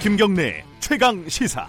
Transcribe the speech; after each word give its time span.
김경래 0.00 0.62
최강 0.78 1.28
시사. 1.28 1.68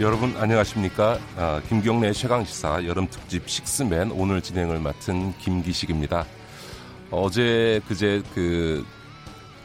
여러분 0.00 0.34
안녕하십니까? 0.38 1.18
아, 1.36 1.60
김경래 1.68 2.12
최강 2.14 2.46
시사 2.46 2.82
여름 2.86 3.06
특집 3.08 3.46
식스맨 3.46 4.10
오늘 4.12 4.40
진행을 4.40 4.78
맡은 4.78 5.36
김기식입니다. 5.36 6.24
어제 7.10 7.82
그제 7.86 8.22
그 8.34 8.86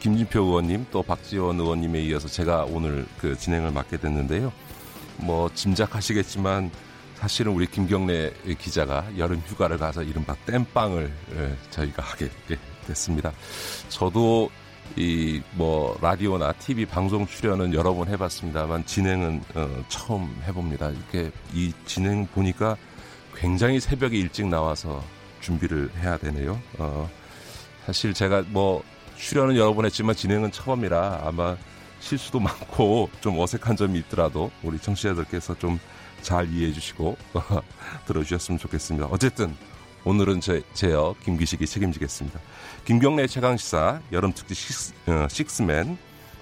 김진표 0.00 0.42
의원님 0.42 0.86
또 0.90 1.02
박지원 1.02 1.58
의원님에 1.58 2.02
이어서 2.02 2.28
제가 2.28 2.66
오늘 2.68 3.06
그 3.18 3.38
진행을 3.38 3.70
맡게 3.70 3.96
됐는데요. 3.96 4.52
뭐 5.16 5.48
짐작하시겠지만 5.54 6.70
사실은 7.16 7.52
우리 7.52 7.66
김경래 7.66 8.30
기자가 8.58 9.04
여름 9.16 9.42
휴가를 9.46 9.78
가서 9.78 10.02
이른바 10.02 10.34
땜빵을 10.46 11.12
예, 11.36 11.56
저희가 11.70 12.02
하게 12.02 12.28
됐습니다. 12.86 13.32
저도 13.88 14.50
이 14.96 15.42
뭐 15.54 15.98
라디오나 16.00 16.52
TV 16.52 16.86
방송 16.86 17.26
출연은 17.26 17.74
여러 17.74 17.92
번 17.94 18.08
해봤습니다만 18.08 18.84
진행은 18.86 19.42
어, 19.54 19.84
처음 19.88 20.40
해봅니다. 20.46 20.90
이렇게 20.90 21.30
이 21.52 21.72
진행 21.86 22.26
보니까 22.28 22.76
굉장히 23.34 23.80
새벽에 23.80 24.16
일찍 24.16 24.46
나와서 24.46 25.02
준비를 25.40 25.90
해야 25.98 26.16
되네요. 26.18 26.60
어, 26.78 27.10
사실 27.86 28.12
제가 28.14 28.44
뭐 28.48 28.82
출연은 29.16 29.56
여러 29.56 29.74
번 29.74 29.86
했지만 29.86 30.14
진행은 30.14 30.52
처음이라 30.52 31.22
아마 31.24 31.56
실수도 32.00 32.38
많고 32.38 33.10
좀 33.20 33.38
어색한 33.38 33.76
점이 33.76 33.98
있더라도 34.00 34.50
우리 34.62 34.78
청취자들께서 34.78 35.58
좀 35.58 35.80
잘 36.22 36.48
이해해 36.52 36.72
주시고 36.72 37.16
들어주셨으면 38.06 38.58
좋겠습니다. 38.58 39.06
어쨌든 39.10 39.54
오늘은 40.04 40.40
제, 40.40 40.62
제어 40.72 41.14
김기식이 41.24 41.66
책임지겠습니다. 41.66 42.40
김경래 42.84 43.26
최강시사 43.26 44.00
여름특집 44.12 44.56
식스, 44.56 44.94
어, 45.06 45.26
식스맨 45.28 45.98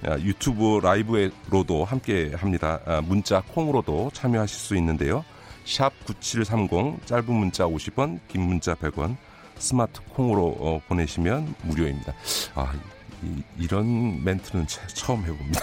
어, 0.07 0.17
유튜브 0.21 0.81
라이브로도 0.83 1.85
함께 1.85 2.33
합니다. 2.35 2.81
어, 2.85 3.01
문자 3.03 3.41
콩으로도 3.41 4.11
참여하실 4.13 4.59
수 4.59 4.77
있는데요. 4.77 5.25
샵 5.65 5.93
9730 6.05 7.07
짧은 7.07 7.33
문자 7.33 7.65
50원 7.65 8.21
긴 8.29 8.43
문자 8.43 8.75
100원 8.75 9.17
스마트 9.59 10.01
콩으로 10.11 10.57
어, 10.61 10.81
보내시면 10.87 11.55
무료입니다. 11.63 12.13
아, 12.55 12.73
이, 13.59 13.67
런 13.67 14.23
멘트는 14.23 14.67
처음 14.95 15.25
해봅니다. 15.25 15.61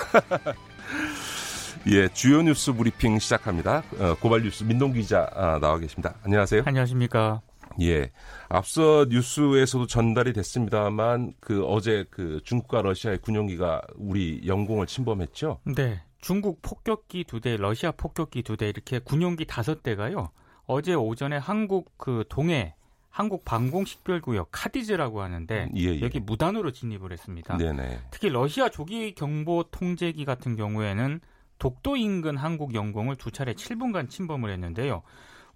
예, 1.87 2.07
주요 2.09 2.41
뉴스 2.43 2.73
브리핑 2.73 3.17
시작합니다. 3.19 3.83
어, 3.99 4.15
고발 4.21 4.43
뉴스 4.43 4.63
민동 4.63 4.93
기자 4.93 5.27
아, 5.33 5.59
나와 5.59 5.79
계십니다. 5.79 6.13
안녕하세요. 6.23 6.63
안녕하십니까. 6.65 7.41
예. 7.81 8.11
앞서 8.49 9.05
뉴스에서도 9.09 9.87
전달이 9.87 10.33
됐습니다만 10.33 11.33
그 11.39 11.65
어제 11.65 12.05
그 12.11 12.39
중국과 12.43 12.81
러시아의 12.83 13.19
군용기가 13.19 13.81
우리 13.95 14.41
영공을 14.45 14.85
침범했죠? 14.87 15.59
네. 15.75 16.01
중국 16.19 16.61
폭격기 16.61 17.23
두 17.23 17.39
대, 17.41 17.57
러시아 17.57 17.91
폭격기 17.91 18.43
두 18.43 18.57
대 18.57 18.69
이렇게 18.69 18.99
군용기 18.99 19.45
다섯 19.45 19.81
대가요. 19.81 20.29
어제 20.67 20.93
오전에 20.93 21.37
한국 21.37 21.97
그 21.97 22.25
동해 22.29 22.75
한국 23.09 23.43
방공식별구역 23.43 24.49
카디즈라고 24.51 25.21
하는데 25.21 25.69
예, 25.75 25.81
예. 25.81 26.01
여기 26.01 26.19
무단으로 26.19 26.71
진입을 26.71 27.11
했습니다. 27.11 27.57
네네. 27.57 27.99
특히 28.11 28.29
러시아 28.29 28.69
조기 28.69 29.15
경보 29.15 29.65
통제기 29.71 30.25
같은 30.25 30.55
경우에는 30.55 31.19
독도 31.61 31.95
인근 31.95 32.37
한국 32.37 32.73
영공을 32.73 33.17
두 33.17 33.29
차례 33.29 33.53
7분간 33.53 34.09
침범을 34.09 34.49
했는데요. 34.49 35.03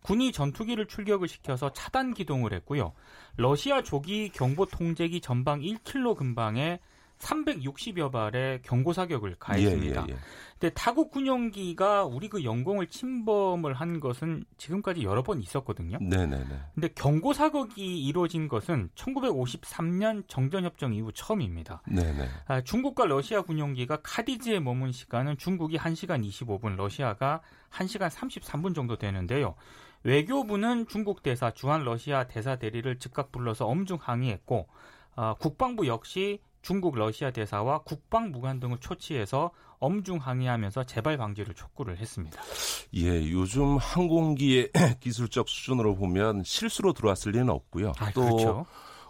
군이 0.04 0.32
전투기를 0.34 0.86
출격을 0.86 1.28
시켜서 1.28 1.74
차단 1.74 2.14
기동을 2.14 2.54
했고요. 2.54 2.94
러시아 3.38 3.82
조기 3.82 4.30
경보 4.30 4.68
통제기 4.68 5.20
전방 5.20 5.62
1킬로 5.62 6.16
근방에 6.16 6.80
360여 7.20 8.12
발의 8.12 8.62
경고 8.62 8.94
사격을 8.94 9.36
가했습니다. 9.40 10.02
예, 10.02 10.06
예, 10.10 10.14
예. 10.14 10.18
근데 10.60 10.74
타국 10.74 11.12
군용기가 11.12 12.06
우리 12.06 12.30
그 12.30 12.44
영공을 12.44 12.88
침범을 12.88 13.74
한 13.74 14.00
것은 14.00 14.46
지금까지 14.58 15.04
여러 15.04 15.22
번 15.22 15.42
있었거든요. 15.42 15.98
네 16.02 16.26
네 16.26 16.38
네. 16.38 16.60
근데 16.74 16.88
경고 16.96 17.34
사격이 17.34 18.06
이루어진 18.06 18.48
것은 18.48 18.90
1953년 18.96 20.24
정전협정 20.28 20.94
이후 20.94 21.12
처음입니다. 21.14 21.82
네 21.88 22.04
네. 22.14 22.28
아, 22.48 22.62
중국과 22.62 23.06
러시아 23.06 23.42
군용기가 23.42 24.00
카디즈에 24.02 24.60
머문 24.60 24.92
시간은 24.92 25.38
중국이 25.38 25.78
1시간 25.78 26.26
25분, 26.26 26.76
러시아가 26.76 27.42
1시간 27.72 28.10
33분 28.10 28.74
정도 28.74 28.98
되는데요. 28.98 29.56
외교부는 30.04 30.88
중국 30.88 31.24
대사 31.24 31.52
주한 31.52 31.84
러시아 31.84 32.28
대사 32.28 32.56
대리를 32.58 33.00
즉각 33.00 33.32
불러서 33.32 33.66
엄중 33.66 33.98
항의했고 34.00 34.68
어, 35.16 35.36
국방부 35.40 35.88
역시 35.88 36.40
중국 36.66 36.96
러시아 36.96 37.30
대사와 37.30 37.84
국방 37.84 38.32
무관 38.32 38.60
등을 38.60 38.80
초치해서 38.80 39.52
엄중 39.78 40.18
항의하면서 40.18 40.86
재발 40.86 41.16
방지를 41.16 41.54
촉구를 41.54 41.98
했습니다. 41.98 42.42
예, 42.96 43.30
요즘 43.32 43.78
항공기의 43.78 44.72
기술적 45.00 45.48
수준으로 45.48 45.94
보면 45.94 46.42
실수로 46.44 46.94
들어왔을 46.94 47.34
리는 47.34 47.50
없고요. 47.52 47.92
아, 48.00 48.10
또 48.14 48.22
그렇죠. 48.22 48.66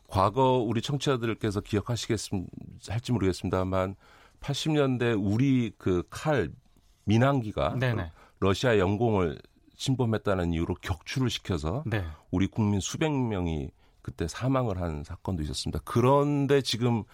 과거 0.09 0.57
우리 0.57 0.81
청취자들께서 0.81 1.61
기억하시겠습 1.61 2.45
할지 2.89 3.13
모르겠습니다만 3.13 3.95
80년대 4.41 5.17
우리 5.17 5.71
그 5.77 6.03
칼 6.11 6.51
민항기가 7.05 7.77
네네. 7.79 8.11
러시아 8.41 8.77
영공을 8.79 9.39
침범했다는 9.77 10.51
이유로 10.51 10.75
격추를 10.81 11.29
시켜서 11.29 11.83
네. 11.85 12.03
우리 12.31 12.47
국민 12.47 12.81
수백 12.81 13.13
명이 13.13 13.69
그때 14.01 14.27
사망을 14.27 14.81
한 14.81 15.05
사건도 15.05 15.41
있었습니다. 15.43 15.79
그런데 15.85 16.61
지금 16.61 17.05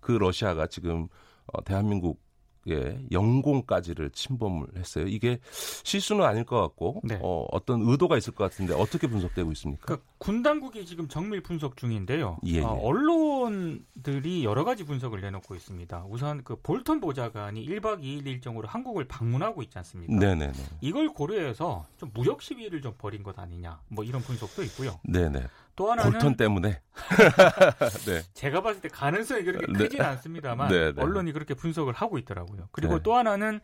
그 0.00 0.12
러시아가 0.12 0.66
지금 0.66 1.08
어, 1.46 1.62
대한민국 1.64 2.20
예, 2.68 3.00
영공까지를 3.10 4.10
침범을 4.10 4.66
했어요. 4.76 5.06
이게 5.06 5.38
실수는 5.82 6.24
아닐 6.24 6.44
것 6.44 6.60
같고 6.60 7.00
네. 7.04 7.18
어, 7.22 7.46
어떤 7.50 7.80
의도가 7.82 8.18
있을 8.18 8.34
것 8.34 8.44
같은데 8.44 8.74
어떻게 8.74 9.06
분석되고 9.06 9.50
있습니까? 9.52 9.86
그러니까 9.86 10.06
군 10.18 10.42
당국이 10.42 10.84
지금 10.84 11.08
정밀 11.08 11.42
분석 11.42 11.76
중인데요. 11.76 12.38
예, 12.46 12.56
예. 12.56 12.60
어, 12.60 12.78
언론들이 12.82 14.44
여러 14.44 14.64
가지 14.64 14.84
분석을 14.84 15.20
내놓고 15.22 15.54
있습니다. 15.54 16.04
우선 16.08 16.44
그 16.44 16.56
볼턴 16.56 17.00
보좌관이 17.00 17.64
1박 17.66 18.02
2일 18.02 18.26
일정으로 18.26 18.68
한국을 18.68 19.04
방문하고 19.04 19.62
있지 19.62 19.78
않습니까? 19.78 20.14
네네네. 20.14 20.52
이걸 20.82 21.08
고려해서 21.08 21.86
좀 21.96 22.10
무력 22.12 22.42
시위를 22.42 22.82
좀 22.82 22.94
벌인 22.98 23.22
것 23.22 23.38
아니냐, 23.38 23.80
뭐 23.88 24.04
이런 24.04 24.20
분석도 24.20 24.62
있고요. 24.64 25.00
네네. 25.04 25.46
또 25.76 25.90
하나는 25.90 26.12
볼턴 26.12 26.36
때문에 26.36 26.80
네. 28.06 28.22
제가 28.34 28.62
봤을 28.62 28.80
때 28.80 28.88
가능성이 28.88 29.44
그렇게 29.44 29.66
네. 29.66 29.78
크진 29.78 30.02
않습니다만 30.02 30.68
네, 30.68 30.92
네. 30.92 31.02
언론이 31.02 31.32
그렇게 31.32 31.54
분석을 31.54 31.92
하고 31.94 32.18
있더라고요. 32.18 32.68
그리고 32.72 32.96
네. 32.96 33.02
또 33.02 33.14
하나는 33.14 33.60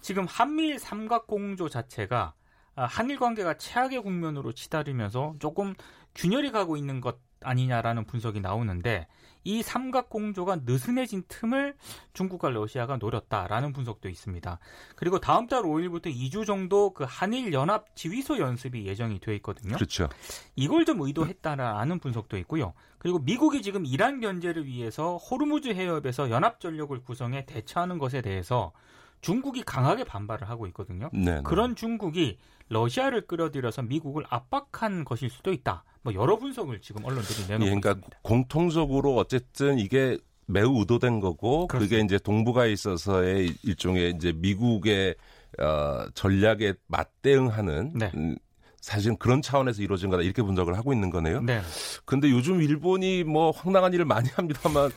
지금 0.00 0.26
한미일 0.26 0.78
삼각공조 0.78 1.68
자체가 1.68 2.34
아, 2.76 2.84
한일 2.84 3.18
관계가 3.18 3.58
최악의 3.58 4.02
국면으로 4.02 4.52
치달으면서 4.52 5.34
조금 5.40 5.74
균열이 6.14 6.52
가고 6.52 6.76
있는 6.76 7.00
것 7.00 7.18
아니냐라는 7.40 8.04
분석이 8.04 8.40
나오는데 8.40 9.06
이 9.48 9.62
삼각 9.62 10.10
공조가 10.10 10.56
느슨해진 10.66 11.22
틈을 11.26 11.74
중국과 12.12 12.50
러시아가 12.50 12.98
노렸다라는 12.98 13.72
분석도 13.72 14.10
있습니다. 14.10 14.58
그리고 14.94 15.20
다음 15.20 15.46
달 15.46 15.62
5일부터 15.62 16.14
2주 16.14 16.44
정도 16.44 16.92
그 16.92 17.06
한일 17.08 17.54
연합 17.54 17.96
지휘소 17.96 18.40
연습이 18.40 18.84
예정이 18.84 19.20
돼 19.20 19.34
있거든요. 19.36 19.74
그렇죠. 19.74 20.10
이걸 20.54 20.84
좀 20.84 21.00
의도했다라는 21.00 21.98
분석도 21.98 22.36
있고요. 22.38 22.74
그리고 22.98 23.20
미국이 23.20 23.62
지금 23.62 23.86
이란 23.86 24.20
견제를 24.20 24.66
위해서 24.66 25.16
호르무즈 25.16 25.68
해협에서 25.68 26.28
연합 26.28 26.60
전력을 26.60 27.02
구성해 27.02 27.46
대처하는 27.46 27.96
것에 27.96 28.20
대해서 28.20 28.72
중국이 29.20 29.62
강하게 29.62 30.04
반발을 30.04 30.48
하고 30.48 30.66
있거든요. 30.68 31.10
네네. 31.12 31.34
네. 31.36 31.42
그런 31.42 31.76
중국이 31.76 32.38
러시아를 32.68 33.26
끌어들여서 33.26 33.82
미국을 33.82 34.24
압박한 34.28 35.04
것일 35.04 35.30
수도 35.30 35.52
있다. 35.52 35.84
뭐 36.02 36.14
여러 36.14 36.38
분석을 36.38 36.80
지금 36.80 37.04
언론들이 37.04 37.48
내놓고 37.48 37.64
예, 37.64 37.68
그러니까 37.68 37.90
있습니다. 37.90 38.18
공통적으로 38.22 39.16
어쨌든 39.16 39.78
이게 39.78 40.18
매우 40.46 40.78
의도된 40.78 41.20
거고 41.20 41.66
그렇습니다. 41.66 41.96
그게 41.96 42.04
이제 42.04 42.18
동북아 42.18 42.66
있어서의 42.66 43.54
일종의 43.62 44.12
이제 44.16 44.32
미국의 44.34 45.14
어, 45.58 46.06
전략에 46.14 46.74
맞대응하는 46.86 47.92
네. 47.94 48.10
음, 48.14 48.36
사실은 48.80 49.16
그런 49.18 49.42
차원에서 49.42 49.82
이루어진 49.82 50.08
거다 50.08 50.22
이렇게 50.22 50.42
분석을 50.42 50.76
하고 50.76 50.92
있는 50.92 51.10
거네요. 51.10 51.42
네. 51.42 51.60
근데 52.04 52.30
요즘 52.30 52.62
일본이 52.62 53.24
뭐 53.24 53.50
황당한 53.50 53.92
일을 53.92 54.04
많이 54.04 54.28
합니다만 54.30 54.90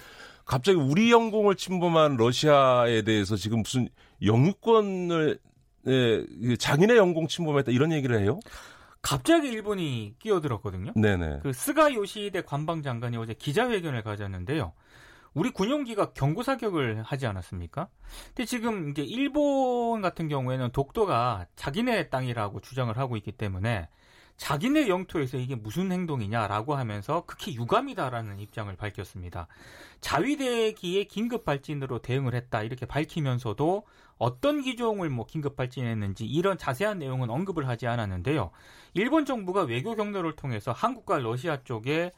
갑자기 0.45 0.77
우리 0.77 1.11
영공을 1.11 1.55
침범한 1.55 2.17
러시아에 2.17 3.03
대해서 3.03 3.35
지금 3.35 3.61
무슨 3.61 3.89
영유권을 4.23 5.39
예, 5.87 6.55
자기네 6.57 6.95
영공 6.97 7.27
침범했다 7.27 7.71
이런 7.71 7.91
얘기를 7.91 8.19
해요? 8.19 8.39
갑자기 9.01 9.49
일본이 9.49 10.13
끼어들었거든요. 10.19 10.93
네네. 10.95 11.39
그 11.41 11.53
스가 11.53 11.93
요시대 11.93 12.43
관방장관이 12.43 13.17
어제 13.17 13.33
기자회견을 13.33 14.03
가졌는데요. 14.03 14.73
우리 15.33 15.49
군용기가 15.49 16.11
경고 16.11 16.43
사격을 16.43 17.03
하지 17.03 17.25
않았습니까? 17.25 17.87
근데 18.27 18.45
지금 18.45 18.89
이제 18.89 19.01
일본 19.01 20.01
같은 20.01 20.27
경우에는 20.27 20.71
독도가 20.71 21.47
자기네 21.55 22.09
땅이라고 22.09 22.59
주장을 22.59 22.95
하고 22.97 23.15
있기 23.17 23.31
때문에 23.31 23.87
자기네 24.41 24.87
영토에서 24.87 25.37
이게 25.37 25.53
무슨 25.53 25.91
행동이냐라고 25.91 26.73
하면서 26.73 27.23
극히 27.27 27.53
유감이다라는 27.53 28.39
입장을 28.39 28.75
밝혔습니다. 28.75 29.45
자위대기의 30.01 31.05
긴급 31.05 31.45
발진으로 31.45 31.99
대응을 31.99 32.33
했다 32.33 32.63
이렇게 32.63 32.87
밝히면서도 32.87 33.85
어떤 34.17 34.63
기종을 34.63 35.11
뭐 35.11 35.27
긴급 35.27 35.55
발진했는지 35.55 36.25
이런 36.25 36.57
자세한 36.57 36.97
내용은 36.97 37.29
언급을 37.29 37.67
하지 37.67 37.85
않았는데요. 37.85 38.49
일본 38.95 39.25
정부가 39.25 39.61
외교 39.61 39.95
경로를 39.95 40.35
통해서 40.35 40.71
한국과 40.71 41.19
러시아 41.19 41.61
쪽에 41.63 42.11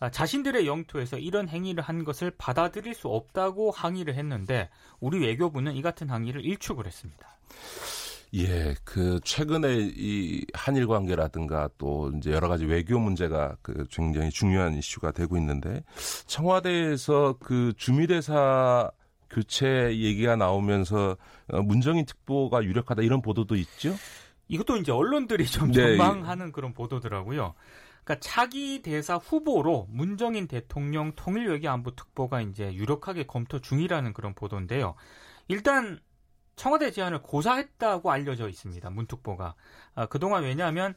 아, 0.00 0.10
자신들의 0.10 0.66
영토에서 0.66 1.16
이런 1.16 1.48
행위를 1.48 1.82
한 1.82 2.04
것을 2.04 2.30
받아들일 2.36 2.92
수 2.92 3.08
없다고 3.08 3.70
항의를 3.70 4.16
했는데 4.16 4.68
우리 5.00 5.18
외교부는 5.18 5.74
이 5.76 5.80
같은 5.80 6.10
항의를 6.10 6.44
일축을 6.44 6.86
했습니다. 6.86 7.26
예, 8.34 8.76
그 8.84 9.18
최근에 9.24 9.90
이 9.96 10.44
한일 10.54 10.86
관계라든가 10.86 11.68
또 11.78 12.12
이제 12.16 12.30
여러 12.30 12.48
가지 12.48 12.64
외교 12.64 12.98
문제가 12.98 13.56
그 13.60 13.86
굉장히 13.90 14.30
중요한 14.30 14.74
이슈가 14.74 15.10
되고 15.10 15.36
있는데 15.36 15.82
청와대에서 16.26 17.36
그 17.40 17.72
주미대사 17.76 18.90
교체 19.30 19.66
얘기가 19.96 20.36
나오면서 20.36 21.16
어, 21.48 21.62
문정인 21.62 22.04
특보가 22.04 22.64
유력하다 22.64 23.02
이런 23.02 23.22
보도도 23.22 23.56
있죠? 23.56 23.94
이것도 24.48 24.76
이제 24.78 24.92
언론들이 24.92 25.46
좀 25.46 25.70
네. 25.70 25.96
전망하는 25.96 26.52
그런 26.52 26.72
보도더라고요. 26.72 27.54
그러니까 28.04 28.20
차기 28.20 28.82
대사 28.82 29.16
후보로 29.16 29.86
문정인 29.90 30.48
대통령 30.48 31.12
통일외교안보 31.14 31.94
특보가 31.94 32.40
이제 32.40 32.72
유력하게 32.74 33.26
검토 33.26 33.60
중이라는 33.60 34.12
그런 34.12 34.34
보도인데요. 34.34 34.94
일단 35.46 36.00
청와대 36.60 36.90
제안을 36.90 37.22
고사했다고 37.22 38.10
알려져 38.10 38.46
있습니다. 38.46 38.90
문특보가. 38.90 39.54
아, 39.94 40.06
그동안 40.06 40.42
왜냐하면 40.42 40.94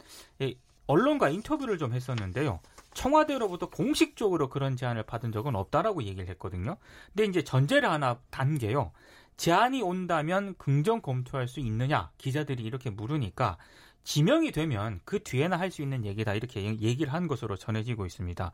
언론과 0.88 1.30
인터뷰를 1.30 1.78
좀 1.78 1.94
했었는데요. 1.94 2.60
청와대로부터 2.94 3.70
공식적으로 3.70 4.50
그런 4.50 4.76
제안을 4.76 5.04
받은 5.04 5.32
적은 5.32 5.56
없다라고 5.56 6.04
얘기를 6.04 6.28
했거든요. 6.32 6.76
근데 7.14 7.30
이제 7.30 7.46
전제를 7.46 7.90
하나 7.90 8.20
단게요. 8.30 8.92
제안이 9.38 9.82
온다면 9.82 10.56
긍정 10.58 11.02
검토할 11.02 11.48
수 11.48 11.62
있느냐 11.62 12.12
기자들이 12.18 12.62
이렇게 12.62 12.90
물으니까 12.90 13.58
지명이 14.04 14.52
되면 14.52 15.00
그 15.06 15.24
뒤에나 15.24 15.58
할 15.58 15.72
수 15.72 15.82
있는 15.82 16.04
얘기다 16.04 16.34
이렇게 16.34 16.62
얘기를 16.62 17.14
한 17.14 17.30
것으로 17.30 17.56
전해지고 17.56 18.06
있습니다. 18.06 18.52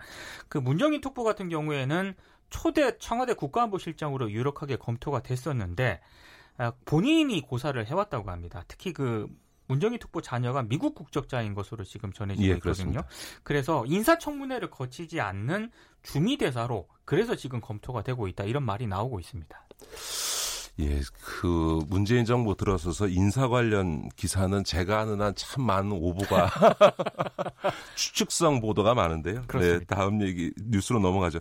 그 0.47 0.59
문정인 0.59 1.01
특보 1.01 1.23
같은 1.23 1.49
경우에는 1.49 2.13
초대 2.51 2.99
청와대 2.99 3.33
국가안보실장으로 3.33 4.29
유력하게 4.29 4.75
검토가 4.75 5.23
됐었는데 5.23 5.93
아, 5.93 6.01
본인이 6.85 7.41
고사를 7.41 7.85
해왔다고 7.85 8.29
합니다. 8.29 8.63
특히 8.67 8.93
그 8.93 9.27
문정희 9.67 9.99
특보 9.99 10.21
자녀가 10.21 10.63
미국 10.63 10.95
국적자인 10.95 11.53
것으로 11.53 11.83
지금 11.83 12.11
전해지고 12.11 12.43
예, 12.43 12.53
있거든요. 12.53 12.61
그렇습니다. 12.61 13.07
그래서 13.43 13.85
인사청문회를 13.85 14.71
거치지 14.71 15.21
않는 15.21 15.71
중위 16.01 16.37
대사로 16.37 16.87
그래서 17.05 17.35
지금 17.35 17.61
검토가 17.61 18.01
되고 18.01 18.27
있다 18.27 18.43
이런 18.45 18.63
말이 18.63 18.87
나오고 18.87 19.19
있습니다. 19.19 19.67
예, 20.79 21.01
그 21.21 21.79
문재인 21.89 22.23
정부 22.25 22.55
들어서서 22.55 23.07
인사 23.09 23.47
관련 23.49 24.07
기사는 24.15 24.63
제가 24.63 24.99
아는 25.01 25.21
한 25.21 25.33
참 25.35 25.63
많은 25.63 25.91
오보가 25.91 26.49
추측성 27.95 28.61
보도가 28.61 28.93
많은데요. 28.93 29.41
네, 29.41 29.47
그렇습니다. 29.47 29.79
네, 29.79 29.85
다음 29.85 30.21
얘기 30.21 30.51
뉴스로 30.57 30.99
넘어가죠. 30.99 31.39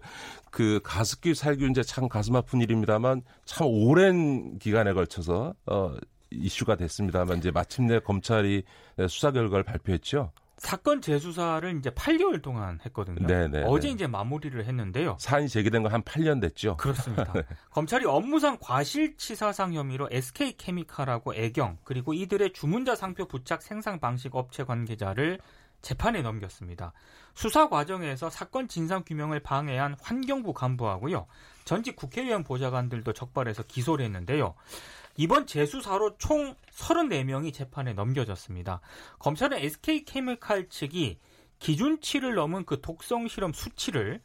그 0.51 0.81
가습기 0.83 1.35
살균제 1.35 1.83
참 1.83 2.09
가슴 2.09 2.37
아픈 2.37 2.61
일입니다만 2.61 3.23
참 3.45 3.67
오랜 3.69 4.59
기간에 4.59 4.93
걸쳐서 4.93 5.55
어 5.67 5.95
이슈가 6.31 6.77
됐습니다만 6.77 7.39
이제 7.39 7.51
마침내 7.51 8.01
검찰이 8.01 8.63
수사 9.09 9.31
결과를 9.31 9.65
발표했죠. 9.65 10.33
사건 10.58 11.00
재수사를 11.00 11.76
이제 11.78 11.90
8개월 11.90 12.43
동안 12.43 12.78
했거든요. 12.84 13.26
네네, 13.26 13.64
어제 13.66 13.88
네. 13.88 13.94
이제 13.94 14.06
마무리를 14.06 14.64
했는데요. 14.64 15.16
사안이 15.19 15.49
제기된 15.49 15.82
건 15.82 15.88
한 15.93 16.02
8년 16.02 16.40
됐죠. 16.40 16.76
그렇습니다. 16.76 17.32
네. 17.32 17.43
검찰이 17.70 18.05
업무상 18.05 18.58
과실치사상 18.60 19.72
혐의로 19.72 20.08
SK케미칼하고 20.10 21.34
애경 21.34 21.78
그리고 21.84 22.12
이들의 22.12 22.52
주문자 22.52 22.94
상표 22.94 23.26
부착 23.26 23.62
생산 23.62 23.99
방식 24.00 24.34
업체 24.37 24.64
관계자를 24.64 25.38
재판에 25.81 26.22
넘겼습니다. 26.22 26.93
수사 27.34 27.69
과정에서 27.69 28.31
사건 28.31 28.66
진상 28.69 29.05
규명을 29.06 29.40
방해한 29.40 29.96
환경부 30.02 30.52
간부하고요. 30.52 31.26
전직 31.64 31.94
국회의원 31.96 32.43
보좌관들도 32.43 33.12
적발해서 33.12 33.62
기소를 33.62 34.05
했는데요. 34.06 34.55
이번 35.19 35.49
재수사로 35.49 36.17
총 36.17 36.55
34명이 36.70 37.53
재판에 37.53 37.93
넘겨졌습니다. 37.93 38.81
검찰은 39.19 39.59
SK케미칼 39.59 40.69
측이 40.69 41.19
기준치를 41.59 42.37
넘은 42.37 42.65
그 42.65 42.81
독성 42.81 43.26
실험 43.26 43.53
수치를 43.53 44.23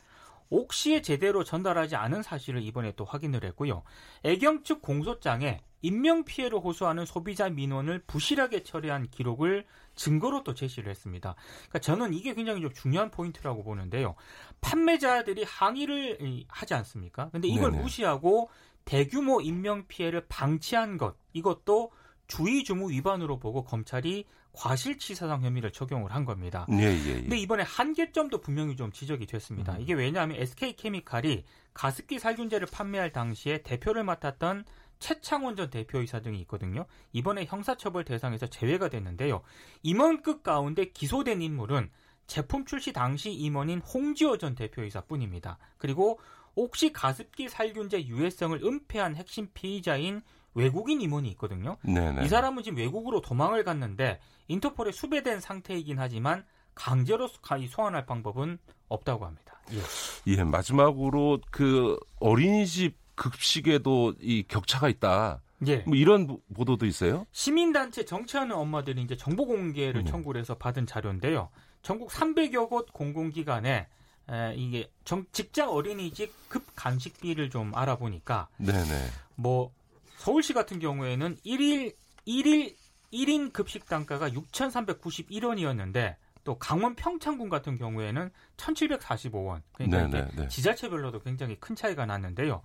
옥시에 0.51 1.01
제대로 1.01 1.43
전달하지 1.43 1.95
않은 1.95 2.21
사실을 2.21 2.61
이번에 2.61 2.91
또 2.95 3.05
확인을 3.05 3.43
했고요. 3.43 3.81
애경 4.21 4.63
측 4.63 4.83
공소장에 4.83 5.61
인명 5.81 6.25
피해를 6.25 6.59
호소하는 6.59 7.05
소비자 7.05 7.49
민원을 7.49 8.03
부실하게 8.05 8.61
처리한 8.63 9.09
기록을 9.09 9.65
증거로 9.95 10.43
또 10.43 10.53
제시를 10.53 10.91
했습니다. 10.91 11.35
그러니까 11.69 11.79
저는 11.79 12.13
이게 12.13 12.35
굉장히 12.35 12.61
좀 12.61 12.71
중요한 12.71 13.09
포인트라고 13.09 13.63
보는데요. 13.63 14.13
판매자들이 14.61 15.43
항의를 15.43 16.45
하지 16.47 16.75
않습니까? 16.75 17.29
근데 17.31 17.47
이걸 17.47 17.71
네네. 17.71 17.81
무시하고 17.81 18.49
대규모 18.85 19.41
인명 19.41 19.87
피해를 19.87 20.25
방치한 20.27 20.97
것 20.97 21.15
이것도 21.33 21.91
주의 22.27 22.63
주무 22.63 22.89
위반으로 22.89 23.39
보고 23.39 23.63
검찰이 23.63 24.25
과실치사상 24.53 25.43
혐의를 25.43 25.71
적용을 25.71 26.13
한 26.13 26.25
겁니다. 26.25 26.67
예, 26.71 26.83
예, 26.83 27.07
예. 27.07 27.13
근데 27.21 27.37
이번에 27.37 27.63
한계점도 27.63 28.41
분명히 28.41 28.75
좀 28.75 28.91
지적이 28.91 29.25
됐습니다. 29.25 29.73
음. 29.73 29.81
이게 29.81 29.93
왜냐하면 29.93 30.37
SK케미칼이 30.39 31.43
가습기 31.73 32.19
살균제를 32.19 32.67
판매할 32.71 33.11
당시에 33.11 33.63
대표를 33.63 34.03
맡았던 34.03 34.65
최창원 34.99 35.55
전 35.55 35.69
대표이사 35.69 36.21
등이 36.21 36.39
있거든요. 36.41 36.85
이번에 37.11 37.45
형사처벌 37.45 38.05
대상에서 38.05 38.47
제외가 38.47 38.89
됐는데요. 38.89 39.41
임원급 39.81 40.43
가운데 40.43 40.91
기소된 40.91 41.41
인물은 41.41 41.89
제품 42.27 42.63
출시 42.65 42.93
당시 42.93 43.31
임원인 43.31 43.79
홍지호 43.81 44.37
전 44.37 44.55
대표이사뿐입니다. 44.55 45.57
그리고 45.77 46.19
혹시 46.55 46.93
가습기 46.93 47.49
살균제 47.49 48.05
유해성을 48.05 48.63
은폐한 48.63 49.15
핵심 49.15 49.47
피의자인 49.53 50.21
외국인 50.55 51.01
임원이 51.01 51.29
있거든요. 51.31 51.77
네네. 51.83 52.25
이 52.25 52.27
사람은 52.27 52.63
지금 52.63 52.77
외국으로 52.77 53.21
도망을 53.21 53.63
갔는데 53.63 54.19
인터폴에 54.47 54.91
수배된 54.91 55.39
상태이긴 55.39 55.99
하지만 55.99 56.45
강제로 56.75 57.27
소환할 57.27 58.05
방법은 58.05 58.59
없다고 58.87 59.25
합니다. 59.25 59.59
예. 59.71 59.79
예, 60.27 60.43
마지막으로 60.43 61.39
그 61.49 61.97
어린이집 62.19 62.97
급식에도 63.15 64.13
이 64.19 64.43
격차가 64.47 64.89
있다. 64.89 65.41
예. 65.67 65.77
뭐 65.87 65.95
이런 65.95 66.39
보도도 66.53 66.85
있어요? 66.85 67.25
시민단체 67.31 68.05
정치하는 68.05 68.55
엄마들이 68.55 69.01
이제 69.01 69.15
정보 69.15 69.45
공개를 69.45 70.01
음. 70.01 70.05
청구를 70.05 70.41
해서 70.41 70.55
받은 70.55 70.85
자료인데요. 70.85 71.49
전국 71.81 72.09
300여 72.09 72.69
곳 72.69 72.91
공공기관에 72.91 73.87
에, 74.29 74.55
이게 74.55 74.89
정, 75.03 75.25
직장 75.31 75.69
어린이집 75.69 76.31
급 76.49 76.65
간식비를 76.75 77.49
좀 77.49 77.75
알아보니까 77.75 78.47
네네. 78.57 79.09
뭐 79.35 79.71
서울시 80.17 80.53
같은 80.53 80.79
경우에는 80.79 81.37
1일 81.45 81.95
1일 82.27 82.75
1인 83.11 83.53
급식 83.53 83.85
단가가 83.85 84.29
6,391원이었는데 84.29 86.15
또 86.43 86.57
강원 86.57 86.95
평창군 86.95 87.49
같은 87.49 87.77
경우에는 87.77 88.29
1,745원. 88.57 89.61
그러니까 89.73 90.07
네네, 90.07 90.27
이게 90.31 90.41
네. 90.41 90.47
지자체별로도 90.47 91.21
굉장히 91.21 91.55
큰 91.59 91.75
차이가 91.75 92.05
났는데요. 92.05 92.61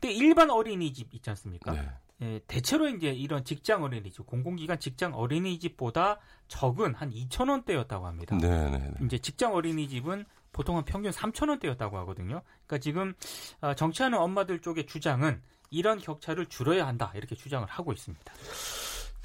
근데 0.00 0.12
일반 0.12 0.50
어린이집 0.50 1.14
있지 1.14 1.30
않습니까? 1.30 1.72
네. 1.72 1.88
예, 2.22 2.40
대체로 2.46 2.88
이제 2.88 3.10
이런 3.12 3.44
직장 3.44 3.82
어린이집, 3.82 4.26
공공기관 4.26 4.78
직장 4.78 5.14
어린이집보다 5.14 6.18
적은 6.48 6.94
한 6.94 7.10
2천 7.10 7.48
원대였다고 7.48 8.06
합니다. 8.06 8.36
네네. 8.36 8.78
네, 8.78 8.92
이제 9.06 9.18
직장 9.18 9.54
어린이집은 9.54 10.26
보통은 10.52 10.84
평균 10.84 11.10
3천 11.10 11.48
원대였다고 11.48 11.98
하거든요. 11.98 12.42
그러니까 12.66 12.78
지금 12.78 13.14
어, 13.60 13.74
정치하는 13.74 14.18
엄마들 14.18 14.60
쪽의 14.60 14.86
주장은 14.86 15.40
이런 15.70 15.98
격차를 15.98 16.46
줄여야 16.46 16.86
한다 16.86 17.12
이렇게 17.14 17.34
주장을 17.34 17.66
하고 17.68 17.92
있습니다. 17.92 18.32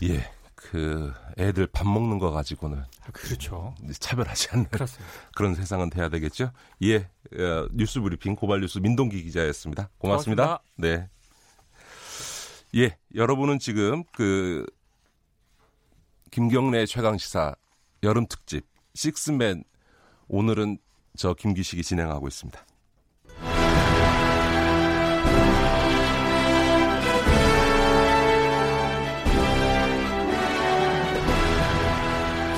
예. 0.03 0.31
그 0.55 1.13
애들 1.37 1.67
밥 1.67 1.85
먹는 1.85 2.17
거 2.17 2.31
가지고는 2.31 2.83
그렇죠. 3.11 3.75
차별하지 3.99 4.49
않는 4.51 4.69
그렇습니다. 4.69 5.13
그런 5.35 5.53
세상은 5.53 5.89
돼야 5.89 6.09
되겠죠. 6.09 6.51
예, 6.81 6.95
어, 7.37 7.67
뉴스 7.71 7.99
브리핑 7.99 8.35
고발 8.35 8.61
뉴스 8.61 8.79
민동기 8.79 9.21
기자였습니다. 9.23 9.89
고맙습니다. 9.97 10.43
고맙습니다. 10.45 10.63
네. 10.77 11.09
예, 12.75 12.97
여러분은 13.13 13.59
지금 13.59 14.03
그 14.11 14.65
김경래 16.31 16.85
최강 16.85 17.17
시사 17.17 17.55
여름 18.03 18.25
특집 18.27 18.65
식스맨 18.95 19.63
오늘은 20.27 20.79
저 21.15 21.33
김기식이 21.33 21.83
진행하고 21.83 22.27
있습니다. 22.27 22.65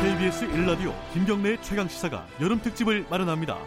KBS 0.01 0.47
1라디오 0.47 0.93
김경래 1.13 1.57
최강 1.61 1.87
시사가 1.87 2.27
여름 2.41 2.61
특집을 2.61 3.05
마련합니다. 3.09 3.57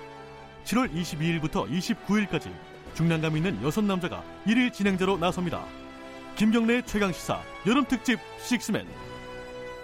7월 0.64 0.92
22일부터 0.92 1.68
29일까지 1.70 2.52
중량감 2.94 3.36
있는 3.36 3.62
여섯 3.62 3.82
남자가 3.82 4.24
1일 4.46 4.72
진행자로 4.72 5.18
나섭니다. 5.18 5.64
김경래 6.36 6.82
최강 6.82 7.12
시사 7.12 7.40
여름 7.66 7.84
특집 7.84 8.18
식스맨 8.42 8.86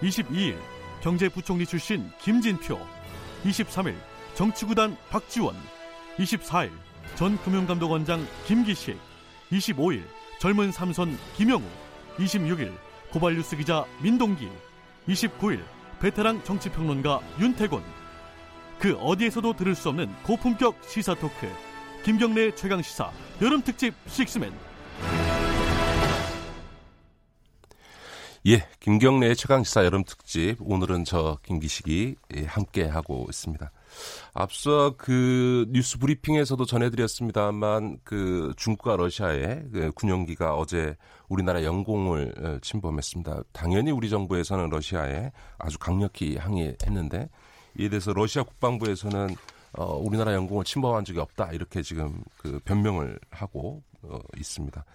22일 0.01 0.57
경제부총리 1.01 1.65
출신 1.65 2.09
김진표 2.19 2.79
23일 3.43 3.95
정치구단 4.37 4.95
박지원 5.09 5.55
24일 6.19 6.69
전 7.15 7.39
금융감독원장 7.39 8.23
김기식 8.45 8.95
25일 9.51 10.03
젊은 10.39 10.71
삼선 10.71 11.17
김영우 11.35 11.63
26일 12.17 12.71
고발뉴스 13.11 13.57
기자 13.57 13.83
민동기 14.03 14.47
29일 15.07 15.63
베테랑 15.99 16.43
정치평론가 16.43 17.19
윤태곤. 17.39 17.83
그 18.77 18.95
어디에서도 18.97 19.53
들을 19.53 19.73
수 19.73 19.89
없는 19.89 20.13
고품격 20.21 20.83
시사 20.87 21.15
토크 21.15 21.49
김경래 22.03 22.53
최강 22.53 22.83
시사 22.83 23.11
여름 23.41 23.63
특집 23.63 23.95
식스맨. 24.05 24.53
예, 28.45 28.67
김경래의 28.81 29.35
최강 29.35 29.63
시사 29.63 29.83
여름 29.83 30.03
특집. 30.03 30.57
오늘은 30.59 31.05
저 31.05 31.39
김기식이 31.41 32.15
예, 32.35 32.45
함께 32.45 32.85
하고 32.85 33.25
있습니다. 33.31 33.71
앞서 34.33 34.95
그 34.97 35.65
뉴스 35.69 35.97
브리핑에서도 35.99 36.63
전해드렸습니다만 36.65 37.99
그 38.03 38.53
중국과 38.57 38.95
러시아의 38.97 39.65
그 39.71 39.91
군용기가 39.93 40.55
어제 40.55 40.95
우리나라 41.29 41.63
영공을 41.63 42.33
어, 42.37 42.57
침범했습니다. 42.61 43.43
당연히 43.51 43.91
우리 43.91 44.09
정부에서는 44.09 44.69
러시아에 44.69 45.31
아주 45.57 45.77
강력히 45.79 46.37
항의했는데 46.37 47.29
이에 47.79 47.89
대해서 47.89 48.13
러시아 48.13 48.43
국방부에서는 48.43 49.35
어, 49.73 49.95
우리나라 49.97 50.33
영공을 50.33 50.63
침범한 50.63 51.05
적이 51.05 51.19
없다 51.19 51.51
이렇게 51.51 51.81
지금 51.81 52.23
그 52.37 52.59
변명을 52.65 53.19
하고 53.29 53.83
어, 54.03 54.19
있습니다. 54.37 54.85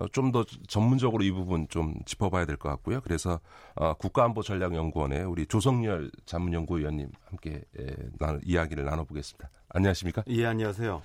어, 0.00 0.08
좀 0.08 0.32
더 0.32 0.44
전문적으로 0.68 1.24
이 1.24 1.30
부분 1.30 1.66
좀 1.68 1.94
짚어봐야 2.04 2.44
될 2.44 2.56
것 2.56 2.68
같고요. 2.68 3.00
그래서 3.00 3.40
어, 3.74 3.94
국가안보전략연구원의 3.94 5.24
우리 5.24 5.46
조성열 5.46 6.10
자문연구위원님 6.26 7.10
함께 7.24 7.62
에, 7.78 7.86
나, 8.18 8.38
이야기를 8.44 8.84
나눠보겠습니다. 8.84 9.50
안녕하십니까? 9.70 10.24
예, 10.28 10.46
안녕하세요. 10.46 11.02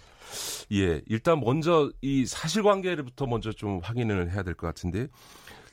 예, 0.74 1.02
일단 1.08 1.40
먼저 1.40 1.92
이 2.02 2.26
사실관계부터 2.26 3.26
먼저 3.28 3.52
좀 3.52 3.80
확인을 3.84 4.32
해야 4.32 4.44
될 4.44 4.54
것 4.56 4.68
같은데 4.68 5.08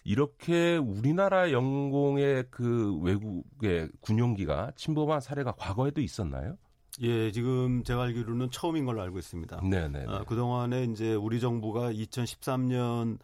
이렇게 0.05 0.77
우리나라 0.77 1.53
영공의 1.53 2.45
그 2.51 2.97
외국의 3.03 3.91
군용기가 4.01 4.73
침범한 4.77 5.21
사례가 5.21 5.53
과거에도 5.53 6.01
있었나요? 6.01 6.57
예, 7.03 7.31
지금 7.33 7.83
제가 7.83 8.03
알기로는 8.05 8.51
처음인 8.51 8.85
걸로 8.85 9.01
알고 9.03 9.19
있습니다. 9.19 9.61
네, 9.65 9.89
네. 9.89 10.05
아, 10.07 10.23
그 10.27 10.37
동안에 10.37 10.85
이제 10.85 11.15
우리 11.15 11.41
정부가 11.41 11.93
2013년에 11.93 13.19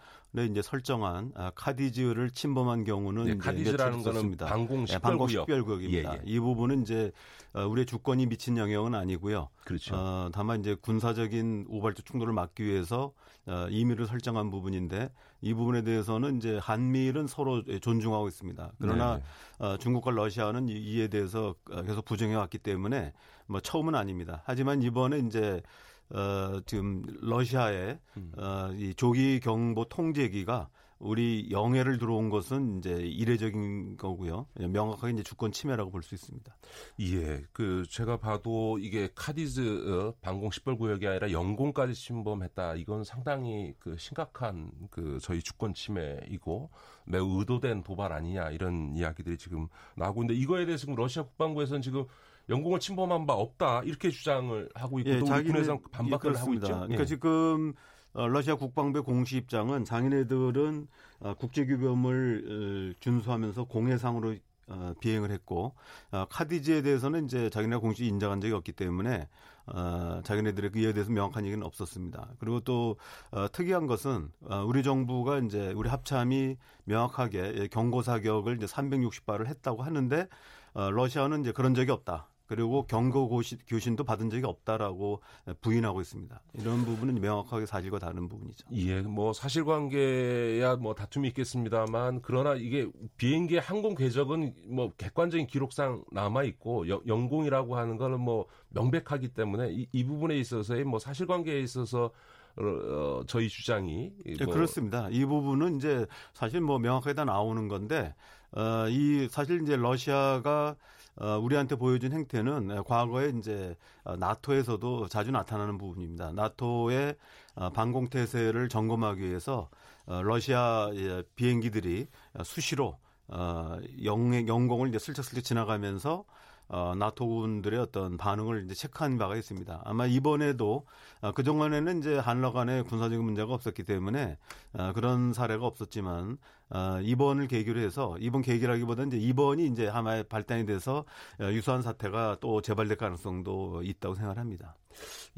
이제 0.44 0.62
설정한 0.62 1.32
아, 1.34 1.50
카디즈를 1.54 2.30
침범한 2.30 2.84
경우는 2.84 3.24
네, 3.24 3.36
카디즈라는 3.38 4.02
거는 4.02 4.36
방공 4.36 4.86
식별구역. 4.86 5.28
네, 5.28 5.54
식별구역입니다. 5.54 6.12
예, 6.12 6.16
예. 6.18 6.22
이 6.24 6.38
부분은 6.38 6.82
이제 6.82 7.10
어, 7.54 7.66
우리의 7.66 7.86
주권이 7.86 8.26
미친 8.26 8.58
영역은 8.58 8.94
아니고요. 8.94 9.48
그렇죠. 9.64 9.96
어, 9.96 10.28
다만 10.32 10.60
이제 10.60 10.74
군사적인 10.74 11.66
우발적 11.68 12.04
충돌을 12.04 12.34
막기 12.34 12.64
위해서 12.64 13.12
어, 13.46 13.66
임의를 13.70 14.06
설정한 14.06 14.50
부분인데 14.50 15.10
이 15.40 15.54
부분에 15.54 15.82
대해서는 15.82 16.36
이제 16.36 16.58
한미일은 16.60 17.26
서로 17.28 17.62
존중하고 17.80 18.28
있습니다. 18.28 18.72
그러나 18.78 19.16
네. 19.16 19.22
어, 19.64 19.76
중국과 19.78 20.10
러시아는 20.10 20.68
이에 20.68 21.08
대해서 21.08 21.54
어, 21.70 21.82
계속 21.82 22.04
부정해 22.04 22.34
왔기 22.34 22.58
때문에 22.58 23.12
뭐 23.46 23.60
처음은 23.60 23.94
아닙니다. 23.94 24.42
하지만 24.44 24.82
이번에 24.82 25.20
이제 25.20 25.62
어, 26.10 26.60
지금 26.66 27.02
러시아의 27.20 27.98
음. 28.16 28.32
어, 28.38 28.70
이 28.74 28.94
조기 28.94 29.40
경보 29.40 29.86
통제기가 29.86 30.68
우리 30.98 31.48
영해를 31.50 31.98
들어온 31.98 32.30
것은 32.30 32.78
이제 32.78 32.94
이례적인 32.94 33.98
거고요. 33.98 34.46
명확하게 34.54 35.12
이제 35.12 35.22
주권 35.22 35.52
침해라고 35.52 35.90
볼 35.90 36.02
수 36.02 36.14
있습니다. 36.14 36.56
예, 37.00 37.42
그 37.52 37.84
제가 37.90 38.16
봐도 38.16 38.78
이게 38.78 39.10
카디즈 39.14 39.90
어, 39.90 40.14
방공 40.22 40.50
식별 40.52 40.78
구역이 40.78 41.06
아니라 41.06 41.32
영공까지 41.32 41.92
침범했다. 41.92 42.76
이건 42.76 43.04
상당히 43.04 43.74
그 43.78 43.96
심각한 43.98 44.70
그 44.90 45.18
저희 45.20 45.42
주권 45.42 45.74
침해이고 45.74 46.70
매우 47.04 47.40
의도된 47.40 47.82
도발 47.82 48.12
아니냐 48.12 48.50
이런 48.50 48.96
이야기들이 48.96 49.36
지금 49.36 49.68
나오고 49.96 50.22
있는데 50.22 50.40
이거에 50.40 50.64
대해서 50.64 50.82
지금 50.82 50.94
러시아 50.94 51.24
국방부에서는 51.24 51.82
지금 51.82 52.06
영공을 52.48 52.80
침범한 52.80 53.26
바 53.26 53.34
없다 53.34 53.82
이렇게 53.84 54.10
주장을 54.10 54.68
하고 54.74 55.00
있고 55.00 55.10
예, 55.10 55.18
또 55.18 55.26
우리 55.26 55.52
반박을 55.90 56.34
예, 56.34 56.38
하고 56.38 56.54
있죠. 56.54 56.66
그러니까 56.66 57.00
예. 57.00 57.04
지금 57.04 57.74
어, 58.12 58.28
러시아 58.28 58.54
국방부의 58.54 59.04
공식 59.04 59.36
입장은 59.36 59.84
자기네들은 59.84 60.86
어, 61.20 61.34
국제규범을 61.34 62.94
어, 62.94 63.00
준수하면서 63.00 63.64
공해상으로 63.64 64.36
어, 64.68 64.94
비행을 65.00 65.30
했고 65.30 65.74
어, 66.10 66.26
카디지에 66.28 66.82
대해서는 66.82 67.26
이제 67.26 67.50
자기네 67.50 67.76
공식 67.76 68.06
인정한 68.06 68.40
적이 68.40 68.54
없기 68.54 68.72
때문에 68.72 69.28
어, 69.66 70.20
자기네들의 70.24 70.70
그에 70.70 70.92
대해서 70.92 71.10
명확한 71.12 71.44
얘기는 71.44 71.64
없었습니다. 71.64 72.30
그리고 72.38 72.60
또 72.60 72.96
어, 73.30 73.46
특이한 73.50 73.86
것은 73.86 74.30
어, 74.48 74.64
우리 74.64 74.82
정부가 74.82 75.38
이제 75.38 75.72
우리 75.76 75.88
합참이 75.88 76.56
명확하게 76.84 77.68
경고 77.70 78.02
사격을 78.02 78.56
이제 78.56 78.66
360발을 78.66 79.46
했다고 79.46 79.82
하는데 79.82 80.28
어, 80.74 80.90
러시아는 80.90 81.40
이제 81.40 81.52
그런 81.52 81.74
적이 81.74 81.92
없다. 81.92 82.28
그리고 82.46 82.86
경고 82.86 83.28
교신도 83.66 84.04
받은 84.04 84.30
적이 84.30 84.44
없다라고 84.46 85.20
부인하고 85.60 86.00
있습니다. 86.00 86.40
이런 86.54 86.84
부분은 86.84 87.20
명확하게 87.20 87.66
사실과 87.66 87.98
다른 87.98 88.28
부분이죠. 88.28 88.66
예, 88.72 89.00
뭐 89.02 89.32
사실관계야 89.32 90.76
뭐 90.76 90.94
다툼이 90.94 91.28
있겠습니다만 91.28 92.20
그러나 92.22 92.54
이게 92.54 92.86
비행기 93.16 93.58
항공 93.58 93.94
궤적은 93.94 94.54
뭐 94.68 94.92
객관적인 94.96 95.46
기록상 95.46 96.04
남아 96.12 96.44
있고 96.44 96.86
영공이라고 96.88 97.76
하는 97.76 97.96
거는 97.96 98.20
뭐 98.20 98.46
명백하기 98.70 99.28
때문에 99.28 99.72
이, 99.72 99.88
이 99.92 100.04
부분에 100.04 100.36
있어서의 100.38 100.84
뭐 100.84 100.98
사실관계에 100.98 101.60
있어서 101.60 102.10
어, 102.58 103.22
저희 103.26 103.48
주장이 103.48 104.12
네, 104.24 104.34
뭐. 104.38 104.46
네, 104.46 104.52
그렇습니다. 104.52 105.08
이 105.10 105.24
부분은 105.24 105.76
이제 105.76 106.06
사실 106.32 106.60
뭐 106.60 106.78
명확하게 106.78 107.14
다 107.14 107.24
나오는 107.24 107.68
건데 107.68 108.14
어, 108.52 108.88
이 108.88 109.28
사실 109.30 109.62
이제 109.62 109.76
러시아가 109.76 110.70
어, 110.70 110.95
우리한테 111.16 111.76
보여준 111.76 112.12
행태는 112.12 112.84
과거에 112.84 113.32
이제 113.38 113.76
어, 114.04 114.16
나토에서도 114.16 115.08
자주 115.08 115.30
나타나는 115.30 115.78
부분입니다. 115.78 116.32
나토의 116.32 117.16
어, 117.54 117.70
방공 117.70 118.08
태세를 118.08 118.68
점검하기 118.68 119.22
위해서 119.22 119.68
어, 120.06 120.22
러시아 120.22 120.90
의 120.92 121.24
비행기들이 121.34 122.08
수시로 122.44 122.98
어, 123.28 123.78
영, 124.04 124.46
영공을 124.46 124.88
이제 124.88 124.98
슬쩍슬쩍 124.98 125.42
지나가면서 125.42 126.24
어, 126.68 126.94
나토군들의 126.96 127.78
어떤 127.78 128.16
반응을 128.16 128.64
이제 128.64 128.74
체크한 128.74 129.18
바가 129.18 129.36
있습니다. 129.36 129.82
아마 129.84 130.06
이번에도 130.06 130.86
어, 131.20 131.32
그동안에는 131.32 131.98
이제 131.98 132.18
한러 132.18 132.52
간의 132.52 132.84
군사적인 132.84 133.24
문제가 133.24 133.54
없었기 133.54 133.84
때문에 133.84 134.36
어, 134.72 134.92
그런 134.92 135.32
사례가 135.32 135.64
없었지만 135.64 136.38
어, 136.70 136.98
이번을 137.02 137.46
계기로 137.46 137.80
해서 137.80 138.16
이번 138.18 138.42
계기라기보다는 138.42 139.12
이제 139.12 139.18
이번이 139.18 139.66
이제 139.66 139.86
하나의 139.86 140.24
발단이 140.24 140.66
돼서 140.66 141.04
어, 141.40 141.44
유사한 141.52 141.82
사태가 141.82 142.38
또 142.40 142.60
재발될 142.60 142.96
가능성도 142.96 143.82
있다고 143.84 144.16
생각합니다. 144.16 144.76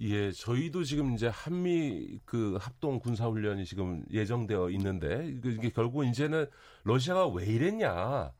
예, 0.00 0.30
저희도 0.30 0.84
지금 0.84 1.14
이제 1.14 1.28
한미 1.28 2.20
그 2.24 2.56
합동 2.60 3.00
군사 3.00 3.26
훈련이 3.26 3.64
지금 3.64 4.04
예정되어 4.10 4.70
있는데 4.70 5.34
이게 5.44 5.70
결국 5.70 6.04
이제는 6.04 6.46
러시아가 6.84 7.26
왜 7.26 7.44
이랬냐? 7.44 8.32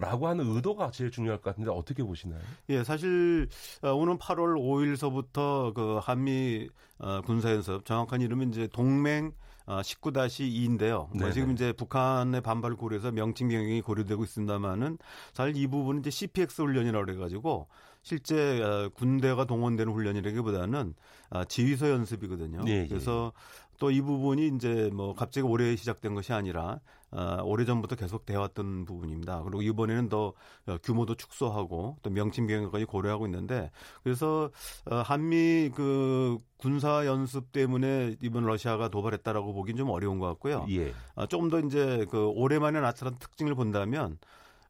라고 0.00 0.28
하는 0.28 0.46
의도가 0.54 0.90
제일 0.90 1.10
중요할 1.10 1.38
것 1.40 1.50
같은데 1.50 1.70
어떻게 1.70 2.02
보시나요? 2.02 2.40
예, 2.68 2.84
사실 2.84 3.48
어, 3.82 3.92
오는 3.92 4.18
8월 4.18 4.56
5일서부터 4.58 5.74
그 5.74 5.98
한미 6.02 6.68
어, 6.98 7.20
군사 7.22 7.50
연습 7.52 7.84
정확한 7.84 8.20
이름은 8.20 8.50
이제 8.50 8.68
동맹 8.72 9.32
어, 9.66 9.80
19-2인데요. 9.80 11.08
뭐 11.16 11.30
지금 11.32 11.50
이제 11.52 11.72
북한의 11.72 12.40
반발을 12.40 12.76
고려해서 12.76 13.10
명칭 13.10 13.48
변경이 13.48 13.80
고려되고 13.80 14.22
있습니다만은 14.24 14.98
사실 15.32 15.56
이 15.56 15.66
부분은 15.66 16.00
이제 16.00 16.10
CPX 16.10 16.62
훈련이라고 16.62 17.04
그래가지고 17.04 17.66
실제 18.02 18.62
어, 18.62 18.90
군대가 18.94 19.44
동원되는 19.44 19.92
훈련이라기보다는 19.92 20.94
어, 21.30 21.44
지휘서 21.44 21.90
연습이거든요. 21.90 22.62
네, 22.62 22.82
예. 22.84 22.86
그래서 22.86 23.32
또 23.78 23.90
이 23.90 24.00
부분이 24.00 24.52
이제 24.56 24.88
뭐 24.94 25.14
갑자기 25.14 25.46
올해 25.46 25.76
시작된 25.76 26.14
것이 26.14 26.32
아니라 26.32 26.80
어, 27.16 27.42
오래전부터 27.42 27.96
계속 27.96 28.26
되어왔던 28.26 28.84
부분입니다. 28.84 29.42
그리고 29.42 29.62
이번에는 29.62 30.10
더 30.10 30.34
어, 30.66 30.76
규모도 30.82 31.14
축소하고 31.14 31.96
또 32.02 32.10
명칭 32.10 32.46
변경까지 32.46 32.84
고려하고 32.84 33.24
있는데 33.26 33.70
그래서 34.04 34.50
어, 34.90 34.96
한미 34.96 35.70
그 35.74 36.38
군사 36.58 37.06
연습 37.06 37.52
때문에 37.52 38.16
이번 38.20 38.44
러시아가 38.44 38.90
도발했다라고 38.90 39.54
보기는 39.54 39.78
좀 39.78 39.88
어려운 39.88 40.18
것 40.18 40.26
같고요. 40.26 40.66
예. 40.68 40.92
어, 41.14 41.24
조금 41.26 41.48
더 41.48 41.58
이제 41.60 42.04
그 42.10 42.26
올해만에 42.26 42.80
나타난 42.80 43.16
특징을 43.18 43.54
본다면 43.54 44.18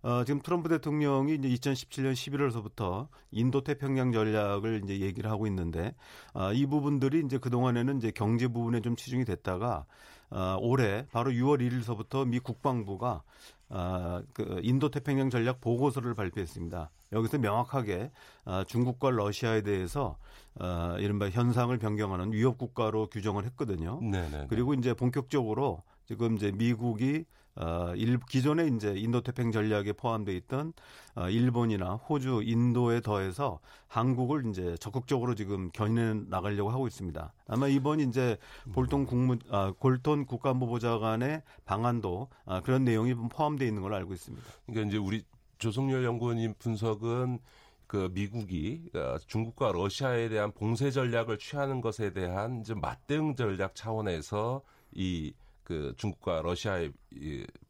어, 0.02 0.22
지금 0.22 0.40
트럼프 0.40 0.68
대통령이 0.68 1.34
이제 1.34 1.48
2017년 1.48 2.12
11월서부터 2.12 3.08
인도 3.32 3.64
태평양 3.64 4.12
전략을 4.12 4.82
이제 4.84 5.00
얘기를 5.00 5.28
하고 5.28 5.48
있는데 5.48 5.96
어, 6.32 6.52
이 6.52 6.64
부분들이 6.66 7.22
이제 7.24 7.38
그 7.38 7.50
동안에는 7.50 7.96
이제 7.96 8.12
경제 8.12 8.46
부분에 8.46 8.82
좀 8.82 8.94
치중이 8.94 9.24
됐다가 9.24 9.84
어, 10.30 10.56
올해 10.60 11.06
바로 11.12 11.30
6월 11.30 11.60
1일서부터 11.60 12.26
미 12.26 12.38
국방부가 12.38 13.22
어, 13.68 14.22
그 14.32 14.60
인도 14.62 14.90
태평양 14.90 15.30
전략 15.30 15.60
보고서를 15.60 16.14
발표했습니다. 16.14 16.90
여기서 17.12 17.38
명확하게 17.38 18.10
어, 18.44 18.64
중국과 18.64 19.10
러시아에 19.10 19.62
대해서 19.62 20.16
어, 20.60 20.96
이른바 20.98 21.28
현상을 21.28 21.76
변경하는 21.78 22.32
위협 22.32 22.58
국가로 22.58 23.08
규정을 23.08 23.44
했거든요. 23.46 24.00
네네. 24.00 24.46
그리고 24.48 24.74
이제 24.74 24.94
본격적으로 24.94 25.82
지금 26.06 26.36
이제 26.36 26.52
미국이 26.52 27.24
어, 27.56 27.92
일, 27.96 28.18
기존에 28.28 28.66
이제 28.68 28.94
인도 28.96 29.22
태평 29.22 29.50
전략에 29.50 29.94
포함되어 29.94 30.34
있던 30.34 30.72
어, 31.14 31.28
일본이나 31.30 31.94
호주, 31.94 32.42
인도에 32.44 33.00
더해서 33.00 33.60
한국을 33.88 34.46
이제 34.50 34.76
적극적으로 34.78 35.34
지금 35.34 35.70
견인해 35.70 36.24
나가려고 36.28 36.70
하고 36.70 36.86
있습니다. 36.86 37.32
아마 37.48 37.68
이번 37.68 38.00
이제 38.00 38.36
볼턴 38.72 39.06
국무 39.06 39.36
아, 39.50 39.72
골톤 39.78 40.26
국가안보보좌관의 40.26 41.42
방안도 41.64 42.28
아, 42.44 42.60
그런 42.60 42.84
내용이 42.84 43.14
포함되어 43.14 43.66
있는 43.66 43.82
걸로 43.82 43.96
알고 43.96 44.12
있습니다. 44.12 44.44
그러니까 44.66 44.88
이제 44.88 44.98
우리 44.98 45.24
조성열 45.58 46.04
연구원님 46.04 46.54
분석은 46.58 47.38
그 47.86 48.10
미국이 48.12 48.90
어, 48.94 49.16
중국과 49.26 49.72
러시아에 49.72 50.28
대한 50.28 50.52
봉쇄 50.52 50.90
전략을 50.90 51.38
취하는 51.38 51.80
것에 51.80 52.12
대한 52.12 52.60
이제 52.60 52.74
맞대응 52.74 53.36
전략 53.36 53.74
차원에서 53.74 54.60
이 54.92 55.32
그 55.66 55.94
중국과 55.96 56.42
러시아의 56.42 56.92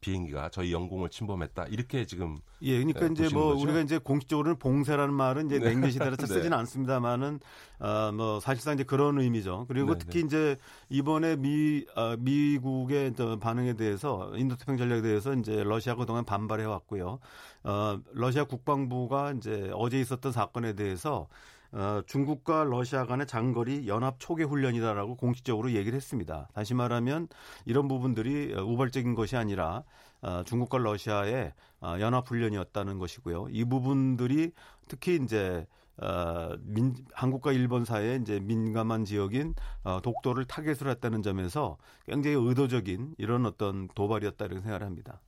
비행기가 0.01 0.49
저희 0.49 0.71
영공을 0.71 1.09
침범했다 1.09 1.65
이렇게 1.65 2.05
지금 2.05 2.37
예 2.61 2.77
그러니까 2.77 3.07
이제 3.07 3.27
뭐 3.33 3.55
거죠? 3.55 3.61
우리가 3.63 3.79
이제 3.79 3.97
공식적으로는 3.97 4.59
봉쇄라는 4.59 5.11
말은 5.11 5.47
이제 5.47 5.57
네. 5.57 5.69
냉전 5.69 5.89
시대라 5.89 6.11
네. 6.15 6.27
쓰지는 6.27 6.55
않습니다만은 6.55 7.39
아뭐 7.79 8.39
사실상 8.39 8.75
이제 8.75 8.83
그런 8.83 9.19
의미죠 9.19 9.65
그리고 9.67 9.93
네, 9.93 9.97
특히 9.97 10.19
네. 10.19 10.25
이제 10.27 10.57
이번에 10.89 11.37
미 11.37 11.85
아, 11.95 12.15
미국의 12.19 13.15
반응에 13.41 13.73
대해서 13.73 14.31
인도태평 14.35 14.77
전략에 14.77 15.01
대해서 15.01 15.33
이제 15.33 15.63
러시아가 15.63 16.01
그동안 16.01 16.23
반발해 16.23 16.65
왔고요 16.65 17.17
어 17.63 17.99
러시아 18.11 18.43
국방부가 18.43 19.31
이제 19.31 19.71
어제 19.73 19.99
있었던 19.99 20.31
사건에 20.31 20.73
대해서 20.73 21.27
어, 21.71 22.01
중국과 22.05 22.63
러시아 22.63 23.05
간의 23.05 23.27
장거리 23.27 23.87
연합 23.87 24.15
초계 24.19 24.43
훈련이다라고 24.43 25.15
공식적으로 25.15 25.71
얘기를 25.71 25.95
했습니다. 25.95 26.47
다시 26.53 26.73
말하면 26.73 27.27
이런 27.65 27.87
부분들이 27.87 28.53
우발적인 28.53 29.15
것이 29.15 29.35
아니라 29.35 29.83
어, 30.21 30.43
중국과 30.43 30.79
러시아의 30.79 31.53
어, 31.81 31.97
연합 31.99 32.27
훈련이었다는 32.29 32.97
것이고요. 32.97 33.47
이 33.51 33.65
부분들이 33.65 34.51
특히 34.87 35.19
이제 35.21 35.67
어, 35.97 36.55
민, 36.61 36.93
한국과 37.11 37.51
일본 37.51 37.83
사이에 37.83 38.19
이제 38.21 38.39
민감한 38.39 39.03
지역인 39.03 39.55
어, 39.83 39.99
독도를 40.01 40.45
타겟으로 40.45 40.91
했다는 40.91 41.23
점에서 41.23 41.77
굉장히 42.05 42.35
의도적인 42.35 43.15
이런 43.17 43.45
어떤 43.45 43.87
도발이었다 43.89 44.45
이렇게 44.45 44.61
생각을 44.61 44.85
합니다. 44.85 45.19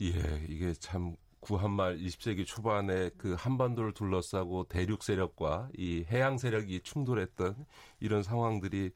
예, 0.00 0.08
이게 0.48 0.72
참 0.72 1.16
구한말 1.40 1.98
20세기 1.98 2.46
초반에 2.46 3.10
그 3.16 3.34
한반도를 3.34 3.92
둘러싸고 3.92 4.64
대륙 4.64 5.02
세력과 5.02 5.70
이 5.76 6.04
해양 6.10 6.38
세력이 6.38 6.82
충돌했던 6.82 7.66
이런 8.00 8.22
상황들이 8.22 8.92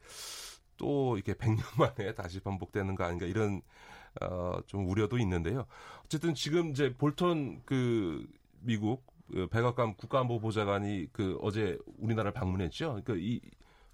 또 0.77 1.17
이렇게 1.17 1.35
100년 1.39 1.63
만에 1.79 2.15
다시 2.15 2.41
반복되는 2.41 2.95
거 2.95 3.05
아닌가 3.05 3.27
이런 3.27 3.63
어, 4.21 4.59
좀 4.67 4.89
우려도 4.89 5.19
있는데요. 5.19 5.67
어쨌든 6.05 6.35
지금 6.35 6.71
이제 6.71 6.95
볼턴 6.95 7.63
그 7.65 8.27
미국 8.61 9.05
그 9.31 9.49
백악관 9.49 9.97
국가안보보좌관이 9.97 11.09
그 11.13 11.39
어제 11.41 11.79
우리나라를 11.99 12.33
방문했죠. 12.33 13.01
그러니까 13.03 13.15
이 13.17 13.41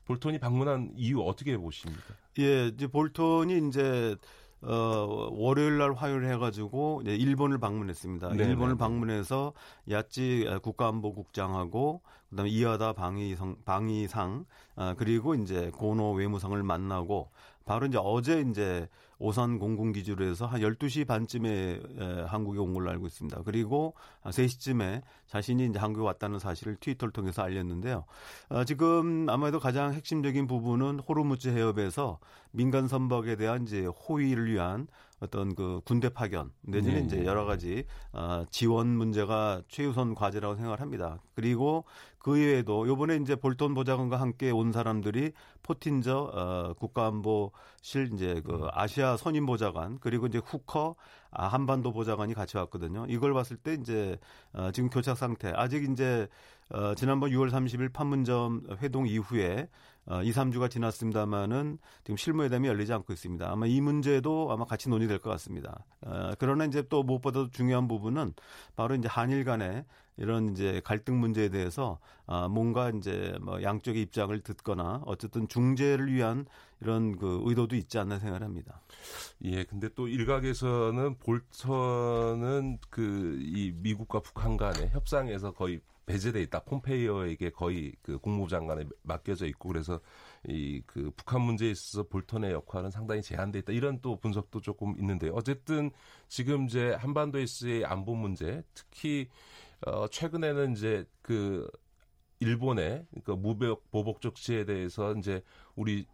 볼턴이 0.05 0.39
방문한 0.39 0.93
이유 0.97 1.23
어떻게 1.23 1.57
보십니까? 1.57 2.15
예, 2.41 2.67
이제 2.67 2.87
볼턴이 2.89 3.69
이제 3.69 4.17
어, 4.63 5.31
월요일 5.33 5.79
날 5.79 5.95
화요일 5.95 6.27
해가지고 6.27 7.01
이제 7.03 7.15
일본을 7.15 7.59
방문했습니다. 7.59 8.29
네네. 8.31 8.45
일본을 8.51 8.75
네. 8.75 8.79
방문해서 8.79 9.53
야찌 9.89 10.47
국가안보국장하고 10.63 12.03
그다음에 12.29 12.51
이하다 12.51 12.93
방위성 12.93 13.57
방위상 13.65 14.45
아, 14.77 14.95
그리고 14.97 15.35
이제 15.35 15.71
고노 15.75 16.13
외무상을 16.13 16.63
만나고 16.63 17.31
바로 17.65 17.87
이제 17.87 17.99
어제 18.01 18.41
이제 18.41 18.89
오산 19.21 19.59
공군 19.59 19.93
기지로 19.93 20.25
해서 20.25 20.47
한 20.47 20.61
12시 20.61 21.07
반쯤에 21.07 21.81
에, 21.99 22.23
한국에 22.23 22.59
온 22.59 22.73
걸로 22.73 22.91
알고 22.91 23.07
있습니다. 23.07 23.43
그리고 23.45 23.95
3시쯤에 24.25 25.03
자신이 25.27 25.67
이제 25.67 25.79
한국에 25.79 26.05
왔다는 26.05 26.39
사실을 26.39 26.77
트위터를 26.77 27.13
통해서 27.13 27.43
알렸는데요. 27.43 28.05
어, 28.49 28.65
지금 28.65 29.29
아마도 29.29 29.61
가장 29.61 29.93
핵심적인 29.93 30.47
부분은 30.47 31.01
호르무즈 31.01 31.49
해협에서 31.49 32.19
민간 32.51 32.89
선박에 32.89 33.37
대한 33.37 33.65
이제 33.65 33.85
호위를 33.85 34.51
위한 34.51 34.89
어떤 35.21 35.55
그 35.55 35.81
군대 35.85 36.09
파견 36.09 36.51
내지는 36.63 37.01
네. 37.01 37.05
이제 37.05 37.25
여러 37.25 37.45
가지 37.45 37.85
어, 38.13 38.45
지원 38.51 38.89
문제가 38.89 39.63
최우선 39.69 40.15
과제라고 40.15 40.57
생각을 40.57 40.81
합니다. 40.81 41.19
그리고 41.35 41.85
그 42.19 42.37
이외에도 42.39 42.87
요번에 42.89 43.17
이제 43.17 43.37
볼턴 43.37 43.75
보좌관과 43.75 44.19
함께 44.19 44.51
온 44.51 44.73
사람들이 44.73 45.33
포틴저 45.63 46.33
어, 46.35 46.75
국가안보실 46.79 48.11
이제 48.15 48.41
그 48.45 48.69
아시아 48.73 49.17
선임 49.17 49.47
보좌관 49.47 49.99
그리고 50.01 50.27
이제 50.27 50.39
후커 50.39 50.97
아, 51.31 51.47
한반도 51.47 51.93
보좌관이 51.93 52.35
같이 52.35 52.57
왔거든요. 52.57 53.07
이걸 53.09 53.33
봤을 53.35 53.57
때 53.57 53.75
이제 53.75 54.19
어, 54.53 54.71
지금 54.73 54.89
교착 54.89 55.17
상태 55.17 55.53
아직 55.55 55.89
이제 55.91 56.29
어, 56.71 56.95
지난번 56.95 57.31
6월 57.31 57.51
30일 57.51 57.93
판문점 57.93 58.63
회동 58.81 59.07
이후에 59.07 59.69
어, 60.11 60.25
2, 60.25 60.33
3주가 60.33 60.69
지났습니다마는 60.69 61.79
지금 62.03 62.17
실무회담이 62.17 62.67
열리지 62.67 62.93
않고 62.93 63.13
있습니다. 63.13 63.49
아마 63.49 63.67
이 63.67 63.81
문제도 63.81 64.51
아마 64.51 64.65
같이 64.65 64.89
논의될 64.89 65.21
것 65.21 65.31
같습니다. 65.31 65.85
어, 66.01 66.33
그러나 66.39 66.65
이제 66.65 66.83
또 66.89 67.05
무엇보다도 67.05 67.51
중요한 67.51 67.87
부분은 67.87 68.35
바로 68.75 68.97
이제 68.97 69.07
한일 69.07 69.45
간의 69.45 69.85
이런 70.17 70.51
이제 70.51 70.83
갈등 70.85 71.19
문제에 71.19 71.49
대해서 71.49 71.99
아, 72.27 72.49
뭔가 72.49 72.91
이제 72.91 73.39
뭐 73.41 73.63
양쪽의 73.63 74.03
입장을 74.03 74.39
듣거나 74.41 75.01
어쨌든 75.07 75.49
중재를 75.49 76.13
위한 76.13 76.45
이런 76.83 77.17
그 77.17 77.41
의도도 77.45 77.77
있지 77.77 77.99
않나 77.99 78.19
생각합니다. 78.19 78.83
예, 79.45 79.65
근데 79.65 79.89
또 79.95 80.09
일각에서는 80.09 81.17
볼턴은 81.19 82.79
그 82.91 83.39
이 83.41 83.73
미국과 83.77 84.21
북한 84.21 84.57
간의 84.57 84.91
협상에서 84.91 85.53
거의 85.53 85.81
배제돼 86.11 86.43
있다. 86.43 86.61
폼페이어에게 86.65 87.51
거의 87.51 87.93
그 88.03 88.19
국무부 88.19 88.49
장관에 88.49 88.85
맡겨져 89.03 89.47
있고 89.47 89.69
그래서 89.69 90.01
이 90.49 90.83
그 90.87 91.11
북한 91.17 91.43
문제에 91.43 91.71
있어서 91.71 92.03
볼턴의 92.09 92.53
역할은 92.53 92.91
상당히 92.91 93.23
제한돼 93.23 93.61
있다. 93.61 93.73
이런 93.73 94.01
또 94.01 94.19
분석도 94.19 94.61
조금 94.61 94.97
있는데 94.99 95.31
어쨌든 95.33 95.91
지금 96.29 96.65
이제 96.65 96.95
한반도에서의 96.95 97.85
안보 97.85 98.15
문제, 98.15 98.63
특히 98.75 99.29
어 99.87 100.09
최근에는 100.09 100.73
이제 100.73 101.05
그 101.23 101.69
일본의 102.41 103.07
그 103.25 103.33
무역 103.33 103.91
보복 103.91 104.21
조치에 104.21 104.65
대해서 104.65 105.15
이제 105.15 105.43
우리 105.77 106.07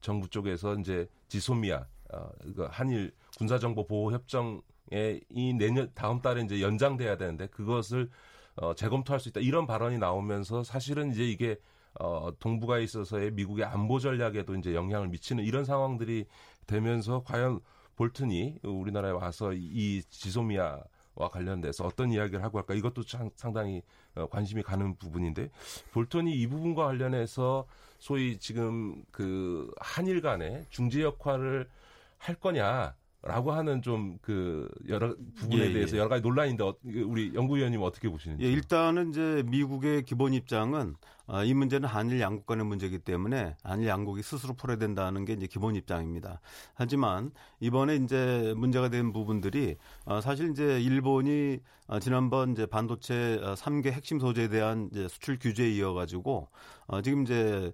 정부 0.00 0.28
쪽에서 0.28 0.74
이제 0.76 1.06
지소미아 1.28 1.86
어, 2.12 2.28
그 2.56 2.66
한일 2.70 3.12
군사정보 3.38 3.86
보호 3.86 4.12
협정에 4.12 5.20
이 5.30 5.52
내년 5.54 5.90
다음 5.94 6.20
달에 6.20 6.42
이제 6.42 6.60
연장돼야 6.60 7.16
되는데 7.16 7.46
그것을 7.46 8.10
어, 8.56 8.74
재검토할 8.74 9.20
수 9.20 9.28
있다. 9.28 9.40
이런 9.40 9.66
발언이 9.66 9.98
나오면서 9.98 10.62
사실은 10.64 11.10
이제 11.10 11.24
이게 11.24 11.56
어, 12.00 12.30
동북아에 12.38 12.82
있어서의 12.82 13.32
미국의 13.32 13.64
안보 13.64 13.98
전략에도 13.98 14.54
이제 14.56 14.74
영향을 14.74 15.08
미치는 15.08 15.44
이런 15.44 15.64
상황들이 15.64 16.26
되면서 16.66 17.22
과연 17.24 17.60
볼튼이 17.96 18.60
우리나라에 18.62 19.12
와서 19.12 19.52
이 19.52 20.02
지소미아 20.10 20.82
와 21.16 21.28
관련돼서 21.28 21.86
어떤 21.86 22.10
이야기를 22.10 22.42
하고 22.42 22.58
할까? 22.58 22.74
이것도 22.74 23.02
상당히 23.36 23.82
어, 24.16 24.26
관심이 24.28 24.62
가는 24.62 24.96
부분인데 24.96 25.50
볼턴이 25.92 26.32
이 26.32 26.46
부분과 26.48 26.86
관련해서 26.86 27.66
소위 27.98 28.38
지금 28.38 29.04
그 29.12 29.70
한일 29.80 30.20
간의 30.20 30.66
중재 30.70 31.02
역할을 31.02 31.68
할 32.18 32.34
거냐 32.34 32.94
라고 33.26 33.52
하는 33.52 33.82
좀 33.82 34.14
그 34.24 34.68
여러 34.88 35.14
부분에 35.36 35.64
예, 35.64 35.68
예. 35.68 35.72
대해서 35.72 35.96
예. 35.96 36.00
여러 36.00 36.08
가지 36.08 36.22
논란인데 36.22 36.64
어, 36.64 36.74
우리 36.82 37.34
연구위원님 37.34 37.82
어떻게 37.82 38.08
보시는지? 38.08 38.44
예, 38.44 38.50
일단은 38.50 39.10
이제 39.10 39.42
미국의 39.46 40.04
기본 40.04 40.34
입장은 40.34 40.96
아, 41.26 41.42
이 41.42 41.54
문제는 41.54 41.88
한일 41.88 42.20
양국 42.20 42.46
간의 42.46 42.66
문제이기 42.66 42.98
때문에 42.98 43.56
한일 43.62 43.88
양국이 43.88 44.22
스스로 44.22 44.54
풀어야 44.54 44.76
된다는 44.76 45.24
게 45.24 45.32
이제 45.32 45.46
기본 45.46 45.74
입장입니다. 45.74 46.40
하지만 46.74 47.30
이번에 47.60 47.96
이제 47.96 48.52
문제가 48.56 48.88
된 48.88 49.12
부분들이 49.12 49.76
아, 50.04 50.20
사실 50.20 50.50
이제 50.50 50.80
일본이 50.80 51.60
아, 51.86 52.00
지난번 52.00 52.52
이제 52.52 52.66
반도체 52.66 53.40
3개 53.56 53.90
핵심 53.90 54.18
소재에 54.18 54.48
대한 54.48 54.88
이제 54.90 55.08
수출 55.08 55.38
규제에 55.38 55.70
이어 55.70 55.92
가지고 55.92 56.48
지금 57.02 57.22
이제 57.22 57.72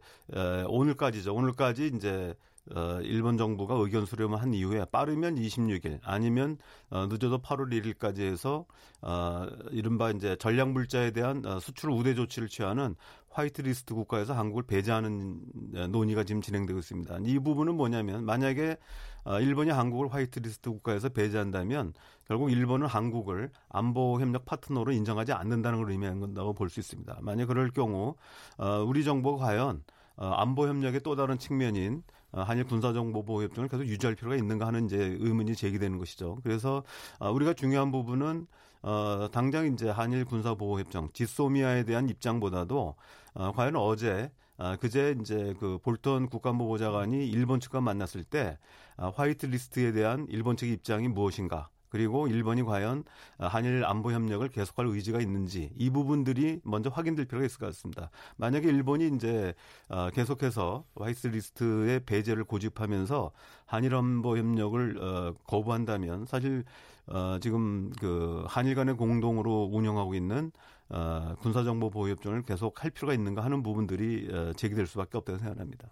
오늘까지죠. 0.69 1.35
오늘까지 1.35 1.93
이제 1.95 2.35
어, 2.75 3.01
일본 3.03 3.37
정부가 3.37 3.75
의견 3.75 4.07
수렴을 4.07 4.41
한 4.41 4.55
이후에 4.55 4.85
빠르면 4.91 5.37
26일 5.37 5.99
아니면 6.03 6.59
어, 6.91 7.07
늦어도 7.07 7.39
8월 7.39 7.71
1일까지 7.73 8.21
해서 8.21 8.65
어, 9.03 9.47
이른바 9.71 10.11
이제 10.11 10.37
전략 10.37 10.71
물자에 10.71 11.11
대한 11.11 11.45
어, 11.47 11.59
수출 11.61 11.91
우대 11.91 12.15
조치를 12.15 12.49
취하는 12.49 12.95
화이트리스트 13.31 13.95
국가에서 13.95 14.35
한국을 14.35 14.65
배제하는 14.65 15.41
어, 15.77 15.87
논의가 15.87 16.25
지금 16.25 16.43
진행되고 16.43 16.79
있습니다. 16.79 17.19
이 17.25 17.39
부분은 17.39 17.75
뭐냐면 17.75 18.25
만약에 18.25 18.77
어, 19.25 19.41
일본이 19.41 19.71
한국을 19.71 20.13
화이트리스트 20.13 20.71
국가에서 20.71 21.09
배제한다면 21.11 21.93
결국 22.27 22.51
일본은 22.51 22.87
한국을 22.87 23.51
안보 23.69 24.21
협력 24.21 24.45
파트너로 24.47 24.93
인정하지 24.93 25.33
않는다는 25.33 25.79
걸 25.79 25.91
의미한다고 25.91 26.55
볼 26.55 26.71
수 26.71 26.79
있습니다. 26.81 27.19
만약 27.23 27.47
그럴 27.47 27.71
경우 27.71 28.15
어, 28.59 28.85
우리 28.87 29.05
정부가 29.05 29.45
과연 29.47 29.83
어, 30.17 30.27
안보 30.27 30.69
협력의 30.69 31.01
또 31.01 31.17
다른 31.17 31.39
측면인 31.39 32.03
어, 32.03 32.20
한일 32.33 32.65
군사정보보호협정을 32.65 33.69
계속 33.69 33.87
유지할 33.87 34.15
필요가 34.15 34.37
있는가 34.37 34.67
하는 34.67 34.87
이제 34.87 35.17
의문이 35.21 35.57
제기되는 35.57 35.99
것이죠. 35.99 36.39
그래서 36.43 36.85
어, 37.19 37.31
우리가 37.31 37.55
중요한 37.55 37.91
부분은 37.91 38.47
어, 38.83 39.29
당장 39.33 39.67
이제 39.73 39.89
한일 39.91 40.25
군사보호협정 40.25 41.11
지소미아에 41.13 41.85
대한 41.85 42.09
입장보다도 42.09 42.95
어, 43.35 43.53
과연 43.53 43.77
어제 43.77 44.31
아, 44.63 44.77
그제 44.77 45.17
이제 45.19 45.55
그 45.59 45.79
볼턴 45.83 46.29
국가안보보좌관이 46.29 47.27
일본 47.27 47.61
측과 47.61 47.81
만났을 47.81 48.25
때 48.25 48.59
아, 48.99 49.11
화이트 49.15 49.47
리스트에 49.47 49.93
대한 49.93 50.27
일본 50.29 50.59
측의 50.59 50.75
입장이 50.75 51.09
무엇인가 51.09 51.71
그리고 51.91 52.27
일본이 52.29 52.63
과연 52.63 53.05
한일 53.39 53.85
안보 53.85 54.13
협력을 54.13 54.49
계속할 54.49 54.87
의지가 54.87 55.21
있는지 55.21 55.71
이 55.77 55.91
부분들이 55.91 56.61
먼저 56.65 56.89
확인될 56.89 57.27
필요가 57.27 57.45
있을 57.45 57.59
것 57.59 57.67
같습니다. 57.67 58.11
만약에 58.37 58.69
일본이 58.69 59.09
이제 59.15 59.55
어, 59.89 60.09
계속해서 60.11 60.85
화이트 60.97 61.27
리스트의 61.29 62.01
배제를 62.07 62.45
고집하면서 62.45 63.33
한일 63.67 63.95
안보 63.95 64.39
협력을 64.39 64.99
어, 65.03 65.35
거부한다면 65.47 66.27
사실 66.27 66.65
어, 67.07 67.39
지금 67.41 67.91
그 67.99 68.45
한일 68.47 68.75
간의 68.77 68.97
공동으로 68.97 69.69
운영하고 69.73 70.15
있는 70.15 70.53
어, 70.91 71.37
군사정보 71.41 71.91
보호협정을 71.91 72.43
계속 72.43 72.83
할 72.83 72.91
필요가 72.91 73.15
있는가 73.15 73.45
하는 73.45 73.63
부분들이 73.63 74.29
어, 74.33 74.53
제기될 74.55 74.87
수밖에 74.87 75.19
없다고 75.19 75.39
생각합니다. 75.39 75.89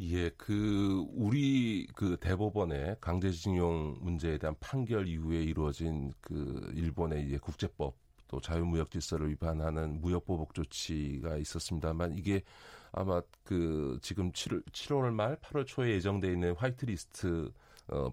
예, 0.00 0.30
그 0.30 1.04
우리 1.10 1.88
그 1.94 2.16
대법원의 2.20 2.98
강제징용 3.00 3.98
문제에 4.00 4.38
대한 4.38 4.54
판결 4.60 5.08
이후에 5.08 5.42
이루어진 5.42 6.12
그 6.20 6.72
일본의 6.76 7.26
이제 7.26 7.38
국제법 7.38 7.96
또 8.28 8.40
자유무역 8.40 8.92
질서를 8.92 9.28
위반하는 9.30 10.00
무역보복 10.00 10.54
조치가 10.54 11.36
있었습니다만 11.36 12.16
이게 12.16 12.42
아마 12.92 13.20
그 13.42 13.98
지금 14.00 14.30
7월 14.30 14.64
7월 14.70 15.12
말 15.12 15.36
8월 15.36 15.66
초에 15.66 15.90
예정돼 15.94 16.32
있는 16.32 16.54
화이트리스트 16.54 17.50
어 17.88 18.10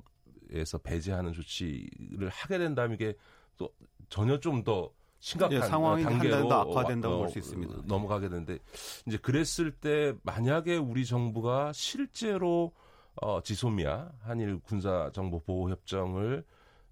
에서 0.50 0.78
배제하는 0.78 1.34
조치를 1.34 2.30
하게 2.30 2.58
된다면 2.58 2.96
이게 2.96 3.14
또 3.58 3.70
전혀 4.10 4.40
좀 4.40 4.64
더 4.64 4.92
심각한 5.20 5.58
예, 5.58 5.62
상황이 5.62 6.04
단계로 6.04 6.52
악화된다고 6.52 7.16
어, 7.16 7.18
볼수 7.20 7.40
있습니다. 7.40 7.84
넘어가게 7.86 8.30
되는데 8.30 8.60
이제 9.06 9.18
그랬을 9.18 9.72
때 9.72 10.14
만약에 10.24 10.78
우리 10.78 11.06
정부가 11.06 11.72
실제로 11.74 12.72
어, 13.16 13.42
지소미아 13.42 14.12
한일 14.22 14.60
군사 14.60 15.10
정보 15.14 15.40
보호 15.40 15.70
협정을 15.70 16.44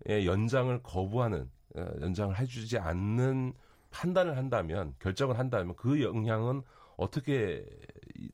예, 0.10 0.26
연장을 0.26 0.82
거부하는 0.84 1.50
어, 1.76 1.86
연장을 2.02 2.38
해주지 2.40 2.78
않는 2.80 3.54
판단을 3.92 4.38
한다면 4.38 4.94
결정을 5.00 5.38
한다면 5.40 5.76
그 5.76 6.02
영향은 6.02 6.64
어떻게 6.98 7.66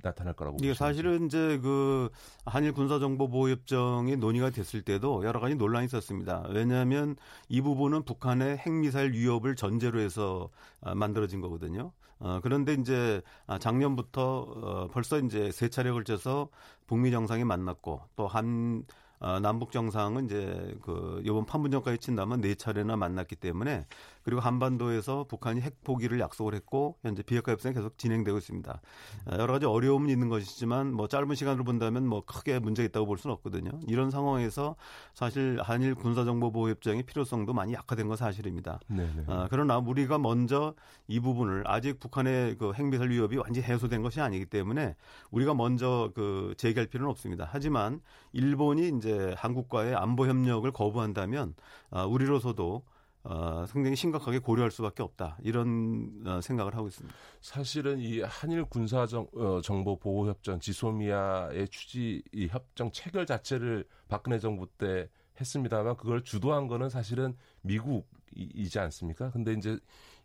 나타날 0.01 0.33
거라고? 0.33 0.57
예, 0.61 0.73
사실은 0.73 1.25
이제 1.25 1.59
그 1.61 2.09
한일 2.45 2.73
군사 2.73 2.99
정보 2.99 3.29
보호 3.29 3.49
협정이 3.49 4.17
논의가 4.17 4.49
됐을 4.49 4.81
때도 4.81 5.23
여러 5.25 5.39
가지 5.39 5.55
논란이 5.55 5.85
있었습니다. 5.85 6.45
왜냐하면 6.49 7.15
이 7.49 7.61
부분은 7.61 8.03
북한의 8.03 8.57
핵미사일 8.57 9.13
위협을 9.13 9.55
전제로 9.55 9.99
해서 9.99 10.49
아, 10.81 10.95
만들어진 10.95 11.41
거거든요. 11.41 11.91
어, 12.19 12.39
그런데 12.43 12.73
이제 12.73 13.21
아, 13.47 13.57
작년부터 13.57 14.39
어, 14.39 14.87
벌써 14.91 15.19
이제 15.19 15.51
세 15.51 15.69
차례 15.69 15.91
걸쳐서 15.91 16.49
북미 16.87 17.11
정상이 17.11 17.43
만났고 17.43 18.01
또한 18.15 18.85
어, 19.21 19.39
남북 19.39 19.71
정상은 19.71 20.25
이제 20.25 20.75
그 20.81 21.21
이번 21.23 21.45
판문점까지 21.45 21.99
친다면 21.99 22.41
네 22.41 22.55
차례나 22.55 22.95
만났기 22.95 23.35
때문에 23.35 23.85
그리고 24.23 24.41
한반도에서 24.41 25.25
북한이 25.25 25.61
핵 25.61 25.83
포기를 25.83 26.19
약속을 26.19 26.53
했고 26.53 26.97
현재 27.01 27.23
비핵화 27.23 27.51
협상이 27.51 27.73
계속 27.73 27.97
진행되고 27.97 28.37
있습니다. 28.37 28.81
어, 29.25 29.31
여러 29.37 29.53
가지 29.53 29.65
어려움은 29.65 30.09
있는 30.09 30.29
것이지만 30.29 30.93
뭐 30.93 31.07
짧은 31.07 31.35
시간으로 31.35 31.63
본다면 31.63 32.07
뭐 32.07 32.23
크게 32.25 32.59
문제가 32.59 32.85
있다고 32.87 33.05
볼 33.05 33.17
수는 33.17 33.33
없거든요. 33.35 33.71
이런 33.87 34.11
상황에서 34.11 34.75
사실 35.13 35.59
한일 35.61 35.95
군사정보보호협정의 35.95 37.03
필요성도 37.03 37.53
많이 37.53 37.73
약화된 37.73 38.07
건 38.07 38.17
사실입니다. 38.17 38.79
네네. 38.87 39.23
어, 39.27 39.47
그러나 39.49 39.77
우리가 39.77 40.17
먼저 40.17 40.73
이 41.07 41.19
부분을 41.19 41.63
아직 41.65 41.99
북한의 41.99 42.57
그 42.57 42.73
핵미사일 42.73 43.11
위협이 43.11 43.37
완전히 43.37 43.65
해소된 43.65 44.01
것이 44.01 44.21
아니기 44.21 44.45
때문에 44.45 44.95
우리가 45.31 45.53
먼저 45.53 46.11
그 46.15 46.53
제기할 46.57 46.87
필요는 46.87 47.09
없습니다. 47.11 47.47
하지만 47.49 48.01
일본이 48.33 48.89
이제 48.97 49.33
한국과의 49.37 49.95
안보 49.95 50.27
협력을 50.27 50.69
거부한다면 50.71 51.53
어, 51.89 52.05
우리로서도 52.05 52.83
어, 53.23 53.65
상당히 53.67 53.95
심각하게 53.95 54.39
고려할 54.39 54.71
수밖에 54.71 55.03
없다 55.03 55.37
이런 55.43 56.23
어, 56.25 56.41
생각을 56.41 56.75
하고 56.75 56.87
있습니다. 56.87 57.15
사실은 57.39 57.99
이 57.99 58.21
한일 58.21 58.65
군사 58.65 59.05
정, 59.05 59.27
어, 59.35 59.61
정보 59.61 59.97
보호 59.97 60.27
협정 60.27 60.59
지소미아의 60.59 61.67
취지 61.69 62.23
이 62.31 62.47
협정 62.47 62.91
체결 62.91 63.25
자체를 63.25 63.85
박근혜 64.07 64.39
정부 64.39 64.67
때 64.77 65.07
했습니다만 65.39 65.97
그걸 65.97 66.23
주도한 66.23 66.67
거는 66.67 66.89
사실은 66.89 67.35
미국이지 67.61 68.79
않습니까? 68.79 69.29
근데 69.31 69.53
이제 69.53 69.77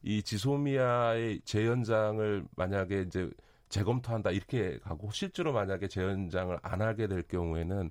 이 0.02 0.22
지소미아의 0.22 1.42
재연장을 1.44 2.46
만약에 2.56 3.02
이제 3.02 3.30
재검토한다 3.68 4.30
이렇게 4.30 4.78
가고 4.78 5.10
실제로 5.10 5.52
만약에 5.52 5.88
재연장을 5.88 6.58
안 6.62 6.80
하게 6.80 7.08
될 7.08 7.22
경우에는 7.22 7.90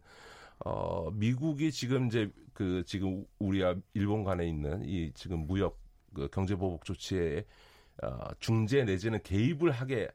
어, 0.60 1.12
미국이 1.12 1.72
지금 1.72 2.08
이제 2.08 2.32
그 2.56 2.84
지금 2.88 3.26
우리와 3.38 3.76
일본 3.94 4.24
간에 4.24 4.48
있는 4.48 4.84
이 4.86 5.12
지금 5.14 5.46
무역 5.46 5.78
그 6.14 6.30
경제 6.32 6.56
보복 6.56 6.86
조치에 6.86 7.46
어, 8.02 8.18
중재 8.40 8.86
내지는 8.86 9.22
개입을 9.22 9.72
하게 9.72 10.08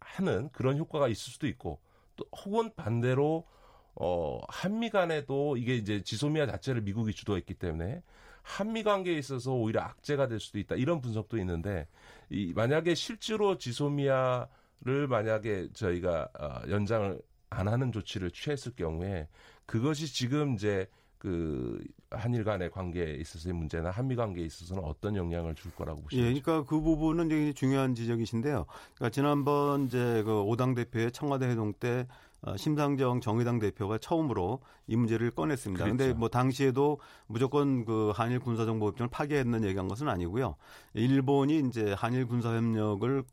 하는 0.00 0.48
그런 0.50 0.78
효과가 0.78 1.08
있을 1.08 1.32
수도 1.32 1.46
있고 1.46 1.78
또 2.16 2.24
혹은 2.44 2.74
반대로 2.74 3.46
어, 3.94 4.40
한미 4.48 4.88
간에도 4.88 5.58
이게 5.58 5.74
이제 5.74 6.02
지소미아 6.02 6.46
자체를 6.46 6.80
미국이 6.80 7.12
주도했기 7.12 7.54
때문에 7.54 8.02
한미 8.42 8.82
관계에 8.82 9.18
있어서 9.18 9.52
오히려 9.52 9.82
악재가 9.82 10.26
될 10.26 10.40
수도 10.40 10.58
있다. 10.58 10.74
이런 10.76 11.02
분석도 11.02 11.36
있는데 11.36 11.86
이 12.30 12.54
만약에 12.54 12.94
실제로 12.94 13.58
지소미아를 13.58 15.06
만약에 15.06 15.68
저희가 15.74 16.30
어, 16.40 16.62
연장을 16.70 17.20
안 17.50 17.68
하는 17.68 17.92
조치를 17.92 18.30
취했을 18.30 18.74
경우에 18.74 19.28
그것이 19.66 20.06
지금 20.06 20.54
이제 20.54 20.88
그 21.18 21.82
한일 22.10 22.44
간의 22.44 22.70
관계에 22.70 23.14
있어서의 23.14 23.52
문제나 23.52 23.90
한미 23.90 24.16
관계에 24.16 24.44
있어서는 24.44 24.82
어떤 24.84 25.16
영향을 25.16 25.54
줄 25.54 25.72
거라고 25.72 26.02
보십니까? 26.02 26.28
예, 26.28 26.40
그러니까 26.40 26.68
그 26.68 26.80
부분은 26.80 27.28
굉장히 27.28 27.54
중요한 27.54 27.94
지적이신데요. 27.94 28.66
그러니까 28.94 29.10
지난번 29.10 29.86
이제 29.86 30.22
그 30.24 30.40
오당 30.42 30.74
대표의 30.74 31.12
청와대 31.12 31.46
회동 31.46 31.72
때 31.72 32.06
어, 32.40 32.56
심상정 32.56 33.20
정의당 33.20 33.58
대표가 33.58 33.98
처음으로 33.98 34.60
이 34.86 34.94
문제를 34.94 35.32
꺼냈습니다. 35.32 35.82
그런데 35.82 36.04
그렇죠. 36.04 36.18
뭐 36.18 36.28
당시에도 36.28 37.00
무조건 37.26 37.84
그 37.84 38.12
한일 38.14 38.38
군사정보 38.38 38.86
협정을 38.88 39.10
파기하자는 39.10 39.64
얘기한 39.64 39.88
것은 39.88 40.08
아니고요. 40.08 40.54
일본이 40.94 41.58
이제 41.68 41.92
한일 41.94 42.26
군사 42.26 42.54
협력을 42.54 43.24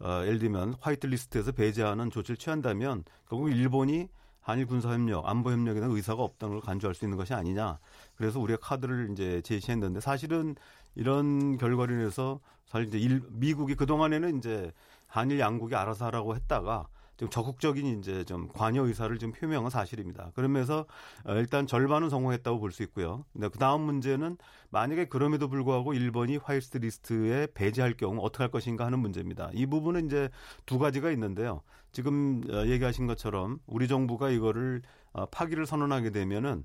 어, 0.00 0.22
예를 0.24 0.38
들면 0.38 0.74
화이트 0.80 1.06
리스트에서 1.06 1.52
배제하는 1.52 2.10
조치를 2.10 2.36
취한다면 2.36 3.04
결국 3.28 3.50
일본이 3.50 4.08
한일 4.44 4.66
군사협력, 4.66 5.26
안보협력에 5.26 5.80
대한 5.80 5.90
의사가 5.96 6.22
없다는 6.22 6.56
걸 6.56 6.62
간주할 6.62 6.94
수 6.94 7.06
있는 7.06 7.16
것이 7.16 7.32
아니냐. 7.32 7.78
그래서 8.14 8.38
우리가 8.38 8.58
카드를 8.60 9.08
이제 9.10 9.40
제시했는데 9.40 10.00
사실은 10.00 10.54
이런 10.94 11.56
결과로 11.56 11.94
인해서 11.94 12.40
사실 12.66 12.88
이제 12.88 12.98
일, 12.98 13.22
미국이 13.30 13.74
그동안에는 13.74 14.36
이제 14.38 14.70
한일 15.06 15.40
양국이 15.40 15.74
알아서 15.74 16.04
하라고 16.06 16.36
했다가 16.36 16.88
좀 17.16 17.28
적극적인 17.30 17.98
이제 17.98 18.24
좀 18.24 18.48
관여 18.48 18.86
의사를 18.86 19.16
좀 19.18 19.32
표명한 19.32 19.70
사실입니다. 19.70 20.32
그러면서 20.34 20.86
어, 21.24 21.34
일단 21.34 21.66
절반은 21.66 22.10
성공했다고 22.10 22.58
볼 22.58 22.72
수 22.72 22.82
있고요. 22.82 23.24
근데 23.32 23.48
그 23.48 23.58
다음 23.58 23.82
문제는 23.82 24.36
만약에 24.70 25.06
그럼에도 25.06 25.48
불구하고 25.48 25.94
일본이 25.94 26.36
화이트 26.38 26.78
리스트에 26.78 27.46
배제할 27.54 27.94
경우 27.96 28.20
어떻게 28.20 28.42
할 28.42 28.50
것인가 28.50 28.84
하는 28.84 28.98
문제입니다. 28.98 29.50
이 29.52 29.66
부분은 29.66 30.06
이제 30.06 30.28
두 30.66 30.78
가지가 30.78 31.10
있는데요. 31.12 31.62
지금 31.92 32.42
어, 32.50 32.66
얘기하신 32.66 33.06
것처럼 33.06 33.60
우리 33.66 33.86
정부가 33.86 34.30
이거를 34.30 34.82
어, 35.12 35.26
파기를 35.26 35.64
선언하게 35.66 36.10
되면은 36.10 36.64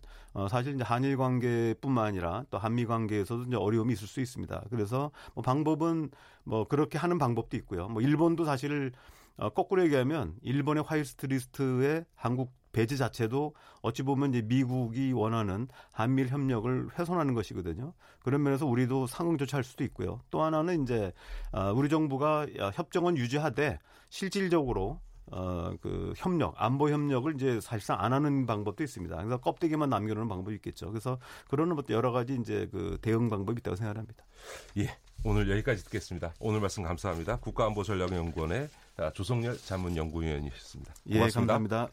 사실 0.50 0.74
이제 0.74 0.84
한일 0.84 1.18
관계뿐만 1.18 2.04
아니라 2.04 2.44
또 2.50 2.58
한미 2.58 2.88
관계에서도 2.88 3.44
이제 3.44 3.56
어려움이 3.56 3.94
있을 3.94 4.08
수 4.08 4.22
있습니다. 4.22 4.64
그래서 4.72 5.12
뭐 5.36 5.44
방법은 5.44 6.10
뭐 6.46 6.68
그렇게 6.68 6.98
하는 6.98 7.20
방법도 7.20 7.56
있고요. 7.58 7.88
뭐 7.90 8.02
일본도 8.02 8.46
사실 8.46 8.92
어, 9.39 9.49
거꾸로 9.49 9.84
얘기하면 9.84 10.36
일본의 10.41 10.84
화이트 10.84 11.25
리스트에 11.25 12.06
한국 12.15 12.54
배제 12.71 12.95
자체도 12.95 13.56
어찌 13.82 14.04
보면 14.04 14.30
이제 14.30 14.41
미국이 14.43 15.12
원하는 15.12 15.67
한미일 15.91 16.28
협력을 16.30 16.89
훼손하는 16.97 17.34
것이거든요. 17.34 17.93
그런 18.21 18.43
면에서 18.43 18.65
우리도 18.67 19.08
상응 19.08 19.38
조치할 19.38 19.63
수도 19.63 19.84
있고요. 19.86 20.19
또 20.30 20.43
하나는 20.43 20.84
이제 20.84 21.12
아, 21.52 21.71
우리 21.71 21.89
정부가 21.89 22.45
협정은 22.73 23.17
유지하되 23.17 23.80
실질적으로 24.10 25.02
어, 25.32 25.74
그 25.82 26.13
협력, 26.18 26.54
안보 26.58 26.89
협력을 26.89 27.34
이제 27.36 27.60
사실상 27.62 28.00
안 28.00 28.13
하는 28.13 28.46
방법도 28.46 28.84
있습니다. 28.84 29.15
그래서 29.15 29.38
껍데기만 29.38 29.89
남겨놓는 29.89 30.28
방법이 30.28 30.56
있겠죠. 30.56 30.89
그래서 30.89 31.20
그런 31.48 31.76
여러 31.89 32.12
가지 32.12 32.38
이제 32.39 32.68
그 32.72 32.98
대응 33.02 33.30
방법이 33.30 33.60
있다고 33.60 33.76
생각합니다. 33.76 34.26
예. 34.78 34.98
오늘 35.26 35.50
여기까지 35.50 35.84
듣겠습니다. 35.84 36.34
오늘 36.39 36.62
말씀 36.62 36.84
감사합니다. 36.84 37.38
국가안보전략연구원의 37.38 38.70
조성열 39.13 39.58
자문연구위원이셨습니다. 39.58 40.94
고맙습니다. 41.04 41.26
예, 41.26 41.30
감사합니다. 41.30 41.89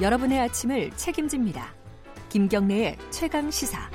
여러분의 0.00 0.40
아침을 0.40 0.90
책임집니다. 0.96 1.81
김경래의 2.32 2.96
최강 3.10 3.50
시사. 3.50 3.90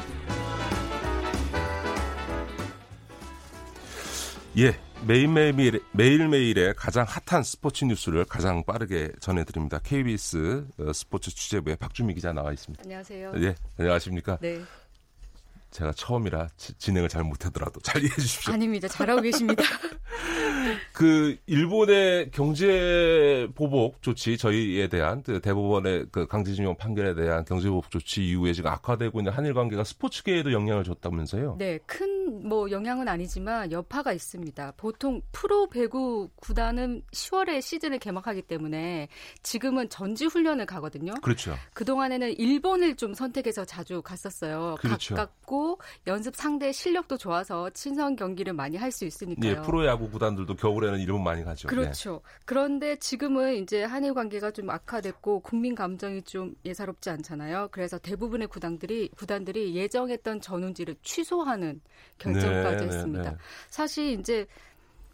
예, 4.59 4.79
매일매일, 5.07 5.81
매일매일의 5.93 6.75
가장 6.75 7.07
핫한 7.07 7.41
스포츠 7.41 7.85
뉴스를 7.85 8.25
가장 8.25 8.63
빠르게 8.63 9.11
전해드립니다. 9.21 9.79
KBS 9.79 10.67
어, 10.77 10.93
스포츠 10.93 11.33
취재부의 11.33 11.77
박주미 11.77 12.13
기자 12.13 12.31
나와 12.31 12.53
있습니다. 12.53 12.83
안녕하세요. 12.85 13.33
예, 13.37 13.55
안녕하십니까? 13.79 14.37
네. 14.39 14.61
제가 15.71 15.91
처음이라 15.93 16.49
지, 16.57 16.77
진행을 16.77 17.09
잘 17.09 17.23
못하더라도 17.23 17.79
잘 17.81 18.01
이해해 18.01 18.15
주십시오. 18.15 18.53
아닙니다. 18.53 18.87
잘하고 18.87 19.21
계십니다. 19.21 19.63
그 20.93 21.37
일본의 21.45 22.31
경제 22.31 23.47
보복 23.55 24.01
조치 24.01 24.37
저희에 24.37 24.87
대한 24.87 25.21
그 25.23 25.39
대법원의 25.39 26.07
그 26.11 26.27
강제징용 26.27 26.77
판결에 26.77 27.13
대한 27.13 27.45
경제 27.45 27.69
보복 27.69 27.91
조치 27.91 28.27
이후에 28.27 28.53
지금 28.53 28.71
악화되고 28.71 29.19
있는 29.19 29.31
한일 29.31 29.53
관계가 29.53 29.83
스포츠계에도 29.83 30.51
영향을 30.51 30.83
줬다면서요? 30.83 31.55
네, 31.59 31.79
큰 31.85 32.17
뭐 32.27 32.69
영향은 32.71 33.07
아니지만 33.07 33.71
여파가 33.71 34.13
있습니다. 34.13 34.73
보통 34.77 35.21
프로 35.31 35.67
배구 35.67 36.29
구단은 36.35 37.01
10월에 37.11 37.61
시즌을 37.61 37.99
개막하기 37.99 38.43
때문에 38.43 39.07
지금은 39.43 39.89
전지 39.89 40.25
훈련을 40.25 40.65
가거든요. 40.65 41.13
그렇죠. 41.21 41.55
그 41.73 41.85
동안에는 41.85 42.37
일본을 42.37 42.95
좀 42.95 43.13
선택해서 43.13 43.65
자주 43.65 44.01
갔었어요. 44.01 44.75
그렇죠. 44.79 45.15
가깝고 45.15 45.56
연습 46.07 46.35
상대 46.35 46.71
실력도 46.71 47.17
좋아서 47.17 47.69
친선 47.71 48.15
경기를 48.15 48.53
많이 48.53 48.75
할 48.75 48.91
수 48.97 49.05
있으니까요. 49.05 49.51
예, 49.51 49.61
프로야구 49.61 50.09
구단들도 50.09 50.55
겨울에는 50.55 50.99
일본 50.99 51.23
많이 51.23 51.43
가죠. 51.43 51.67
그렇죠. 51.67 52.21
네. 52.23 52.41
그런데 52.45 52.95
지금은 52.95 53.55
이제 53.55 53.83
한일 53.83 54.13
관계가 54.13 54.51
좀 54.51 54.69
악화됐고 54.69 55.41
국민 55.41 55.75
감정이 55.75 56.23
좀 56.23 56.55
예사롭지 56.65 57.09
않잖아요. 57.09 57.69
그래서 57.71 57.97
대부분의 57.99 58.47
구단들이 58.47 59.09
구단들이 59.15 59.75
예정했던 59.75 60.41
전운지를 60.41 60.95
취소하는 61.01 61.81
결정까지 62.17 62.77
네, 62.77 62.81
네 62.81 62.85
했습니다. 62.87 63.23
네, 63.23 63.29
네. 63.29 63.37
사실 63.69 64.19
이제 64.19 64.47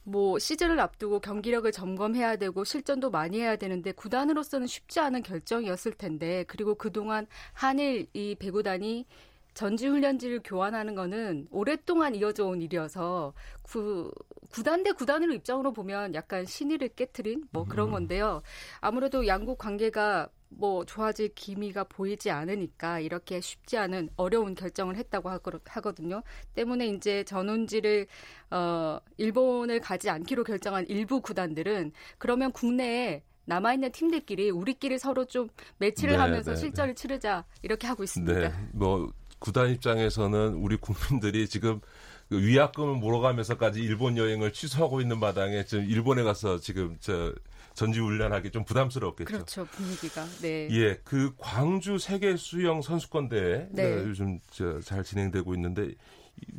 뭐 0.06 0.38
시즌을 0.38 0.80
앞두고 0.80 1.20
경기력을 1.20 1.72
점검해야 1.72 2.36
되고 2.36 2.64
실전도 2.64 3.10
많이 3.10 3.40
해야 3.40 3.56
되는데 3.56 3.92
구단으로서는 3.94 4.68
쉽지 4.68 5.00
않은 5.00 5.24
결정이었을 5.24 5.94
텐데 5.94 6.44
그리고 6.48 6.76
그동안 6.76 7.26
한일 7.54 8.08
이 8.14 8.36
배구단이 8.36 9.06
전지 9.54 9.88
훈련지를 9.88 10.42
교환하는 10.44 10.96
거는 10.96 11.48
오랫동안 11.52 12.16
이어져 12.16 12.46
온 12.46 12.62
일이어서 12.62 13.34
구, 13.62 14.12
구단 14.52 14.84
대 14.84 14.92
구단으로 14.92 15.34
입장으로 15.34 15.74
보면 15.74 16.14
약간 16.14 16.46
신의를 16.46 16.90
깨트린 16.90 17.48
뭐 17.52 17.66
그런 17.66 17.90
음. 17.90 17.92
건데요. 17.94 18.42
아무래도 18.82 19.26
양국 19.28 19.58
관계가 19.58 20.30
뭐 20.50 20.86
좋아질 20.86 21.34
기미가 21.34 21.86
보이지 21.86 22.30
않으니까 22.30 23.00
이렇게 23.00 23.42
쉽지 23.42 23.78
않은 23.78 24.10
어려운 24.16 24.54
결정을 24.54 24.96
했다고 24.98 25.30
하거든요. 25.66 26.22
때문에 26.54 26.88
이제 26.88 27.24
전원지를 27.24 28.08
어 28.52 29.00
일본을 29.18 29.80
가지 29.80 30.10
않기로 30.10 30.44
결정한 30.44 30.86
일부 30.88 31.22
구단들은 31.22 31.92
그러면 32.18 32.52
국내에 32.52 33.24
남아있는 33.46 33.92
팀들끼리 33.92 34.52
우리끼리 34.52 34.98
서로 35.00 35.26
좀 35.26 35.50
매치를 35.78 36.14
네, 36.14 36.20
하면서 36.20 36.52
네, 36.52 36.58
실전을 36.58 36.94
네. 36.96 37.02
치르자 37.02 37.46
이렇게 37.62 37.88
하고 37.88 38.04
있습니다. 38.04 38.40
네, 38.40 38.70
뭐 38.72 39.12
구단 39.44 39.70
입장에서는 39.72 40.54
우리 40.54 40.78
국민들이 40.78 41.50
지금 41.50 41.82
그 42.30 42.42
위약금을 42.42 42.96
물어가면서까지 42.96 43.82
일본 43.82 44.18
여행을 44.18 44.54
취소하고 44.54 45.02
있는 45.02 45.20
마당에 45.20 45.66
지금 45.66 45.84
일본에 45.84 46.24
가서 46.24 46.62
지금 46.62 46.96
저 47.02 47.36
전지훈련하기 47.74 48.52
좀 48.52 48.64
부담스럽겠죠. 48.64 49.26
그렇죠 49.26 49.66
분위기가. 49.66 50.24
네. 50.42 50.70
예, 50.72 50.96
그 51.04 51.34
광주 51.38 51.98
세계 51.98 52.38
수영 52.38 52.82
선수권 52.82 53.28
대회 53.28 53.68
네. 53.72 53.98
요즘 54.06 54.40
잘 54.82 55.04
진행되고 55.04 55.54
있는데 55.56 55.90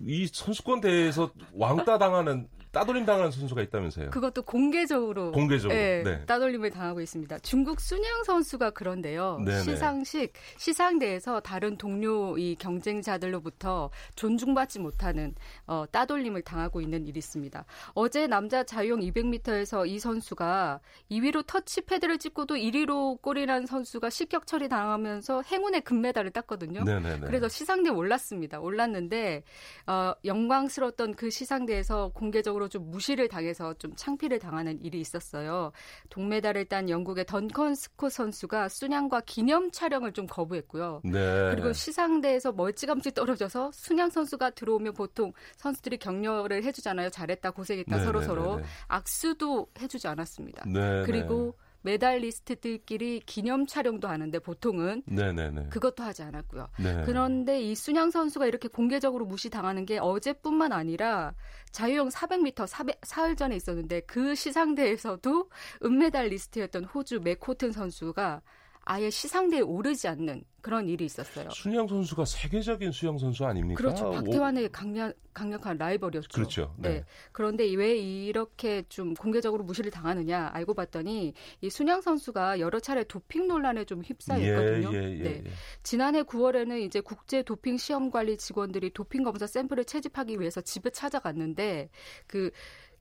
이 0.05 0.29
선수권 0.31 0.83
대회에서 0.83 1.33
왕따 1.55 1.97
당하는 1.97 2.49
따돌림 2.75 3.07
당하는 3.07 3.31
선수가 3.31 3.63
있다면서요? 3.63 4.11
그것도 4.11 4.43
공개적으로 4.43 5.33
공개적으로 5.33 5.79
네, 5.79 6.03
네. 6.03 6.25
따돌림을 6.27 6.71
당하고 6.71 7.01
있습니다. 7.01 7.39
중국 7.39 7.81
순양 7.81 8.25
선수가 8.25 8.71
그런데요. 8.71 9.41
네네. 9.45 9.63
시상식 9.63 10.33
시상대에서 10.59 11.41
다른 11.41 11.79
동료 11.79 12.37
이 12.37 12.57
경쟁자들로부터 12.57 13.91
존중받지 14.17 14.81
못하는 14.81 15.35
어, 15.67 15.85
따돌림을 15.91 16.43
당하고 16.43 16.81
있는 16.81 17.07
일이 17.07 17.19
있습니다. 17.19 17.65
어제 17.95 18.27
남자 18.27 18.65
자유형 18.65 19.01
200m에서 19.01 19.89
이 19.89 19.99
선수가 19.99 20.81
2위로 21.11 21.47
터치패드를 21.47 22.19
찍고도 22.19 22.57
1위로 22.57 23.23
골이난 23.23 23.67
선수가 23.67 24.11
실격 24.11 24.47
처리 24.47 24.69
당하면서 24.69 25.43
행운의 25.43 25.83
금메달을 25.83 26.33
땄거든요. 26.33 26.83
네네네. 26.83 27.27
그래서 27.27 27.49
시상대 27.49 27.91
에 27.91 27.93
올랐습니다. 27.93 28.61
올랐는데 28.61 29.45
어, 29.87 30.13
영광스러웠던 30.25 31.15
그 31.15 31.31
시상대에서 31.31 32.11
공개적으로 32.15 32.63
공격으로 32.64 32.68
좀 32.68 32.90
무시를 32.90 33.29
당해서 33.29 33.74
좀 33.74 33.94
창피를 33.94 34.38
당하는 34.38 34.81
일이 34.81 35.00
있었어요. 35.00 35.72
동메달을 36.11 36.66
딴 36.66 36.88
영국의 36.88 37.27
던컨 37.27 37.74
스코 37.74 38.09
선수가 38.09 38.68
순양과 38.68 39.22
기념 39.27 39.70
촬영을 39.70 40.12
좀 40.12 40.27
거부했고요. 40.27 41.03
네. 41.05 41.50
그리고 41.50 41.72
시상대에서 41.72 42.53
멀찌감치 42.53 43.12
떨어져서 43.12 43.70
순양 43.72 44.11
선수가 44.11 44.50
들어오면 44.50 44.94
보통 44.94 45.33
선수들이 45.57 45.98
격려를 45.98 46.64
해주잖아요. 46.64 47.11
잘했다, 47.11 47.50
고생했다, 47.50 47.96
네, 47.96 48.05
서로 48.05 48.20
네, 48.20 48.27
서로 48.27 48.57
네, 48.57 48.62
네. 48.62 48.68
악수도 48.88 49.68
해주지 49.81 50.09
않았습니다. 50.09 50.64
네, 50.66 51.03
그리고 51.05 51.55
메달리스트들끼리 51.85 53.20
기념 53.27 53.66
촬영도 53.66 54.09
하는데 54.09 54.38
보통은 54.38 55.03
네네네. 55.07 55.68
그것도 55.68 56.03
하지 56.03 56.23
않았고요. 56.23 56.68
네. 56.83 57.03
그런데 57.05 57.61
이 57.61 57.75
쑨양 57.75 58.11
선수가 58.11 58.47
이렇게 58.47 58.68
공개적으로 58.68 59.27
무시당하는 59.27 59.87
게 59.87 59.99
어제뿐만 59.99 60.73
아니라 60.73 61.35
자유형 61.70 62.09
400m 62.09 62.66
400, 62.66 63.01
사흘 63.03 63.37
전에 63.37 63.55
있었는데 63.57 64.01
그 64.01 64.35
시상대에서도 64.35 65.51
은메달 65.85 66.29
리스트였던 66.29 66.85
호주 66.85 67.20
맥 67.20 67.41
호튼 67.41 67.73
선수가 67.73 68.42
아예 68.87 69.11
시상대에 69.11 69.61
오르지 69.61 70.09
않는 70.09 70.44
그런 70.61 70.88
일이 70.88 71.05
있었어요. 71.05 71.51
쑨양 71.51 71.88
선수가 71.88 72.25
세계적인 72.25 72.92
수영 72.92 73.18
선수 73.18 73.44
아닙니까? 73.44 73.77
그렇죠. 73.77 74.11
박태환의 74.11 74.73
강력, 74.73 75.14
강력한 75.35 75.77
라이벌이었죠. 75.77 76.29
그렇죠. 76.33 76.75
네. 76.79 76.88
네. 76.88 77.05
그런데 77.33 77.70
왜 77.75 77.97
이렇게 77.97 78.83
좀 78.88 79.12
공개적으로 79.12 79.62
무시를 79.62 79.90
당하느냐 79.90 80.51
알고 80.55 80.73
봤더니 80.73 81.35
이 81.61 81.70
순양 81.70 82.01
선수가 82.01 82.61
여러 82.61 82.81
차례 82.81 83.05
도핑 83.05 83.47
논란에 83.47 83.85
좀 83.85 84.01
휩싸였거든요. 84.03 84.94
예, 84.94 85.03
예, 85.03 85.18
예, 85.18 85.23
네. 85.23 85.42
예. 85.44 85.51
지난해 85.83 86.23
9월에는 86.23 86.81
이제 86.81 87.01
국제 87.01 87.42
도핑 87.42 87.77
시험 87.77 88.11
관리 88.11 88.38
직원들이 88.38 88.94
도핑 88.94 89.23
검사 89.23 89.47
샘플을 89.47 89.85
채집하기 89.85 90.40
위해서 90.40 90.62
집에 90.62 90.88
찾아갔는데 90.88 91.90
그 92.27 92.51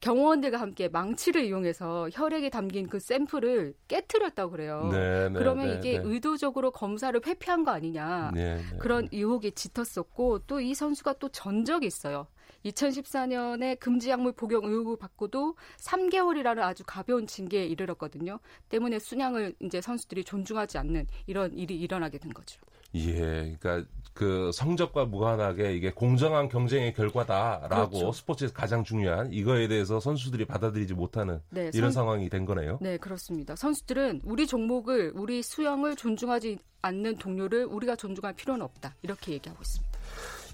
경호원들과 0.03 0.59
함께 0.59 0.89
망치를 0.89 1.45
이용해서 1.45 2.09
혈액에 2.11 2.49
담긴 2.49 2.89
그 2.89 2.99
샘플을 2.99 3.73
깨뜨렸다고 3.87 4.51
그래요. 4.51 4.89
네, 4.91 5.29
네, 5.29 5.39
그러면 5.39 5.67
네, 5.67 5.75
이게 5.77 5.97
네. 5.97 6.03
의도적으로 6.03 6.71
검사를 6.71 7.17
회피한 7.25 7.63
거 7.63 7.71
아니냐 7.71 8.31
네, 8.33 8.57
네, 8.57 8.77
그런 8.79 9.07
의혹이 9.11 9.53
짙었었고 9.53 10.39
또 10.39 10.63
이 10.63 10.73
선수가 10.75 11.13
또 11.19 11.29
전적이 11.29 11.87
있어요. 11.87 12.27
2014년에 12.65 13.77
금지 13.79 14.09
약물 14.09 14.33
복용 14.33 14.65
의혹을 14.65 14.97
받고도 14.97 15.55
3개월이라는 15.77 16.59
아주 16.59 16.83
가벼운 16.85 17.27
징계에 17.27 17.65
이르렀거든요. 17.65 18.39
때문에 18.69 18.99
순양을 18.99 19.55
이제 19.61 19.81
선수들이 19.81 20.23
존중하지 20.23 20.77
않는 20.77 21.07
이런 21.27 21.53
일이 21.57 21.77
일어나게 21.77 22.17
된 22.17 22.33
거죠. 22.33 22.61
예, 22.95 23.55
그러니까 23.59 23.83
그 24.13 24.51
성적과 24.53 25.05
무관하게 25.05 25.75
이게 25.75 25.91
공정한 25.91 26.47
경쟁의 26.47 26.93
결과다라고 26.93 27.97
그렇죠. 27.97 28.11
스포츠에서 28.11 28.53
가장 28.53 28.83
중요한 28.83 29.33
이거에 29.33 29.67
대해서 29.67 29.99
선수들이 29.99 30.45
받아들이지 30.45 30.93
못하는 30.93 31.41
네, 31.49 31.71
이런 31.73 31.91
선, 31.91 32.03
상황이 32.03 32.29
된 32.29 32.45
거네요. 32.45 32.77
네, 32.79 32.97
그렇습니다. 32.97 33.55
선수들은 33.55 34.21
우리 34.23 34.45
종목을 34.45 35.13
우리 35.15 35.41
수영을 35.41 35.95
존중하지 35.95 36.59
않는 36.83 37.17
동료를 37.17 37.65
우리가 37.65 37.95
존중할 37.95 38.33
필요는 38.35 38.63
없다. 38.63 38.95
이렇게 39.01 39.33
얘기하고 39.33 39.61
있습니다. 39.61 39.99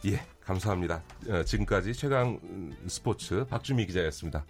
예, 0.06 0.21
감사합니다. 0.41 1.04
어, 1.28 1.43
지금까지 1.43 1.93
최강 1.93 2.39
스포츠 2.88 3.45
박주미 3.45 3.86
기자였습니다. 3.88 4.45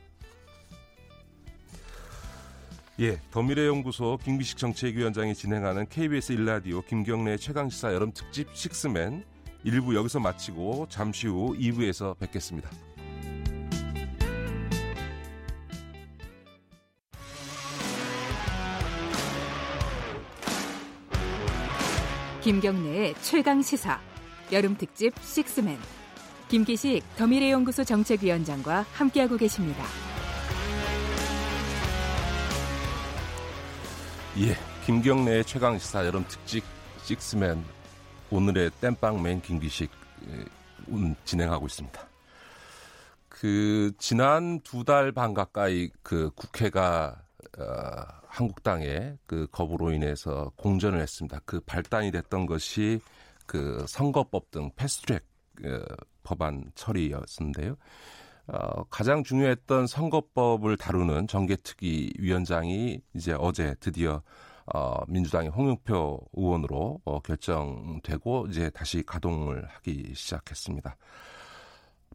예, 3.01 3.17
더미래연구소 3.31 4.19
김기식 4.21 4.57
정책위원장이 4.57 5.33
진행하는 5.33 5.87
KBS 5.87 6.33
일라디오 6.33 6.81
김경래 6.81 7.37
최강시사 7.37 7.93
여름 7.93 8.11
특집 8.11 8.49
식스맨 8.53 9.23
1부 9.65 9.95
여기서 9.95 10.19
마치고 10.19 10.87
잠시 10.89 11.27
후 11.27 11.55
2부에서 11.57 12.17
뵙겠습니다. 12.19 12.69
김경래의 22.41 23.15
최강 23.21 23.61
시사 23.61 24.01
여름 24.51 24.77
특집 24.77 25.13
식스맨 25.21 25.77
김기식 26.49 27.03
더미래연구소 27.15 27.85
정책위원장과 27.85 28.85
함께하고 28.91 29.37
계십니다. 29.37 29.85
예, 34.39 34.55
김경래의 34.85 35.43
최강 35.43 35.77
시사 35.77 36.05
여름 36.05 36.23
특집 36.27 36.63
식스맨 37.03 37.63
오늘의 38.31 38.71
땜빵맨 38.79 39.41
김기식 39.41 39.91
예, 40.29 40.45
진행하고 41.25 41.65
있습니다. 41.67 42.07
그 43.27 43.91
지난 43.97 44.59
두 44.61 44.83
달 44.83 45.11
반 45.11 45.33
가까이 45.33 45.89
그 46.03 46.29
국회가 46.35 47.21
어, 47.57 47.63
한국당의 48.27 49.17
그 49.25 49.47
거부로 49.51 49.91
인해서 49.91 50.51
공전을 50.55 51.01
했습니다. 51.01 51.41
그 51.45 51.59
발단이 51.61 52.11
됐던 52.11 52.45
것이 52.45 53.01
그 53.45 53.83
선거법 53.87 54.51
등 54.51 54.71
패스트트랙 54.75 55.23
어, 55.65 55.79
법안 56.23 56.71
처리였는데요. 56.75 57.75
어, 58.51 58.83
가장 58.85 59.23
중요했던 59.23 59.87
선거법을 59.87 60.77
다루는 60.77 61.27
정개특위 61.27 62.13
위원장이 62.17 63.01
이제 63.13 63.35
어제 63.37 63.75
드디어 63.79 64.21
어, 64.73 64.95
민주당의 65.07 65.49
홍영표 65.49 66.19
의원으로 66.33 66.99
어, 67.05 67.19
결정되고 67.19 68.47
이제 68.49 68.69
다시 68.71 69.03
가동을 69.03 69.67
하기 69.67 70.13
시작했습니다. 70.15 70.95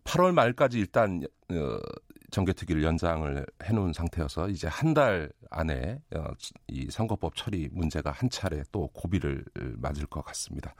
8월 0.04 0.32
말까지 0.32 0.78
일단 0.78 1.22
어, 1.50 1.78
정개특위를 2.30 2.82
연장을 2.82 3.46
해놓은 3.62 3.92
상태여서 3.92 4.48
이제 4.48 4.66
한 4.68 4.92
달 4.94 5.30
안에 5.50 6.00
어, 6.16 6.24
이 6.68 6.88
선거법 6.90 7.36
처리 7.36 7.68
문제가 7.72 8.10
한 8.10 8.28
차례 8.28 8.62
또 8.72 8.88
고비를 8.88 9.44
맞을 9.76 10.06
것 10.06 10.24
같습니다. 10.24 10.74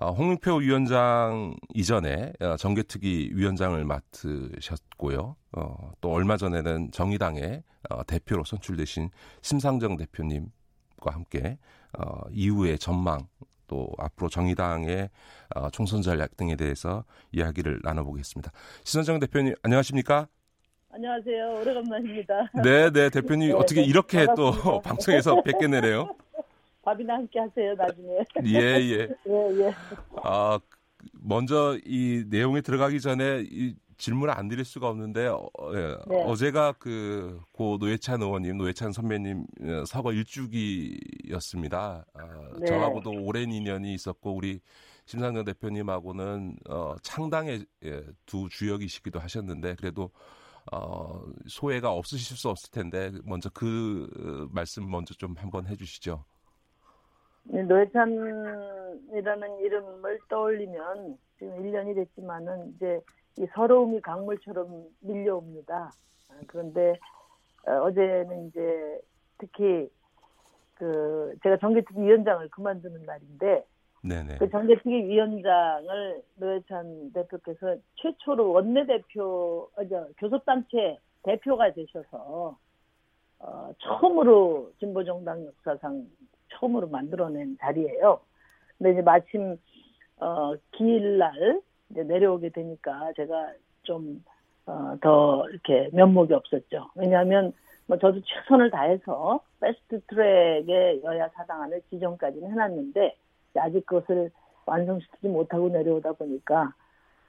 어, 0.00 0.10
홍영표 0.10 0.56
위원장 0.56 1.54
이전에 1.72 2.32
어, 2.40 2.56
정개특위 2.56 3.30
위원장을 3.32 3.84
맡으셨고요. 3.84 5.36
어, 5.52 5.92
또 6.00 6.12
얼마 6.12 6.36
전에는 6.36 6.90
정의당의 6.90 7.62
어, 7.90 8.04
대표로 8.04 8.44
선출되신 8.44 9.10
심상정 9.42 9.96
대표님과 9.96 11.12
함께 11.12 11.58
어, 11.96 12.22
이후의 12.32 12.78
전망 12.78 13.28
또 13.68 13.88
앞으로 13.98 14.28
정의당의 14.28 15.10
어, 15.54 15.70
총선 15.70 16.02
전략 16.02 16.36
등에 16.36 16.56
대해서 16.56 17.04
이야기를 17.32 17.80
나눠보겠습니다. 17.84 18.50
심상정 18.82 19.20
대표님 19.20 19.54
안녕하십니까? 19.62 20.26
안녕하세요. 20.90 21.60
오래간만입니다. 21.60 22.50
네, 22.62 22.90
네, 22.90 23.10
대표님 23.10 23.48
네, 23.48 23.54
어떻게 23.54 23.80
네, 23.80 23.86
이렇게 23.86 24.26
반갑습니다. 24.26 24.62
또 24.64 24.80
방송에서 24.82 25.42
뵙게 25.42 25.68
되네요. 25.68 26.16
밥이나 26.84 27.14
함께 27.14 27.38
하세요, 27.40 27.74
나중에. 27.74 28.18
예, 28.46 28.58
예. 28.58 29.08
예, 29.26 29.60
예. 29.60 29.74
아, 30.22 30.58
먼저 31.20 31.78
이 31.84 32.24
내용에 32.28 32.60
들어가기 32.60 33.00
전에 33.00 33.44
이 33.50 33.74
질문을 33.96 34.34
안 34.36 34.48
드릴 34.48 34.64
수가 34.64 34.88
없는데 34.88 35.26
어, 35.28 35.48
예. 35.74 35.96
네. 36.08 36.34
제가 36.36 36.72
그 36.72 37.40
고 37.52 37.76
노회찬 37.78 38.20
의원님, 38.22 38.56
노회찬 38.58 38.92
선배님 38.92 39.46
어, 39.62 39.84
서거 39.86 40.12
일주기였습니다. 40.12 42.04
아, 42.14 42.48
네. 42.58 42.66
저하고도 42.66 43.10
오랜 43.22 43.52
인연이 43.52 43.94
있었고 43.94 44.34
우리 44.34 44.60
심상정 45.06 45.44
대표님하고는 45.44 46.56
어, 46.68 46.94
창당의 47.02 47.64
예, 47.84 48.02
두 48.26 48.48
주역이시기도 48.50 49.20
하셨는데 49.20 49.76
그래도 49.76 50.10
어, 50.72 51.22
소외가 51.46 51.92
없으실 51.92 52.36
수 52.36 52.48
없을 52.48 52.70
텐데 52.70 53.12
먼저 53.24 53.50
그 53.50 54.48
말씀 54.50 54.90
먼저 54.90 55.14
좀 55.14 55.34
한번 55.38 55.66
해주시죠. 55.66 56.24
노회찬이라는 57.44 59.58
이름을 59.60 60.18
떠올리면 60.28 61.18
지금 61.38 61.62
1년이 61.62 61.94
됐지만은 61.94 62.74
이제 62.74 63.00
이 63.38 63.46
서러움이 63.54 64.00
강물처럼 64.00 64.86
밀려옵니다. 65.00 65.92
아, 66.30 66.34
그런데 66.46 66.98
어, 67.66 67.72
어제는 67.82 68.48
이제 68.48 69.00
특히 69.38 69.88
그 70.74 71.34
제가 71.42 71.58
정개특위 71.58 72.00
위원장을 72.00 72.48
그만두는 72.50 73.04
날인데 73.04 73.64
네네. 74.02 74.38
그 74.38 74.50
정개특위 74.50 75.08
위원장을 75.08 76.22
노회찬 76.36 77.12
대표께서 77.12 77.76
최초로 77.96 78.52
원내대표, 78.52 79.70
어저 79.76 80.08
교섭단체 80.18 80.98
대표가 81.22 81.72
되셔서 81.72 82.58
어, 83.38 83.70
처음으로 83.78 84.72
진보정당 84.78 85.46
역사상 85.46 86.06
처음으로 86.50 86.88
만들어낸 86.88 87.56
자리예요. 87.60 88.20
근데 88.78 88.92
이제 88.92 89.02
마침 89.02 89.56
어, 90.18 90.54
기일날 90.72 91.60
이제 91.90 92.02
내려오게 92.02 92.50
되니까 92.50 93.12
제가 93.16 93.52
좀 93.82 94.24
어, 94.66 94.96
더 95.00 95.46
이렇게 95.50 95.90
면목이 95.92 96.32
없었죠. 96.32 96.90
왜냐하면 96.94 97.52
뭐 97.86 97.98
저도 97.98 98.20
최선을 98.22 98.70
다해서 98.70 99.40
패스트 99.60 100.00
트랙의 100.06 101.02
여야 101.04 101.28
사당안을 101.30 101.82
지정까지는 101.90 102.50
해놨는데 102.50 103.16
아직 103.56 103.84
그것을 103.86 104.30
완성시키지 104.66 105.28
못하고 105.28 105.68
내려오다 105.68 106.12
보니까 106.12 106.72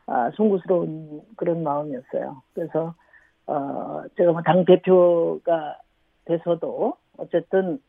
아, 0.08 0.32
송구스러운 0.36 1.22
그런 1.36 1.64
마음이었어요. 1.64 2.42
그래서 2.54 2.94
어, 3.48 4.04
제가 4.18 4.32
뭐 4.32 4.42
당 4.42 4.66
대표가 4.66 5.78
돼서도 6.26 6.94
어쨌든 7.18 7.80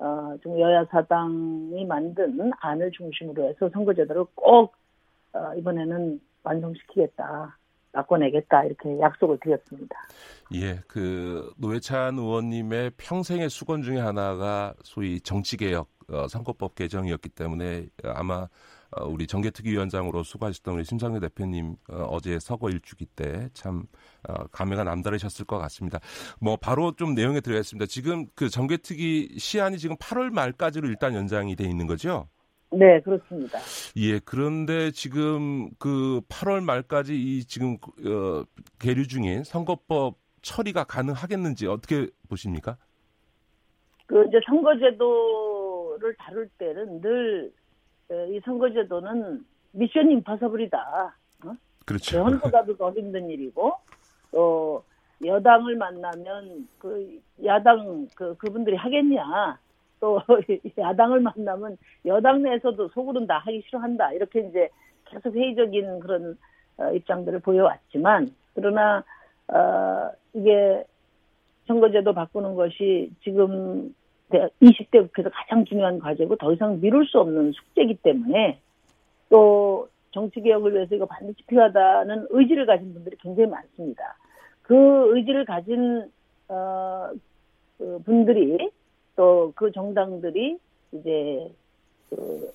어, 0.00 0.36
좀 0.42 0.58
여야 0.58 0.84
사당이 0.86 1.84
만든 1.84 2.50
안을 2.60 2.90
중심으로 2.92 3.48
해서 3.48 3.68
선거제도를 3.70 4.24
꼭 4.34 4.74
어, 5.32 5.54
이번에는 5.56 6.20
완성시키겠다. 6.42 7.56
바꿔내겠다 7.92 8.64
이렇게 8.64 8.98
약속을 9.00 9.38
드렸습니다. 9.40 9.96
예, 10.54 10.78
그 10.86 11.52
노회찬 11.58 12.18
의원님의 12.18 12.92
평생의 12.96 13.50
수건 13.50 13.82
중에 13.82 13.98
하나가 13.98 14.74
소위 14.82 15.20
정치개혁 15.20 15.88
어, 16.08 16.28
선거법 16.28 16.74
개정이었기 16.74 17.28
때문에 17.30 17.86
아마 18.04 18.34
어, 18.44 18.48
우리 19.02 19.26
정개특위위원장으로 19.26 20.22
수고하셨던 20.22 20.74
우리 20.74 20.84
심상래 20.84 21.20
대표님 21.20 21.76
어, 21.90 22.18
제 22.20 22.38
서거 22.38 22.70
일주기 22.70 23.06
때참 23.06 23.84
어, 24.28 24.46
감회가 24.48 24.84
남다르셨을 24.84 25.44
것 25.44 25.58
같습니다. 25.58 26.00
뭐 26.40 26.56
바로 26.56 26.92
좀 26.92 27.14
내용에 27.14 27.40
들어가겠습니다. 27.40 27.86
지금 27.86 28.26
그 28.34 28.48
정개특위 28.48 29.38
시한이 29.38 29.78
지금 29.78 29.96
8월 29.96 30.30
말까지로 30.30 30.88
일단 30.88 31.14
연장이 31.14 31.56
돼 31.56 31.64
있는 31.64 31.86
거죠? 31.86 32.28
네, 32.72 33.00
그렇습니다. 33.00 33.58
예, 33.96 34.20
그런데 34.20 34.90
지금 34.92 35.70
그 35.78 36.20
8월 36.28 36.62
말까지 36.62 37.14
이 37.14 37.44
지금 37.44 37.76
어, 38.06 38.44
계류 38.78 39.06
중인 39.06 39.44
선거법 39.44 40.16
처리가 40.42 40.84
가능하겠는지 40.84 41.66
어떻게 41.66 42.08
보십니까? 42.28 42.76
그 44.06 44.24
이제 44.26 44.40
선거제도를 44.46 46.14
다룰 46.18 46.48
때는 46.58 47.00
늘 47.00 47.52
이 48.10 48.40
선거제도는 48.44 49.44
미션 49.72 50.10
임파서블이다. 50.10 51.14
어? 51.46 51.52
그렇죠. 51.86 52.16
대원보다도 52.16 52.76
더 52.76 52.92
힘든 52.92 53.30
일이고 53.30 53.72
또 54.32 54.82
여당을 55.24 55.76
만나면 55.76 56.68
그 56.78 57.20
야당 57.44 58.08
그 58.14 58.36
그분들이 58.36 58.76
하겠냐 58.76 59.58
또 60.00 60.20
야당을 60.78 61.20
만나면 61.20 61.76
여당 62.06 62.42
내에서도 62.42 62.88
속으로는 62.88 63.26
다 63.26 63.38
하기 63.38 63.62
싫어한다 63.66 64.12
이렇게 64.12 64.40
이제 64.40 64.70
계속 65.04 65.34
회의적인 65.34 66.00
그런 66.00 66.38
어, 66.78 66.92
입장들을 66.92 67.40
보여왔지만 67.40 68.34
그러나 68.54 69.04
어, 69.48 70.10
이게 70.32 70.84
선거제도 71.66 72.14
바꾸는 72.14 72.54
것이 72.54 73.12
지금 73.22 73.94
20대 74.30 75.02
국회에서 75.02 75.30
가장 75.30 75.64
중요한 75.64 75.98
과제고 75.98 76.36
더 76.36 76.52
이상 76.52 76.80
미룰 76.80 77.06
수 77.06 77.18
없는 77.18 77.52
숙제이기 77.52 77.96
때문에 78.02 78.58
또 79.28 79.88
정치개혁을 80.12 80.74
위해서 80.74 80.94
이거 80.94 81.06
반드시 81.06 81.42
필요하다는 81.46 82.28
의지를 82.30 82.66
가진 82.66 82.92
분들이 82.92 83.16
굉장히 83.20 83.48
많습니다. 83.48 84.16
그 84.62 85.16
의지를 85.16 85.44
가진 85.44 86.10
어, 86.48 87.10
그 87.78 88.00
분들이 88.04 88.70
또 89.16 89.52
그 89.54 89.70
정당들이 89.72 90.58
이제 90.92 91.50
그 92.08 92.52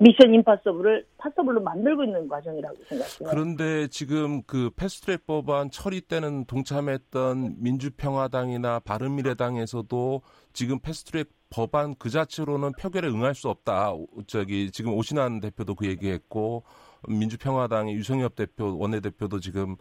미션 0.00 0.32
임파서블을 0.34 1.06
파서블로 1.18 1.60
만들고 1.60 2.04
있는 2.04 2.28
과정이라고 2.28 2.76
생각해요. 2.88 3.28
그런데 3.28 3.88
지금 3.88 4.42
그 4.42 4.70
패스트트랙 4.76 5.26
법안 5.26 5.70
처리 5.70 6.00
때는 6.00 6.44
동참했던 6.44 7.56
민주평화당이나 7.58 8.80
바른미래당에서도 8.80 10.22
지금 10.52 10.78
패스트트랙 10.78 11.28
법안 11.50 11.94
그 11.98 12.10
자체로는 12.10 12.72
표결에 12.78 13.08
응할 13.08 13.34
수 13.34 13.48
없다. 13.48 13.92
저기 14.26 14.70
지금 14.70 14.92
오신환 14.92 15.40
대표도 15.40 15.74
그 15.74 15.86
얘기했고 15.86 16.62
민주평화당의 17.08 17.94
유성엽 17.94 18.36
대표 18.36 18.76
원내대표도 18.78 19.40
지금 19.40 19.76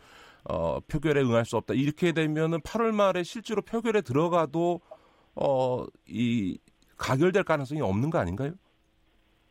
어, 0.50 0.80
표결에 0.80 1.22
응할 1.22 1.46
수 1.46 1.58
없다. 1.58 1.74
이렇게 1.74 2.14
되면은 2.14 2.62
8월 2.62 2.92
말에 2.92 3.24
실제로 3.24 3.62
표결에 3.62 4.02
들어가도 4.02 4.80
어, 5.36 5.86
이 6.08 6.58
가결될 6.98 7.44
가능성이 7.44 7.82
없는 7.82 8.10
거 8.10 8.18
아닌가요? 8.18 8.54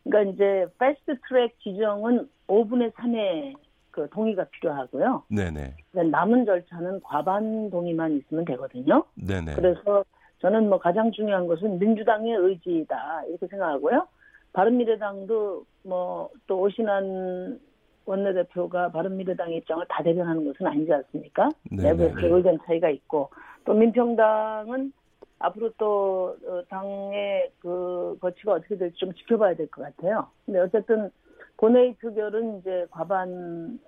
그러니까 0.08 0.32
이제 0.32 0.66
패스트 0.78 1.18
트랙 1.28 1.58
지정은 1.60 2.28
5분의 2.48 2.92
3의 2.92 3.54
그 3.90 4.08
동의가 4.10 4.44
필요하고요. 4.44 5.24
네네. 5.28 5.74
남은 5.92 6.44
절차는 6.44 7.00
과반 7.00 7.70
동의만 7.70 8.12
있으면 8.18 8.44
되거든요. 8.44 9.04
네네. 9.14 9.54
그래서 9.54 10.04
저는 10.40 10.68
뭐 10.68 10.78
가장 10.78 11.10
중요한 11.12 11.46
것은 11.46 11.78
민주당의 11.78 12.34
의지다 12.34 13.24
이렇게 13.28 13.46
생각하고요. 13.46 14.06
바른미래당도 14.52 15.64
뭐 15.84 16.16
또 16.46 16.60
오신한 16.60 17.58
원내대표가 18.04 18.90
바른미래당의 18.90 19.58
입장을 19.58 19.84
다 19.88 20.02
대변하는 20.02 20.44
것은 20.44 20.66
아니지 20.66 20.92
않습니까? 20.92 21.48
내부에서 21.70 22.36
의견 22.36 22.58
차이가 22.64 22.88
있고 22.88 23.30
또 23.64 23.74
민평당은 23.74 24.92
앞으로 25.38 25.70
또 25.78 26.36
어, 26.46 26.62
당의 26.68 27.50
그 27.58 28.16
거치가 28.20 28.52
어떻게 28.52 28.76
될지 28.76 28.96
좀 28.98 29.12
지켜봐야 29.14 29.54
될 29.54 29.68
것 29.68 29.82
같아요. 29.82 30.28
근데 30.44 30.60
어쨌든 30.60 31.10
본회의 31.58 31.94
표결은 31.96 32.58
이제 32.58 32.86
과반 32.90 33.78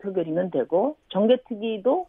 표결이면 0.00 0.50
되고 0.50 0.96
정개특위도 1.10 2.06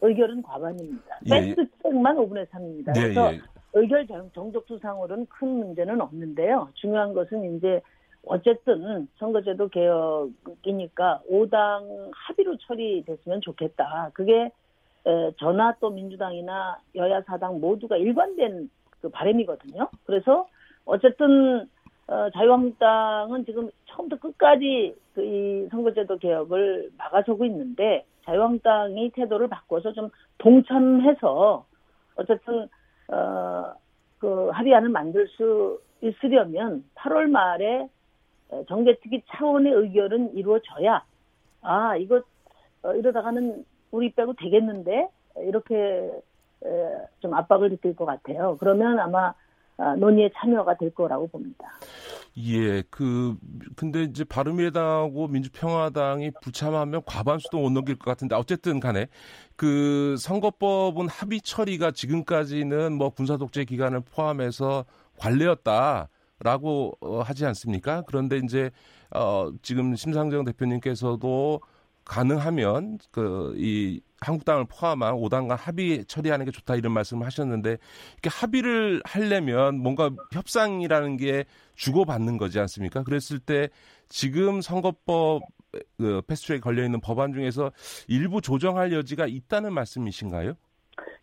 의결은 0.00 0.42
과반입니다. 0.42 1.18
예, 1.26 1.30
밴드 1.30 1.66
책만 1.82 2.16
5분의 2.16 2.48
3입니다. 2.48 2.96
예, 2.96 3.00
그래서 3.02 3.34
예. 3.34 3.40
의결 3.74 4.06
정족수상으로는 4.34 5.26
큰 5.26 5.48
문제는 5.48 6.00
없는데요. 6.00 6.68
중요한 6.74 7.12
것은 7.12 7.56
이제 7.56 7.80
어쨌든 8.24 9.08
선거제도 9.16 9.68
개혁이니까 9.68 11.22
5당 11.30 12.10
합의로 12.12 12.56
처리됐으면 12.58 13.40
좋겠다. 13.40 14.10
그게 14.14 14.50
전화 15.38 15.74
또 15.80 15.90
민주당이나 15.90 16.78
여야 16.94 17.22
사당 17.22 17.60
모두가 17.60 17.96
일관된 17.96 18.70
그 19.00 19.08
바람이거든요. 19.10 19.88
그래서 20.04 20.46
어쨌든 20.84 21.68
어, 22.06 22.30
자유한국당은 22.30 23.44
지금 23.44 23.70
처음부터 23.86 24.20
끝까지 24.20 24.94
그 25.14 25.22
이 25.22 25.68
선거제도 25.70 26.16
개혁을 26.18 26.90
막아서고 26.96 27.44
있는데 27.46 28.06
자유한국당이 28.24 29.10
태도를 29.10 29.48
바꿔서 29.48 29.92
좀 29.92 30.10
동참해서 30.38 31.66
어쨌든 32.16 32.68
어 33.08 33.74
그 34.18 34.48
합의안을 34.50 34.88
만들 34.88 35.28
수 35.28 35.80
있으려면 36.00 36.84
8월 36.96 37.28
말에 37.28 37.88
정개특위 38.66 39.22
차원의 39.28 39.72
의결은 39.72 40.34
이루어져야 40.34 41.04
아 41.62 41.96
이거 41.96 42.22
어, 42.82 42.94
이러다가는 42.94 43.64
우리 43.90 44.12
빼고 44.12 44.34
되겠는데 44.34 45.08
이렇게 45.46 46.10
좀 47.20 47.34
압박을 47.34 47.70
느낄 47.70 47.94
것 47.94 48.04
같아요. 48.04 48.56
그러면 48.58 48.98
아마 48.98 49.34
아, 49.80 49.94
논의에 49.94 50.28
참여가 50.36 50.76
될 50.76 50.92
거라고 50.92 51.28
봅니다. 51.28 51.78
예, 52.36 52.82
그 52.90 53.36
근데 53.76 54.02
이제 54.02 54.24
바른미래당하고 54.24 55.28
민주평화당이 55.28 56.32
불참하면 56.42 57.02
과반수도 57.06 57.60
못 57.60 57.70
넘길 57.70 57.96
것 57.96 58.10
같은데 58.10 58.34
어쨌든 58.34 58.80
간에 58.80 59.06
그 59.54 60.16
선거법은 60.18 61.08
합의 61.08 61.40
처리가 61.40 61.92
지금까지는 61.92 62.92
뭐 62.98 63.10
군사 63.10 63.36
독재 63.36 63.64
기간을 63.64 64.00
포함해서 64.00 64.84
관례였다 65.16 66.08
라고 66.40 66.96
어, 67.00 67.20
하지 67.20 67.46
않습니까? 67.46 68.02
그런데 68.06 68.40
이제 68.44 68.70
어 69.14 69.50
지금 69.62 69.94
심상정 69.94 70.44
대표님께서도 70.44 71.60
가능하면 72.08 72.98
그 73.12 73.54
이 73.56 74.00
한국당을 74.20 74.64
포함한 74.68 75.14
5당과 75.14 75.56
합의 75.56 76.04
처리하는 76.04 76.44
게 76.44 76.50
좋다 76.50 76.74
이런 76.74 76.92
말씀을 76.92 77.24
하셨는데 77.26 77.70
이렇게 77.70 78.30
합의를 78.30 79.00
하려면 79.04 79.78
뭔가 79.78 80.10
협상이라는 80.32 81.16
게 81.16 81.44
주고받는 81.76 82.36
거지 82.36 82.58
않습니까? 82.58 83.04
그랬을 83.04 83.38
때 83.38 83.68
지금 84.08 84.60
선거법 84.60 85.42
그 85.98 86.22
패스트트랙 86.26 86.62
걸려 86.62 86.82
있는 86.82 87.00
법안 87.00 87.32
중에서 87.32 87.70
일부 88.08 88.40
조정할 88.40 88.92
여지가 88.92 89.26
있다는 89.26 89.72
말씀이신가요? 89.72 90.54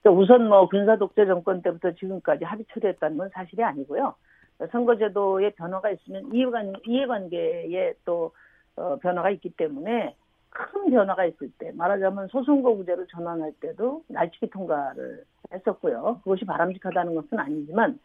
우선 0.05 0.47
뭐 0.47 0.69
군사 0.69 0.97
독재 0.97 1.25
정권 1.25 1.61
때부터 1.63 1.91
지금까지 1.93 2.45
합의 2.45 2.65
처리했다는 2.71 3.17
건 3.17 3.29
사실이 3.33 3.63
아니고요. 3.63 4.13
선거제도의 4.71 5.55
변화가 5.55 5.89
있으면 5.89 6.33
이해관 6.33 6.73
이해관계에 6.86 7.93
또 8.05 8.31
어, 8.77 8.97
변화가 9.01 9.31
있기 9.31 9.49
때문에 9.57 10.15
큰 10.56 10.89
변화가 10.89 11.26
있을 11.26 11.51
때 11.60 11.72
말하자면 11.74 12.30
소선거구제로 12.30 13.06
전환할 13.08 13.51
때도 13.60 14.03
날치기 14.08 14.49
통과를 14.49 15.26
했었고요. 15.51 16.22
그것이 16.24 16.45
바람직하다는 16.45 17.14
것은 17.14 17.38
아니지만 17.38 17.99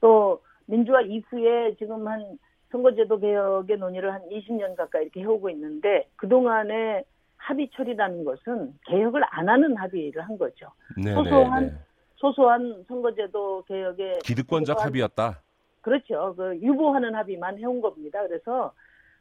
또 0.00 0.40
민주화 0.66 1.00
이후에 1.00 1.74
지금 1.78 2.06
한 2.06 2.38
선거제도 2.70 3.18
개혁의 3.18 3.78
논의를 3.78 4.12
한 4.12 4.22
20년 4.28 4.76
가까이 4.76 5.02
이렇게 5.02 5.20
해오고 5.20 5.50
있는데 5.50 6.08
그동안에 6.16 7.04
합의 7.36 7.68
처리라는 7.74 8.24
것은 8.24 8.74
개혁을 8.86 9.22
안 9.30 9.48
하는 9.48 9.76
합의를 9.76 10.22
한 10.22 10.38
거죠. 10.38 10.68
네네, 10.96 11.14
소소한 11.14 11.66
네. 11.66 11.72
소소한 12.16 12.84
선거제도 12.86 13.64
개혁의 13.66 14.20
기득권적 14.20 14.84
합의였다. 14.84 15.40
그렇죠. 15.80 16.34
그 16.36 16.56
유보하는 16.60 17.14
합의만 17.14 17.58
해온 17.58 17.80
겁니다. 17.80 18.20
그래서 18.26 18.72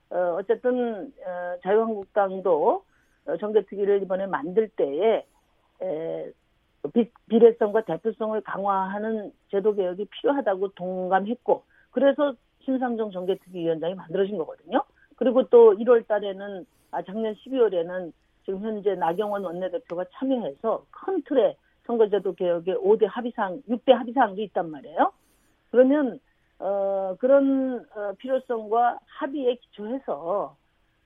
어, 0.09 0.37
어쨌든 0.39 1.13
어, 1.25 1.57
자유한국당도 1.63 2.83
어, 3.27 3.37
정개특위를 3.37 4.03
이번에 4.03 4.27
만들 4.27 4.69
때에 4.69 5.25
에, 5.81 6.31
비, 6.93 7.09
비례성과 7.27 7.85
대표성을 7.85 8.39
강화하는 8.41 9.31
제도 9.49 9.73
개혁이 9.73 10.05
필요하다고 10.05 10.69
동감했고 10.69 11.63
그래서 11.91 12.35
심상정 12.63 13.11
정개특위 13.11 13.61
위원장이 13.61 13.95
만들어진 13.95 14.37
거거든요. 14.37 14.83
그리고 15.15 15.47
또 15.47 15.73
1월 15.73 16.05
달에는 16.07 16.65
아 16.91 17.01
작년 17.03 17.33
12월에는 17.33 18.11
지금 18.43 18.61
현재 18.61 18.95
나경원 18.95 19.43
원내대표가 19.43 20.05
참여해서 20.13 20.85
큰 20.91 21.21
틀의 21.23 21.55
선거제도 21.85 22.33
개혁의 22.33 22.75
5대 22.75 23.05
합의사항, 23.07 23.61
6대 23.69 23.91
합의사항도 23.91 24.41
있단 24.41 24.69
말이에요. 24.69 25.11
그러면 25.71 26.19
어, 26.59 27.15
그런 27.19 27.85
어, 27.95 28.13
필요성과 28.17 28.99
합의에 29.05 29.55
기초해서 29.55 30.55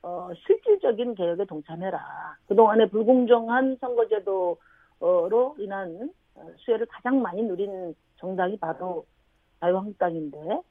어, 0.01 0.29
실질적인 0.45 1.15
개혁에 1.15 1.45
동참해라. 1.45 2.37
그동안의 2.47 2.89
불공정한 2.89 3.77
선거제도로 3.81 5.55
인한 5.57 6.09
어, 6.35 6.47
수혜를 6.57 6.85
가장 6.85 7.21
많이 7.21 7.43
누린 7.43 7.95
정당이 8.17 8.57
바로 8.57 9.05
자유한국당인데 9.59 10.61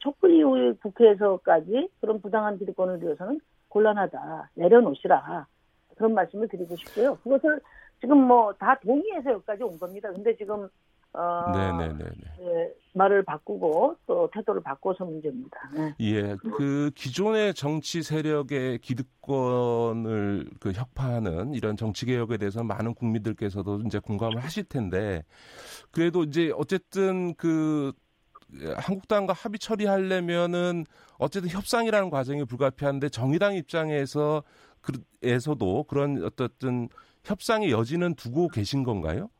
촛불 0.00 0.32
이후 0.32 0.74
국회에서까지 0.82 1.88
그런 2.00 2.20
부당한 2.20 2.58
기득권을 2.58 3.02
위해서는 3.02 3.40
곤란하다. 3.68 4.50
내려놓으시라. 4.54 5.46
그런 5.96 6.14
말씀을 6.14 6.48
드리고 6.48 6.76
싶고요. 6.76 7.16
그것을 7.22 7.60
지금 8.00 8.18
뭐 8.26 8.52
다 8.54 8.78
동의해서 8.80 9.30
여기까지 9.32 9.62
온 9.62 9.78
겁니다. 9.78 10.10
근데 10.12 10.36
지금 10.36 10.68
어, 11.16 11.50
네네네. 11.50 12.04
예, 12.40 12.74
말을 12.92 13.24
바꾸고 13.24 13.96
또 14.06 14.30
태도를 14.34 14.62
바꿔서 14.62 15.06
문제입니다. 15.06 15.58
네. 15.74 15.94
예, 16.00 16.36
그 16.58 16.90
기존의 16.94 17.54
정치 17.54 18.02
세력의 18.02 18.80
기득권을 18.80 20.50
그 20.60 20.72
혁파하는 20.72 21.54
이런 21.54 21.78
정치 21.78 22.04
개혁에 22.04 22.36
대해서 22.36 22.62
많은 22.62 22.94
국민들께서도 22.94 23.80
이제 23.86 23.98
공감을 23.98 24.44
하실 24.44 24.64
텐데 24.64 25.24
그래도 25.90 26.22
이제 26.22 26.52
어쨌든 26.54 27.34
그 27.34 27.92
한국당과 28.76 29.32
합의 29.32 29.58
처리하려면은 29.58 30.84
어쨌든 31.18 31.50
협상이라는 31.50 32.10
과정이 32.10 32.44
불가피한데 32.44 33.08
정의당 33.08 33.54
입장에서 33.54 34.42
그 34.82 34.92
에서도 35.22 35.84
그런 35.84 36.22
어떤 36.22 36.88
협상의 37.24 37.70
여지는 37.70 38.14
두고 38.14 38.48
계신 38.48 38.84
건가요? 38.84 39.30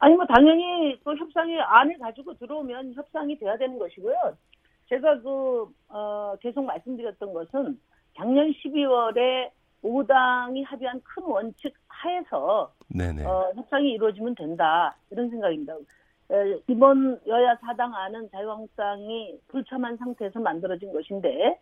아니 0.00 0.16
뭐 0.16 0.24
당연히 0.24 0.98
또 1.04 1.14
협상이 1.14 1.60
안을 1.60 1.98
가지고 1.98 2.34
들어오면 2.34 2.94
협상이 2.94 3.38
돼야 3.38 3.56
되는 3.56 3.78
것이고요. 3.78 4.16
제가 4.88 5.20
그 5.20 5.68
어, 5.88 6.34
계속 6.40 6.64
말씀드렸던 6.64 7.32
것은 7.32 7.78
작년 8.16 8.50
12월에 8.50 9.50
5당이 9.84 10.64
합의한 10.64 11.00
큰 11.04 11.22
원칙 11.24 11.74
하에서 11.88 12.72
어, 13.26 13.52
협상이 13.54 13.92
이루어지면 13.92 14.34
된다 14.34 14.96
이런 15.10 15.28
생각입니다. 15.28 15.74
에, 16.32 16.58
이번 16.66 17.20
여야 17.26 17.54
사당 17.56 17.94
안은 17.94 18.30
자유한국당이 18.30 19.38
불참한 19.48 19.98
상태에서 19.98 20.40
만들어진 20.40 20.92
것인데 20.92 21.58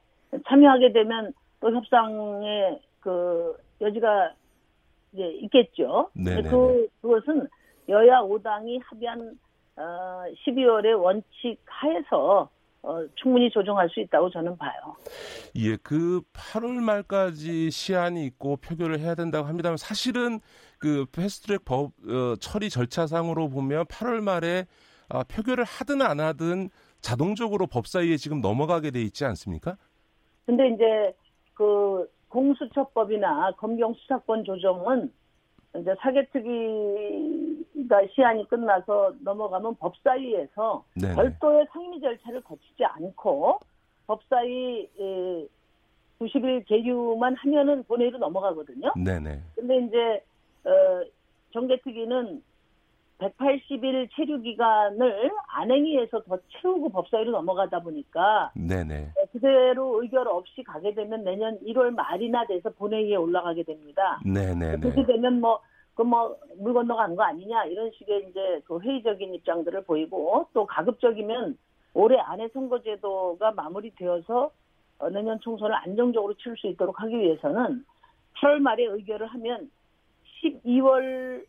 참여하게 0.47 0.93
되면 0.93 1.33
또 1.61 1.75
협상의 1.75 2.81
그 3.01 3.57
여지가 3.81 4.33
이제 5.13 5.27
있겠죠. 5.43 6.11
그 6.51 6.89
그것은 7.03 7.49
여야 7.89 8.21
5당이 8.21 8.81
합의한 8.85 9.39
어 9.77 10.25
12월의 10.47 11.01
원칙 11.01 11.59
하에서 11.67 12.51
어, 12.83 13.05
충분히 13.17 13.51
조정할 13.51 13.89
수 13.91 14.01
있다고 14.01 14.31
저는 14.31 14.57
봐요. 14.57 14.73
예, 15.57 15.77
그 15.83 16.23
8월 16.33 16.81
말까지 16.81 17.71
시한이 17.71 18.25
있고 18.27 18.57
표결을 18.57 19.01
해야 19.01 19.15
된다고 19.15 19.47
합니다만 19.47 19.77
사실은 19.77 20.39
그 20.79 21.05
패스트트랙 21.13 21.65
법 21.65 21.93
어, 22.09 22.37
처리 22.41 22.71
절차상으로 22.71 23.49
보면 23.49 23.85
8월 23.87 24.23
말에 24.23 24.67
아, 25.09 25.25
표결을 25.25 25.65
하든 25.65 26.03
안 26.03 26.21
하든 26.21 26.69
자동적으로 27.01 27.67
법사위에 27.67 28.17
지금 28.17 28.41
넘어가게 28.41 28.91
돼 28.91 29.01
있지 29.03 29.25
않습니까? 29.25 29.77
근데 30.47 30.69
이제 30.69 31.15
그 31.55 32.09
공수처법이나 32.29 33.53
검경 33.57 33.95
수사권 33.95 34.45
조정은 34.45 35.11
이제 35.77 35.95
사개특위가 36.01 36.47
시한이 38.15 38.49
끝나서 38.49 39.13
넘어가면 39.21 39.77
법사위에서 39.77 40.85
네네. 40.95 41.15
별도의 41.15 41.67
상임위 41.73 42.01
절차를 42.01 42.41
거치지 42.43 42.85
않고 42.85 43.61
법사위 44.07 44.89
90일 46.19 46.67
계류만 46.67 47.37
하면은 47.37 47.85
본회의로 47.85 48.19
넘어가거든요. 48.19 48.93
네네. 48.97 49.43
근데 49.55 49.77
이제 49.79 50.25
어, 50.65 51.05
정개특위는 51.53 52.43
180일 53.19 54.09
체류 54.15 54.41
기간을 54.43 55.31
안행위에서 55.49 56.23
더 56.23 56.39
채우고 56.49 56.91
법사위로 56.91 57.33
넘어가다 57.33 57.81
보니까 57.81 58.53
네네. 58.55 59.13
그대로 59.33 60.01
의결 60.03 60.29
없이 60.29 60.63
가게 60.63 60.95
되면 60.95 61.25
내년 61.25 61.59
1월 61.61 61.95
말이나 61.95 62.47
돼서 62.47 62.71
본회의에 62.71 63.17
올라가게 63.17 63.65
됩니다. 63.65 64.21
네네. 64.25 64.79
그렇게 64.79 65.05
되면 65.05 65.41
뭐 65.41 65.61
그뭐물 65.95 66.75
건너간 66.75 67.17
거 67.17 67.25
아니냐 67.25 67.65
이런 67.65 67.91
식의 67.91 68.29
이제 68.31 68.61
그 68.67 68.79
회의적인 68.79 69.35
입장들을 69.35 69.83
보이고 69.83 70.47
또 70.55 70.65
가급적이면 70.65 71.59
올해 71.95 72.19
안에 72.19 72.49
선거제도가 72.55 73.51
마무리되어서 73.53 74.51
어, 75.01 75.11
내년 75.11 75.41
총선을 75.41 75.75
안정적으로 75.75 76.35
치를 76.35 76.57
수 76.57 76.69
있도록 76.69 77.01
하기 77.01 77.19
위해서는 77.19 77.85
8월 78.37 78.59
말에 78.61 78.85
의결을 78.85 79.27
하면 79.27 79.71
12월 80.43 81.45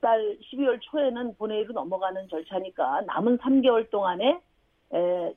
달 0.00 0.38
12월 0.52 0.78
초에는 0.80 1.36
본회의로 1.36 1.72
넘어가는 1.72 2.28
절차니까 2.28 3.02
남은 3.02 3.38
3개월 3.38 3.90
동안에 3.90 4.40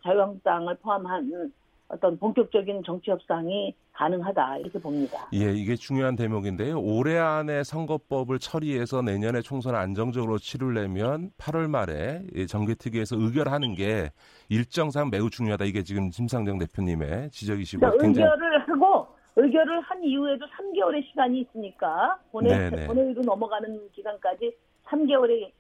자유한국당을 0.04 0.76
포함한 0.76 1.52
어떤 1.88 2.18
본격적인 2.18 2.82
정치 2.84 3.12
협상이 3.12 3.76
가능하다 3.94 4.58
이렇게 4.58 4.80
봅니다. 4.80 5.30
예, 5.34 5.54
이게 5.54 5.76
중요한 5.76 6.16
대목인데요. 6.16 6.82
올해 6.82 7.18
안에 7.18 7.64
선거법을 7.64 8.40
처리해서 8.40 9.04
내년에 9.04 9.42
총선 9.42 9.76
안정적으로 9.76 10.40
치르려면 10.40 11.30
8월 11.38 11.70
말에 11.70 12.24
정개특위에서 12.50 13.18
의결하는 13.18 13.76
게 13.76 14.10
일정상 14.50 15.12
매우 15.12 15.30
중요하다. 15.30 15.66
이게 15.66 15.84
지금 15.84 16.10
심상정 16.10 16.58
대표님의 16.58 17.30
지적이시고 17.30 17.82
그러니까 17.82 18.04
굉장히... 18.04 18.32
의결을 18.32 18.62
하고 18.68 19.15
의결을 19.36 19.82
한 19.82 20.04
이후에도 20.04 20.46
3개월의 20.46 21.06
시간이 21.10 21.42
있으니까 21.42 22.18
본회, 22.32 22.70
본회의로 22.88 23.22
넘어가는 23.22 23.92
기간까지 23.92 24.56
3개월의 24.86 25.52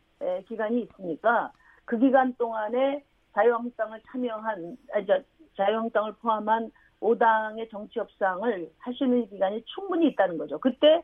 기간이 0.48 0.82
있으니까 0.84 1.52
그 1.84 1.98
기간 2.00 2.34
동안에 2.36 3.04
자유한국당을 3.34 4.02
참여한 4.10 4.78
아, 4.94 5.02
자유한국당을 5.58 6.14
포함한 6.22 6.72
5당의 7.02 7.70
정치 7.70 8.00
협상을 8.00 8.70
할 8.80 8.94
수 8.94 9.04
있는 9.04 9.28
기간이 9.30 9.64
충분히 9.66 10.08
있다는 10.08 10.38
거죠. 10.38 10.58
그때 10.58 11.04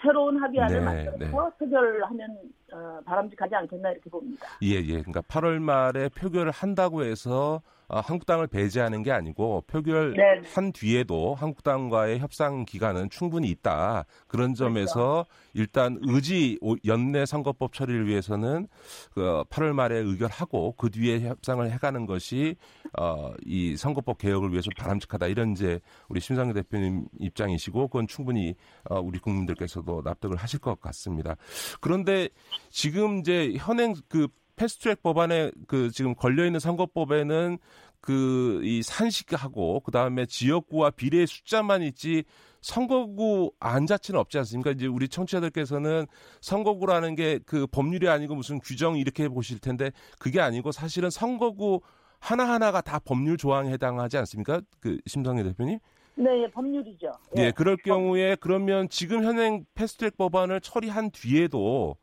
새로운 0.00 0.40
합의안을 0.40 0.78
네, 0.78 0.84
만들어서 0.84 1.18
네. 1.18 1.58
표결하면 1.58 2.38
어, 2.72 3.00
바람직하지 3.04 3.54
않겠나 3.56 3.90
이렇게 3.90 4.08
봅니다. 4.08 4.46
예, 4.62 4.76
예. 4.76 5.02
그러니까 5.02 5.22
8월 5.22 5.58
말에 5.58 6.08
표결을 6.08 6.52
한다고 6.52 7.02
해서 7.02 7.62
어, 7.81 7.81
한국당을 8.00 8.46
배제하는 8.46 9.02
게 9.02 9.12
아니고 9.12 9.64
표결한 9.66 10.14
네. 10.42 10.72
뒤에도 10.72 11.34
한국당과의 11.34 12.18
협상 12.18 12.64
기간은 12.64 13.10
충분히 13.10 13.48
있다. 13.50 14.04
그런 14.26 14.54
그렇죠. 14.54 14.64
점에서 14.64 14.94
그렇죠. 14.94 15.26
일단 15.54 15.98
의지 16.02 16.58
연내 16.86 17.26
선거법 17.26 17.72
처리를 17.72 18.06
위해서는 18.06 18.68
그 19.12 19.44
8월 19.50 19.72
말에 19.72 19.98
의결하고 19.98 20.74
그 20.76 20.90
뒤에 20.90 21.20
협상을 21.20 21.70
해가는 21.70 22.06
것이 22.06 22.56
어, 22.98 23.32
이 23.44 23.76
선거법 23.76 24.18
개혁을 24.18 24.50
위해서 24.52 24.70
바람직하다. 24.76 25.26
이런 25.26 25.52
이제 25.52 25.80
우리 26.08 26.20
심상희 26.20 26.54
대표님 26.54 27.06
입장이시고 27.18 27.88
그건 27.88 28.06
충분히 28.06 28.54
어, 28.84 29.00
우리 29.00 29.18
국민들께서도 29.18 30.02
납득을 30.04 30.36
하실 30.36 30.60
것 30.60 30.80
같습니다. 30.80 31.36
그런데 31.80 32.28
지금 32.70 33.18
이제 33.18 33.54
현행 33.58 33.94
그 34.08 34.28
패스트트랙 34.56 35.02
법안에 35.02 35.50
그 35.66 35.90
지금 35.90 36.14
걸려 36.14 36.44
있는 36.46 36.60
선거법에는 36.60 37.58
그 38.00 38.60
이 38.64 38.82
산식하고 38.82 39.80
그 39.80 39.90
다음에 39.92 40.26
지역구와 40.26 40.90
비례 40.90 41.24
숫자만 41.26 41.82
있지 41.82 42.24
선거구 42.60 43.52
안 43.60 43.86
자체는 43.86 44.20
없지 44.20 44.38
않습니까? 44.38 44.70
이제 44.72 44.86
우리 44.86 45.08
청취자들께서는 45.08 46.06
선거구라는 46.40 47.14
게 47.16 47.38
그 47.46 47.66
법률이 47.66 48.08
아니고 48.08 48.34
무슨 48.34 48.58
규정 48.60 48.96
이렇게 48.96 49.28
보실 49.28 49.58
텐데 49.58 49.90
그게 50.18 50.40
아니고 50.40 50.70
사실은 50.72 51.10
선거구 51.10 51.80
하나 52.20 52.48
하나가 52.48 52.80
다 52.80 52.98
법률 53.00 53.36
조항에 53.36 53.70
해당하지 53.72 54.16
않습니까? 54.18 54.60
그 54.80 54.98
심성희 55.06 55.42
대표님? 55.44 55.78
네, 56.14 56.42
예, 56.42 56.50
법률이죠. 56.50 57.10
네, 57.34 57.44
네 57.44 57.50
그럴 57.52 57.76
경우에 57.76 58.36
그러면 58.40 58.88
지금 58.90 59.24
현행 59.24 59.64
패스트트랙 59.74 60.16
법안을 60.16 60.60
처리한 60.60 61.10
뒤에도 61.10 61.96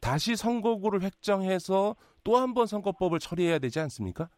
다시 0.00 0.36
선거구를 0.36 1.02
획정해서 1.02 1.94
또 2.24 2.36
한 2.36 2.54
번 2.54 2.66
선거법을 2.66 3.18
처리해야 3.20 3.58
되지 3.60 3.78
않습니까? 3.80 4.28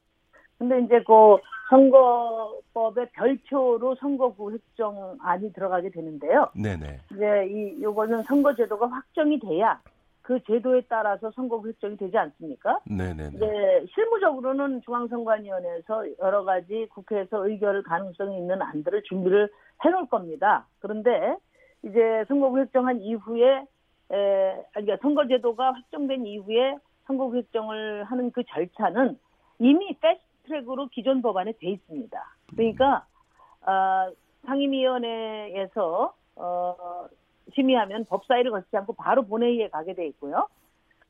근데 0.58 0.80
이제 0.80 1.02
그 1.06 1.36
선거법의 1.70 3.10
별표로 3.12 3.94
선거구 3.96 4.52
획정안이 4.52 5.52
들어가게 5.52 5.90
되는데요. 5.90 6.48
네네. 6.54 7.00
이제 7.12 7.46
이 7.50 7.82
요거는 7.82 8.24
선거제도가 8.24 8.86
확정이 8.88 9.38
돼야 9.40 9.80
그 10.22 10.38
제도에 10.44 10.82
따라서 10.88 11.30
선거구 11.34 11.68
획정이 11.68 11.96
되지 11.96 12.16
않습니까? 12.18 12.80
네네. 12.86 13.30
이제 13.34 13.86
실무적으로는 13.94 14.82
중앙선관위원회에서 14.84 16.04
여러 16.20 16.44
가지 16.44 16.86
국회에서 16.90 17.48
의결을 17.48 17.82
가능성이 17.84 18.36
있는 18.36 18.60
안들을 18.60 19.02
준비를 19.04 19.48
해놓을 19.84 20.06
겁니다. 20.08 20.66
그런데 20.80 21.10
이제 21.82 22.24
선거구 22.28 22.58
획정한 22.58 23.00
이후에 23.00 23.64
에, 24.10 24.64
그러니까 24.72 24.96
선거제도가 25.02 25.72
확정된 25.72 26.26
이후에 26.26 26.76
선거 27.06 27.32
획정을 27.32 28.04
하는 28.04 28.30
그 28.30 28.42
절차는 28.44 29.18
이미 29.58 29.96
패스트트랙으로 29.98 30.88
기존 30.88 31.22
법안에 31.22 31.52
돼 31.52 31.70
있습니다. 31.70 32.36
그러니까 32.56 33.06
어, 33.62 34.12
상임위원회에서 34.46 36.14
어, 36.36 37.06
심의하면 37.54 38.04
법사위를 38.04 38.50
거치지 38.50 38.76
않고 38.76 38.92
바로 38.94 39.22
본회의에 39.22 39.68
가게 39.68 39.94
돼 39.94 40.06
있고요. 40.08 40.48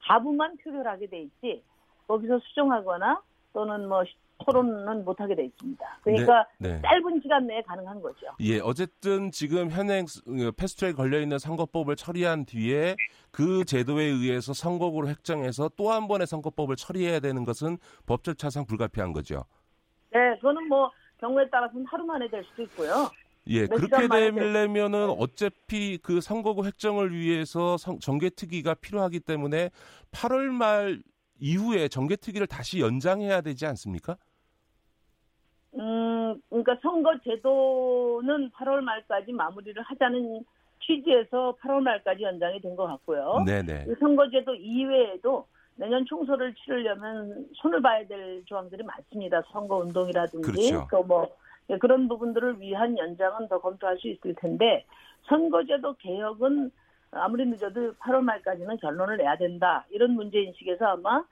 가부만 0.01 0.57
표결하게 0.59 1.07
돼 1.09 1.23
있지 1.23 1.63
거기서 2.07 2.39
수정하거나 2.39 3.21
또는 3.53 3.89
뭐 3.89 4.03
토론은 4.45 5.05
못하게 5.05 5.35
돼 5.35 5.45
있습니다. 5.47 5.99
그러니까 6.03 6.47
네, 6.59 6.75
네. 6.75 6.83
짧은 6.83 7.21
시간 7.23 7.47
내에 7.47 7.61
가능한 7.63 8.01
거죠. 8.01 8.27
예, 8.41 8.61
어쨌든 8.61 9.33
지금 9.33 9.69
현행 9.71 10.07
그 10.25 10.53
패스트트랙 10.53 10.97
걸려 10.97 11.19
있는 11.21 11.39
선거법을 11.39 11.97
처리한 11.97 12.45
뒤에 12.45 12.95
그 13.33 13.65
제도에 13.65 14.05
의해서 14.05 14.53
선거구를 14.53 15.09
획정해서 15.09 15.71
또 15.77 15.91
한 15.91 16.07
번의 16.07 16.27
선거법을 16.29 16.77
처리해야 16.77 17.19
되는 17.21 17.45
것은 17.45 17.79
법 18.07 18.23
절차상 18.23 18.67
불가피한 18.67 19.13
거죠. 19.13 19.45
네, 20.13 20.37
그거는 20.37 20.69
뭐 20.69 20.91
경우에 21.19 21.49
따라서는 21.51 21.85
하루 21.87 22.05
만에 22.05 22.29
될 22.29 22.45
수도 22.45 22.63
있고요. 22.63 23.11
예, 23.49 23.67
그렇게 23.67 24.07
되려면은 24.09 25.07
네. 25.09 25.17
어차피 25.19 25.99
그 26.03 26.21
선거구 26.21 26.65
획정을 26.67 27.13
위해서 27.13 27.77
정개특위가 27.77 28.75
필요하기 28.75 29.21
때문에 29.21 29.71
8월 30.13 30.49
말 30.51 31.03
이후에 31.41 31.89
정개특위를 31.89 32.47
다시 32.47 32.81
연장해야 32.81 33.41
되지 33.41 33.67
않습니까? 33.67 34.17
음, 35.75 36.41
그러니까 36.49 36.77
선거 36.83 37.11
제도는 37.25 38.51
8월 38.51 38.81
말까지 38.81 39.33
마무리를 39.33 39.81
하자는 39.83 40.45
취지에서 40.81 41.57
8월 41.61 41.81
말까지 41.81 42.23
연장이 42.23 42.61
된 42.61 42.75
것 42.77 42.87
같고요. 42.87 43.43
네네. 43.47 43.87
선거제도 44.01 44.55
이외에도 44.55 45.47
내년 45.77 46.05
총선을 46.07 46.55
치르려면 46.55 47.47
손을 47.55 47.81
봐야 47.83 48.05
될 48.07 48.43
조항들이 48.47 48.83
많습니다. 48.83 49.43
선거 49.53 49.77
운동이라든지 49.79 50.51
그렇죠. 50.51 50.89
또뭐 50.91 51.29
예, 51.71 51.77
그런 51.79 52.09
부분들을 52.09 52.61
위한 52.61 52.97
연장은 52.97 53.49
더 53.49 53.61
검토할 53.61 53.99
수 53.99 54.09
있을 54.09 54.35
텐데 54.35 54.85
선거제도 55.29 55.95
개혁은 55.95 56.71
아무리 57.11 57.47
늦어도 57.47 57.95
8월 57.95 58.21
말까지는 58.21 58.77
결론을 58.79 59.17
내야 59.17 59.37
된다 59.37 59.85
이런 59.91 60.13
문제 60.13 60.41
인식에서 60.41 60.85
아마 60.87 61.23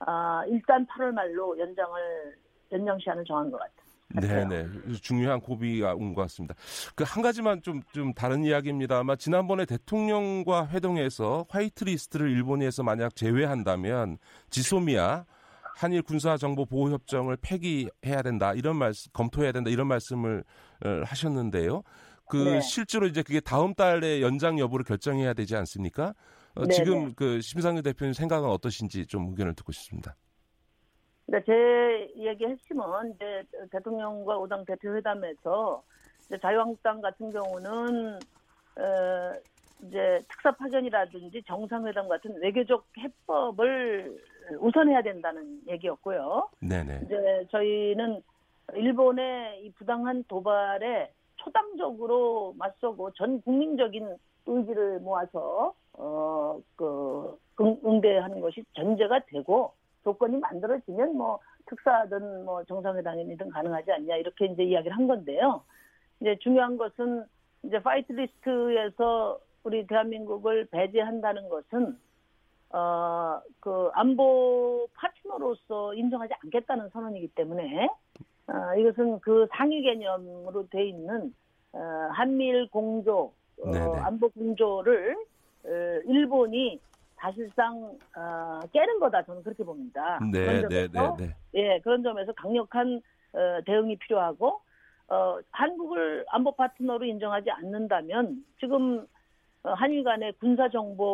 아, 0.00 0.44
일단 0.48 0.86
8월 0.86 1.12
말로 1.12 1.58
연장을 1.58 2.36
연장 2.72 2.98
시한을 2.98 3.24
정한 3.24 3.50
것 3.50 3.58
같아요. 3.58 3.76
네네. 4.08 4.68
중요한 5.02 5.40
고비가 5.40 5.94
온 5.94 6.14
것 6.14 6.22
같습니다. 6.22 6.54
그 6.94 7.02
한 7.04 7.22
가지만 7.22 7.60
좀, 7.62 7.82
좀 7.92 8.12
다른 8.14 8.44
이야기입니다만, 8.44 9.18
지난번에 9.18 9.64
대통령과 9.64 10.68
회동에서 10.68 11.44
화이트리스트를 11.48 12.30
일본이 12.30 12.64
해서 12.64 12.82
만약 12.82 13.16
제외한다면, 13.16 14.18
지소미아, 14.50 15.24
한일 15.74 16.02
군사정보보호협정을 16.02 17.36
폐기해야 17.42 18.22
된다, 18.22 18.52
이런 18.54 18.76
말씀, 18.76 19.10
검토해야 19.12 19.52
된다, 19.52 19.70
이런 19.70 19.86
말씀을 19.88 20.44
어, 20.84 20.88
하셨는데요. 21.04 21.82
그 22.28 22.36
네. 22.36 22.60
실제로 22.60 23.06
이제 23.06 23.22
그게 23.22 23.40
다음 23.40 23.74
달에 23.74 24.20
연장 24.20 24.58
여부를 24.58 24.84
결정해야 24.84 25.34
되지 25.34 25.56
않습니까? 25.56 26.14
어, 26.54 26.66
지금 26.66 27.14
그 27.14 27.40
심상규 27.40 27.82
대표님 27.82 28.14
생각은 28.14 28.48
어떠신지 28.48 29.06
좀 29.06 29.28
의견을 29.28 29.54
듣고 29.54 29.72
싶습니다. 29.72 30.16
그러니까 31.26 31.52
제 31.52 32.12
얘기 32.16 32.44
핵심은 32.44 33.14
이제 33.14 33.42
대통령과 33.70 34.38
오당 34.38 34.64
대표 34.64 34.94
회담에서 34.94 35.82
이제 36.26 36.38
자유한국당 36.38 37.00
같은 37.00 37.30
경우는 37.30 38.18
어, 38.78 39.32
이제 39.86 40.22
특사 40.28 40.50
파견이라든지 40.52 41.42
정상회담 41.46 42.08
같은 42.08 42.40
외교적 42.40 42.86
해법을 42.98 44.16
우선해야 44.60 45.02
된다는 45.02 45.60
얘기였고요. 45.68 46.48
네네. 46.60 47.02
이제 47.04 47.46
저희는 47.50 48.22
일본의 48.74 49.64
이 49.64 49.72
부당한 49.72 50.24
도발에 50.24 51.12
초당적으로 51.36 52.54
맞서고 52.58 53.12
전 53.12 53.40
국민적인 53.42 54.16
의지를 54.46 55.00
모아서 55.00 55.74
어 55.94 56.60
그 56.76 57.38
응대하는 57.58 58.40
것이 58.40 58.64
전제가 58.74 59.20
되고 59.26 59.72
조건이 60.04 60.36
만들어지면 60.38 61.16
뭐 61.16 61.40
특사든 61.66 62.44
뭐 62.44 62.62
정상회담이든 62.64 63.48
가능하지 63.48 63.92
않냐 63.92 64.16
이렇게 64.16 64.46
이제 64.46 64.62
이야기를 64.62 64.96
한 64.96 65.06
건데요. 65.06 65.62
이제 66.20 66.36
중요한 66.40 66.76
것은 66.76 67.24
이제 67.64 67.82
화이트 67.82 68.12
리스트에서 68.12 69.38
우리 69.64 69.86
대한민국을 69.86 70.66
배제한다는 70.66 71.48
것은 71.48 71.98
어 72.70 73.40
그 73.60 73.90
안보 73.94 74.86
파트너로서 74.94 75.94
인정하지 75.94 76.34
않겠다는 76.44 76.90
선언이기 76.90 77.28
때문에 77.28 77.88
어, 78.48 78.74
이것은 78.78 79.20
그 79.20 79.46
상위 79.52 79.82
개념으로 79.82 80.68
돼 80.68 80.88
있는 80.88 81.34
어, 81.72 81.78
한미일 82.12 82.68
공조 82.70 83.32
어, 83.62 83.96
안보 84.02 84.28
공조를 84.30 85.16
어, 85.64 85.68
일본이 86.06 86.80
사실상 87.16 87.98
어, 88.16 88.60
깨는 88.72 89.00
거다 89.00 89.22
저는 89.22 89.42
그렇게 89.42 89.64
봅니다. 89.64 90.20
네, 90.32 90.44
그런 90.44 90.68
네, 90.68 90.88
점에서. 90.88 91.16
네, 91.16 91.26
네, 91.26 91.34
예 91.54 91.80
그런 91.80 92.02
점에서 92.02 92.32
강력한 92.32 93.00
어, 93.32 93.60
대응이 93.64 93.96
필요하고 93.96 94.60
어, 95.08 95.38
한국을 95.50 96.24
안보 96.28 96.52
파트너로 96.52 97.04
인정하지 97.04 97.50
않는다면 97.50 98.44
지금 98.60 99.06
어, 99.62 99.72
한일 99.72 100.04
간의 100.04 100.34
군사 100.34 100.68
정보 100.68 101.04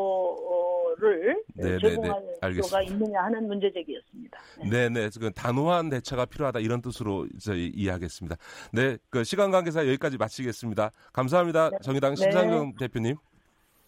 를 0.99 1.43
네, 1.55 1.78
네, 1.78 1.78
제공할 1.78 2.22
필요가 2.53 2.82
있느냐 2.82 3.22
하는 3.22 3.47
문제 3.47 3.72
제기였습니다. 3.72 4.38
네, 4.70 4.88
네, 4.88 5.09
그 5.18 5.30
단호한 5.32 5.88
대처가 5.88 6.26
필요하다 6.26 6.61
이런 6.61 6.82
뜻으로 6.82 7.26
저희 7.40 7.68
이해하겠습니다. 7.74 8.36
네, 8.72 8.99
그 9.11 9.24
시간 9.24 9.51
관계상 9.51 9.86
여기까지 9.86 10.18
마치겠습니다. 10.18 10.90
감사합니다, 11.12 11.70
네. 11.70 11.76
정의당 11.82 12.16
심상정 12.16 12.74
대표님. 12.76 13.16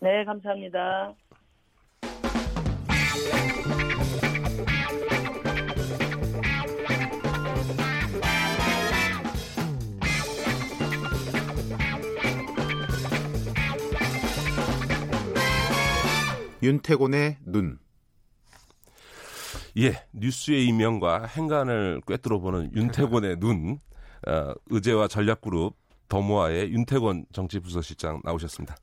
네, 0.00 0.24
감사합니다. 0.24 1.14
윤태곤의 16.64 17.36
눈. 17.44 17.78
예, 19.76 20.02
뉴스의 20.12 20.64
이명과 20.66 21.26
행간을 21.26 22.00
꿰뚫어보는 22.06 22.74
윤태곤의 22.74 23.36
눈. 23.38 23.80
어, 24.26 24.54
의제와 24.70 25.08
전략그룹 25.08 25.76
더모아의 26.08 26.72
윤태곤 26.72 27.26
정치부서실장 27.34 28.22
나오셨습니다. 28.24 28.76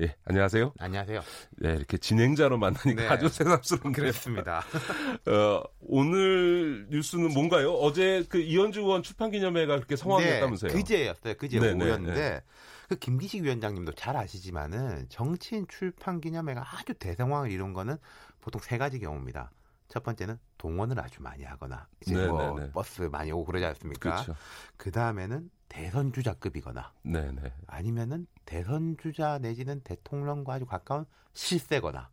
예, 0.00 0.14
안녕하세요. 0.24 0.72
안녕하세요. 0.78 1.20
네, 1.58 1.74
이렇게 1.74 1.98
진행자로 1.98 2.56
만나니까 2.56 3.02
네. 3.02 3.08
아주 3.08 3.28
새삼스럽네요. 3.28 3.92
그렇습니다. 3.92 4.64
어, 5.28 5.62
오늘 5.80 6.86
뉴스는 6.90 7.34
뭔가요? 7.34 7.72
어제 7.72 8.24
그 8.30 8.38
이현주 8.38 8.80
의원 8.80 9.02
출판 9.02 9.30
기념회가 9.30 9.76
그렇게 9.76 9.96
성황했다면서요? 9.96 10.70
네, 10.72 10.78
그제였어요. 10.78 11.34
그제 11.34 11.58
네, 11.58 11.74
네 11.74 11.84
오후였는데 11.84 12.14
네. 12.14 12.40
그 12.88 12.96
김기식 12.96 13.42
위원장님도 13.42 13.92
잘 13.92 14.16
아시지만은 14.16 15.06
정치인 15.08 15.66
출판 15.68 16.20
기념회가 16.20 16.64
아주 16.78 16.94
대성황을 16.94 17.50
이룬 17.50 17.72
거는 17.72 17.96
보통 18.40 18.60
세 18.62 18.78
가지 18.78 18.98
경우입니다. 18.98 19.50
첫 19.88 20.02
번째는 20.02 20.38
동원을 20.58 20.98
아주 21.00 21.22
많이 21.22 21.44
하거나 21.44 21.86
이제 22.00 22.14
네네네. 22.14 22.32
뭐 22.32 22.58
네, 22.58 22.66
네. 22.66 22.72
버스 22.72 23.02
많이 23.02 23.30
오고 23.32 23.44
그러지 23.44 23.64
않습니까? 23.66 24.10
그렇죠. 24.10 24.34
그 24.76 24.90
다음에는 24.90 25.50
대선 25.68 26.12
주자급이거나 26.12 26.92
네네. 27.02 27.52
아니면은 27.66 28.26
대선 28.44 28.96
주자 29.00 29.38
내지는 29.38 29.80
대통령과 29.80 30.54
아주 30.54 30.66
가까운 30.66 31.06
실세거나 31.34 32.08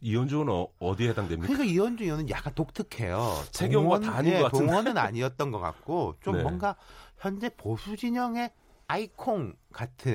이현주는 0.00 0.66
어, 0.80 0.96
디에 0.96 1.10
해당됩니까? 1.10 1.46
그러니까 1.46 1.64
이현주 1.64 2.04
의원은 2.04 2.28
약간 2.30 2.54
독특해요. 2.54 3.18
세 3.52 3.68
경우가 3.68 4.00
다 4.00 4.16
아닌 4.16 4.32
예, 4.34 4.38
것 4.38 4.44
같은데. 4.44 4.66
동원은 4.66 4.98
아니었던 4.98 5.50
것 5.52 5.58
같고 5.60 6.16
좀 6.20 6.34
네. 6.38 6.42
뭔가 6.42 6.76
현재 7.18 7.48
보수 7.56 7.96
진영의 7.96 8.52
아이콘 8.92 9.54
같은 9.72 10.12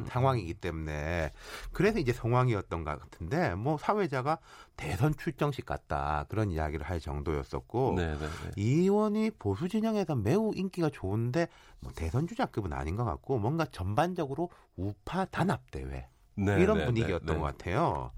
음. 0.00 0.04
상황이기 0.08 0.54
때문에 0.54 1.30
그래서 1.72 2.00
이제 2.00 2.12
상황이었던 2.12 2.82
것 2.82 2.98
같은데 3.00 3.54
뭐 3.54 3.78
사회자가 3.78 4.38
대선 4.76 5.14
출정식 5.16 5.64
같다 5.64 6.24
그런 6.28 6.50
이야기를 6.50 6.84
할 6.84 6.98
정도였었고 6.98 7.94
네네네. 7.96 8.18
네, 8.18 8.26
네. 8.26 8.50
이 8.56 8.80
의원이 8.80 9.30
보수 9.38 9.68
진영에서 9.68 10.16
매우 10.16 10.52
인기가 10.56 10.90
좋은데 10.90 11.46
뭐 11.78 11.92
대선 11.94 12.26
주자급은 12.26 12.72
아닌 12.72 12.96
것 12.96 13.04
같고 13.04 13.38
뭔가 13.38 13.64
전반적으로 13.66 14.50
우파 14.76 15.24
단합 15.26 15.70
대회 15.70 16.08
네, 16.34 16.60
이런 16.60 16.78
네, 16.78 16.84
분위기였던 16.86 17.36
네, 17.36 17.40
것 17.40 17.46
같아요. 17.46 18.10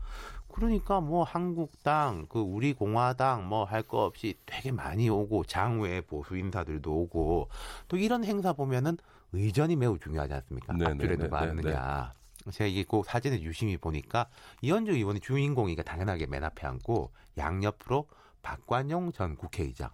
그러니까 0.51 1.01
뭐 1.01 1.23
한국당, 1.23 2.27
그 2.29 2.41
우리 2.41 2.73
공화당 2.73 3.47
뭐 3.49 3.65
할 3.65 3.83
거 3.83 4.05
없이 4.05 4.35
되게 4.47 4.73
많이 4.73 5.09
오고 5.09 5.45
장외 5.45 6.01
보수 6.01 6.37
인사들도 6.37 6.91
오고 6.91 7.49
또 7.87 7.97
이런 7.97 8.25
행사 8.25 8.53
보면은 8.55 8.97
의전이 9.33 9.77
매우 9.77 9.99
중요하지 9.99 10.33
않습니까? 10.35 10.73
네네, 10.73 10.91
앞줄에 10.93 11.17
누가 11.17 11.41
앉느냐. 11.41 12.15
제가 12.51 12.67
이게 12.67 12.85
꼭 12.85 13.05
사진을 13.05 13.43
유심히 13.43 13.77
보니까 13.77 14.29
이현주 14.63 14.93
의원이 14.93 15.21
주인공이니까 15.21 15.83
당연하게 15.83 16.27
맨 16.27 16.45
앞에 16.45 16.67
앉고 16.67 17.13
양옆으로 17.37 18.09
박관용 18.43 19.13
전 19.13 19.37
국회의장 19.37 19.91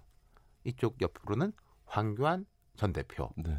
이쪽 0.62 1.00
옆으로는 1.00 1.52
황교안 1.86 2.46
전 2.76 2.92
대표 2.92 3.30
네네. 3.36 3.58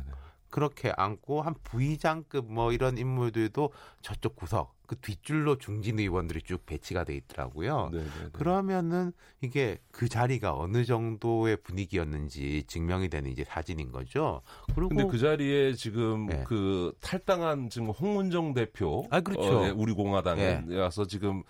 그렇게 0.55 0.93
앉고 0.95 1.41
한 1.41 1.53
부의장급 1.65 2.49
뭐 2.49 2.71
이런 2.71 2.97
인물들도 2.97 3.73
저쪽 4.01 4.37
구석 4.37 4.73
그 4.87 4.95
뒷줄로 4.95 5.57
중진 5.57 5.99
의원들이 5.99 6.43
쭉 6.43 6.65
배치가 6.65 7.03
돼 7.03 7.13
있더라고요. 7.15 7.89
네네네. 7.91 8.09
네, 8.09 8.23
네. 8.23 8.29
그러면은 8.31 9.11
이게 9.41 9.79
그 9.91 10.07
자리가 10.07 10.57
어느 10.57 10.85
정도의 10.85 11.57
분위기였는지 11.57 12.63
증명이 12.67 13.09
되는 13.09 13.29
이제 13.29 13.43
사진인 13.43 13.91
거죠. 13.91 14.43
그리고 14.73 14.87
근데 14.87 15.05
그 15.07 15.17
자리에 15.17 15.73
지금 15.73 16.27
네. 16.27 16.45
그 16.47 16.93
탈당한 17.01 17.69
지금 17.69 17.89
홍문정 17.89 18.53
대표, 18.53 19.05
아 19.09 19.19
그렇죠. 19.19 19.59
어, 19.59 19.61
네, 19.63 19.71
우리 19.71 19.91
공화당에 19.91 20.61
네. 20.67 20.79
와서 20.79 21.05
지금 21.05 21.43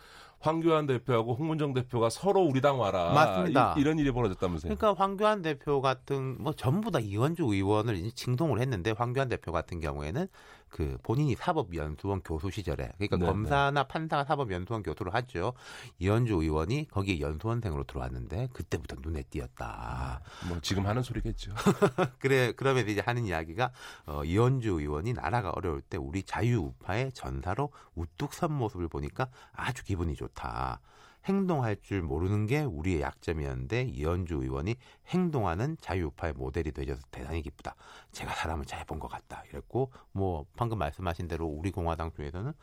황교안 0.45 0.85
대표하고 0.85 1.33
홍문정 1.33 1.73
대표가 1.73 2.11
서로 2.11 2.41
우리 2.41 2.61
당 2.61 2.79
와라. 2.79 3.11
맞습니다. 3.13 3.73
이, 3.77 3.83
런 3.83 3.97
일이 3.97 4.11
벌어졌다면서요. 4.11 4.75
그러니까 4.75 4.93
황교안 4.93 5.41
대표 5.41 5.81
같은 5.81 6.37
뭐 6.39 6.53
전부 6.53 6.91
다 6.91 6.99
이원주 6.99 7.43
의원을 7.43 8.11
칭송을 8.11 8.59
했는데 8.59 8.91
황교안 8.91 9.27
대표 9.27 9.51
같은 9.51 9.79
경우에는 9.79 10.27
그 10.75 10.97
본인이 11.03 11.35
사법연수원 11.35 12.19
교수 12.19 12.51
시절에 12.51 12.91
그러니까 12.97 13.15
네 13.15 13.25
검사나 13.25 13.85
판사가 13.85 14.25
사법연수원 14.25 14.83
교수를 14.83 15.13
하죠. 15.13 15.53
이현주 15.99 16.33
의원이 16.33 16.89
거기에 16.89 17.21
연수원생으로 17.21 17.85
들어왔는데 17.85 18.49
그때부터 18.51 18.97
눈에 19.01 19.23
띄었다. 19.23 20.19
뭐 20.49 20.59
지금 20.59 20.85
하는 20.85 21.01
소리겠죠. 21.01 21.53
그래 22.19 22.51
그러면 22.57 22.89
이제 22.89 22.99
하는 22.99 23.25
이야기가 23.25 23.71
어, 24.05 24.25
이현주 24.25 24.81
의원이 24.81 25.13
나라가 25.13 25.51
어려울 25.51 25.79
때 25.79 25.95
우리 25.95 26.23
자유우파의 26.23 27.13
전사로 27.13 27.71
우뚝 27.95 28.33
선 28.33 28.51
모습을 28.51 28.89
보니까 28.89 29.29
아주 29.53 29.85
기분이 29.85 30.13
좋다. 30.15 30.81
행동할 31.25 31.75
줄 31.81 32.01
모르는 32.01 32.45
게 32.45 32.61
우리의 32.63 33.01
약점이었는데 33.01 33.83
이현주 33.83 34.35
의원이 34.43 34.75
행동하는 35.07 35.77
자유우파의 35.81 36.33
모델이 36.33 36.71
되어서 36.71 37.01
대단히 37.11 37.41
기쁘다. 37.41 37.75
제가 38.11 38.33
사람을 38.33 38.65
잘 38.65 38.85
본 38.85 38.99
것 38.99 39.07
같다. 39.07 39.43
이랬고 39.49 39.91
뭐 40.11 40.45
방금 40.55 40.77
말씀하신 40.77 41.27
대로 41.27 41.45
우리 41.47 41.71
공화당 41.71 42.11
중에서는 42.15 42.53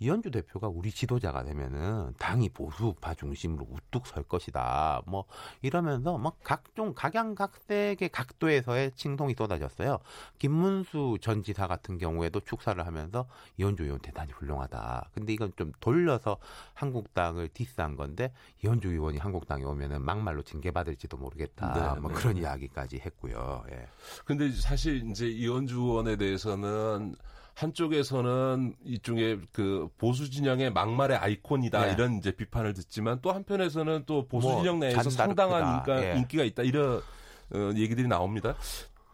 이현주 0.00 0.30
대표가 0.30 0.66
우리 0.68 0.90
지도자가 0.90 1.44
되면은 1.44 2.14
당이 2.18 2.48
보수파 2.50 3.14
중심으로 3.14 3.66
우뚝 3.70 4.06
설 4.06 4.22
것이다. 4.22 5.02
뭐 5.06 5.26
이러면서 5.60 6.16
막 6.16 6.38
각종 6.42 6.94
각양각색의 6.94 8.08
각도에서의 8.08 8.92
칭송이 8.92 9.34
쏟아졌어요. 9.36 9.98
김문수 10.38 11.18
전 11.20 11.42
지사 11.42 11.66
같은 11.66 11.98
경우에도 11.98 12.40
축사를 12.40 12.84
하면서 12.84 13.28
이현주 13.58 13.84
의원 13.84 14.00
대단히 14.00 14.32
훌륭하다. 14.32 15.10
근데 15.12 15.34
이건 15.34 15.52
좀 15.56 15.72
돌려서 15.80 16.38
한국당을 16.72 17.48
디스한 17.48 17.96
건데 17.96 18.32
이현주 18.64 18.88
의원이 18.88 19.18
한국당에 19.18 19.64
오면은 19.64 20.02
막말로 20.02 20.42
징계받을지도 20.42 21.18
모르겠다. 21.18 21.94
네, 21.94 22.00
뭐 22.00 22.10
네. 22.10 22.16
그런 22.16 22.38
이야기까지 22.38 23.00
했고요. 23.04 23.64
예. 23.70 23.86
근데 24.24 24.50
사실 24.50 25.10
이제 25.10 25.28
이현주 25.28 25.76
의원에 25.76 26.16
대해서는 26.16 27.14
한쪽에서는 27.60 28.74
이쪽에 28.84 29.38
그 29.52 29.88
보수 29.98 30.30
진영의 30.30 30.72
막말의 30.72 31.18
아이콘이다 31.18 31.86
네. 31.86 31.92
이런 31.92 32.14
이제 32.14 32.32
비판을 32.32 32.72
듣지만 32.72 33.18
또 33.20 33.32
한편에서는 33.32 34.04
또 34.06 34.26
보수 34.26 34.48
뭐, 34.48 34.58
진영 34.58 34.80
내에서 34.80 35.10
상당한 35.10 35.76
인기가, 35.76 36.04
예. 36.04 36.16
인기가 36.16 36.44
있다 36.44 36.62
이런 36.62 37.02
어, 37.52 37.72
얘기들이 37.76 38.08
나옵니다. 38.08 38.54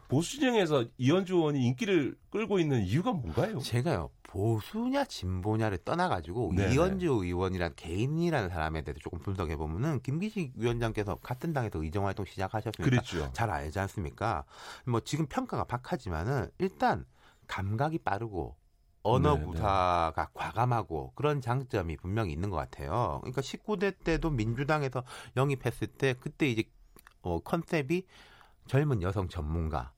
보수 0.07 0.39
진영에서 0.39 0.85
이현주 0.97 1.35
의원이 1.35 1.65
인기를 1.65 2.15
끌고 2.29 2.59
있는 2.59 2.83
이유가 2.83 3.11
뭔가요? 3.11 3.59
제가요 3.59 4.09
보수냐 4.23 5.03
진보냐를 5.05 5.79
떠나가지고 5.83 6.53
네네. 6.55 6.73
이현주 6.73 7.07
의원이란 7.07 7.73
개인이라는 7.75 8.49
사람에 8.49 8.81
대해서 8.83 8.99
조금 9.01 9.19
분석해 9.19 9.57
보면은 9.57 9.99
김기식 10.01 10.53
위원장께서 10.55 11.15
같은 11.15 11.51
당에서 11.51 11.83
의정 11.83 12.05
활동 12.05 12.25
시작하셨으니까 12.25 12.83
그렇죠. 12.83 13.29
잘 13.33 13.49
알지 13.49 13.79
않습니까? 13.79 14.45
뭐 14.85 15.01
지금 15.01 15.25
평가가 15.27 15.65
박하지만은 15.65 16.49
일단 16.59 17.05
감각이 17.47 17.99
빠르고 17.99 18.55
언어 19.03 19.35
네, 19.35 19.39
네. 19.39 19.45
구사가 19.45 20.29
과감하고 20.33 21.13
그런 21.15 21.39
장점이 21.39 21.97
분명히 21.97 22.33
있는 22.33 22.49
것 22.49 22.57
같아요. 22.57 23.19
그러니까 23.21 23.41
19대 23.41 24.03
때도 24.03 24.29
민주당에서 24.29 25.03
영입했을 25.37 25.87
때 25.87 26.13
그때 26.19 26.47
이제 26.47 26.63
어, 27.21 27.39
컨셉이 27.39 28.05
젊은 28.67 29.01
여성 29.01 29.29
전문가 29.29 29.93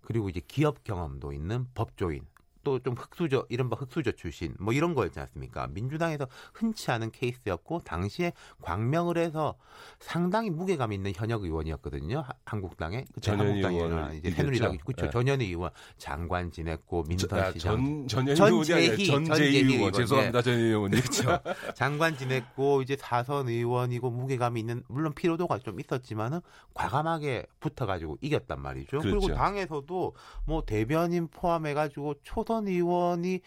그리고 0.00 0.28
이제 0.28 0.40
기업 0.46 0.82
경험도 0.84 1.32
있는 1.32 1.66
법조인 1.74 2.26
또 2.64 2.78
좀 2.84 2.94
흑수저 2.94 3.46
이른바 3.48 3.76
흑수저 3.76 4.12
출신 4.12 4.54
뭐 4.60 4.72
이런 4.72 4.94
거였지 4.94 5.18
않습니까? 5.20 5.66
민주당에서 5.68 6.26
흔치 6.52 6.90
않은 6.90 7.10
케이스였고 7.12 7.80
당시에 7.80 8.32
광명을 8.62 9.16
해서 9.18 9.54
상당히 9.98 10.50
무게감 10.50 10.92
있는 10.92 11.12
현역 11.14 11.44
의원이었거든요. 11.44 12.24
한국당에 12.44 13.04
전현희 13.20 13.60
이제 14.18 14.30
새누리당 14.30 14.78
그렇죠. 14.78 15.06
네. 15.06 15.10
전현희 15.10 15.46
의원 15.46 15.70
장관 15.96 16.50
지냈고 16.50 17.04
민선 17.04 17.38
아, 17.38 17.52
시장 17.52 18.06
전 18.06 18.34
전재희 18.34 19.06
전재희 19.06 19.72
의원 19.72 19.92
죄송합니다 19.92 20.42
전재희 20.42 20.64
의원님 20.66 21.00
그렇죠. 21.00 21.38
장관 21.74 22.16
지냈고 22.16 22.82
이제 22.82 22.96
사선 22.98 23.48
의원이고 23.48 24.10
무게감이 24.10 24.60
있는 24.60 24.82
물론 24.88 25.12
피로도가 25.14 25.58
좀 25.58 25.80
있었지만은 25.80 26.40
과감하게 26.74 27.46
붙어가지고 27.60 28.18
이겼단 28.20 28.60
말이죠. 28.60 28.98
그렇죠. 29.00 29.08
그리고 29.20 29.34
당에서도 29.34 30.14
뭐 30.46 30.64
대변인 30.64 31.28
포함해가지고 31.28 32.14
초선 32.22 32.53
대선 32.54 32.68
의원이 32.68 33.40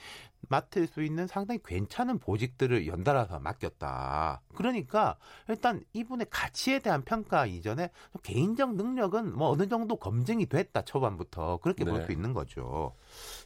맡을 0.49 0.87
수 0.87 1.01
있는 1.01 1.27
상당히 1.27 1.59
괜찮은 1.63 2.19
보직들을 2.19 2.87
연달아서 2.87 3.39
맡겼다. 3.39 4.41
그러니까 4.55 5.17
일단 5.47 5.83
이분의 5.93 6.27
가치에 6.29 6.79
대한 6.79 7.03
평가 7.03 7.45
이전에 7.45 7.89
개인적 8.23 8.75
능력은 8.75 9.35
뭐 9.35 9.49
어느 9.49 9.67
정도 9.67 9.95
검증이 9.95 10.47
됐다 10.47 10.83
초반부터 10.83 11.57
그렇게 11.57 11.83
네. 11.83 11.91
볼수 11.91 12.11
있는 12.11 12.33
거죠. 12.33 12.95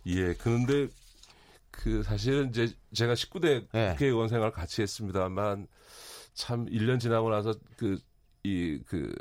예, 0.07 0.33
그런데 0.33 0.89
그 1.69 2.03
사실은 2.03 2.49
이제 2.49 2.73
제가 2.93 3.13
19대 3.13 3.67
네. 3.71 3.91
국회의원 3.91 4.27
생활 4.27 4.51
같이 4.51 4.81
했습니다만 4.81 5.67
참 6.33 6.65
1년 6.65 6.99
지나고 6.99 7.29
나서 7.29 7.53
그 7.77 7.99
이그 8.43 8.83
그 8.85 9.15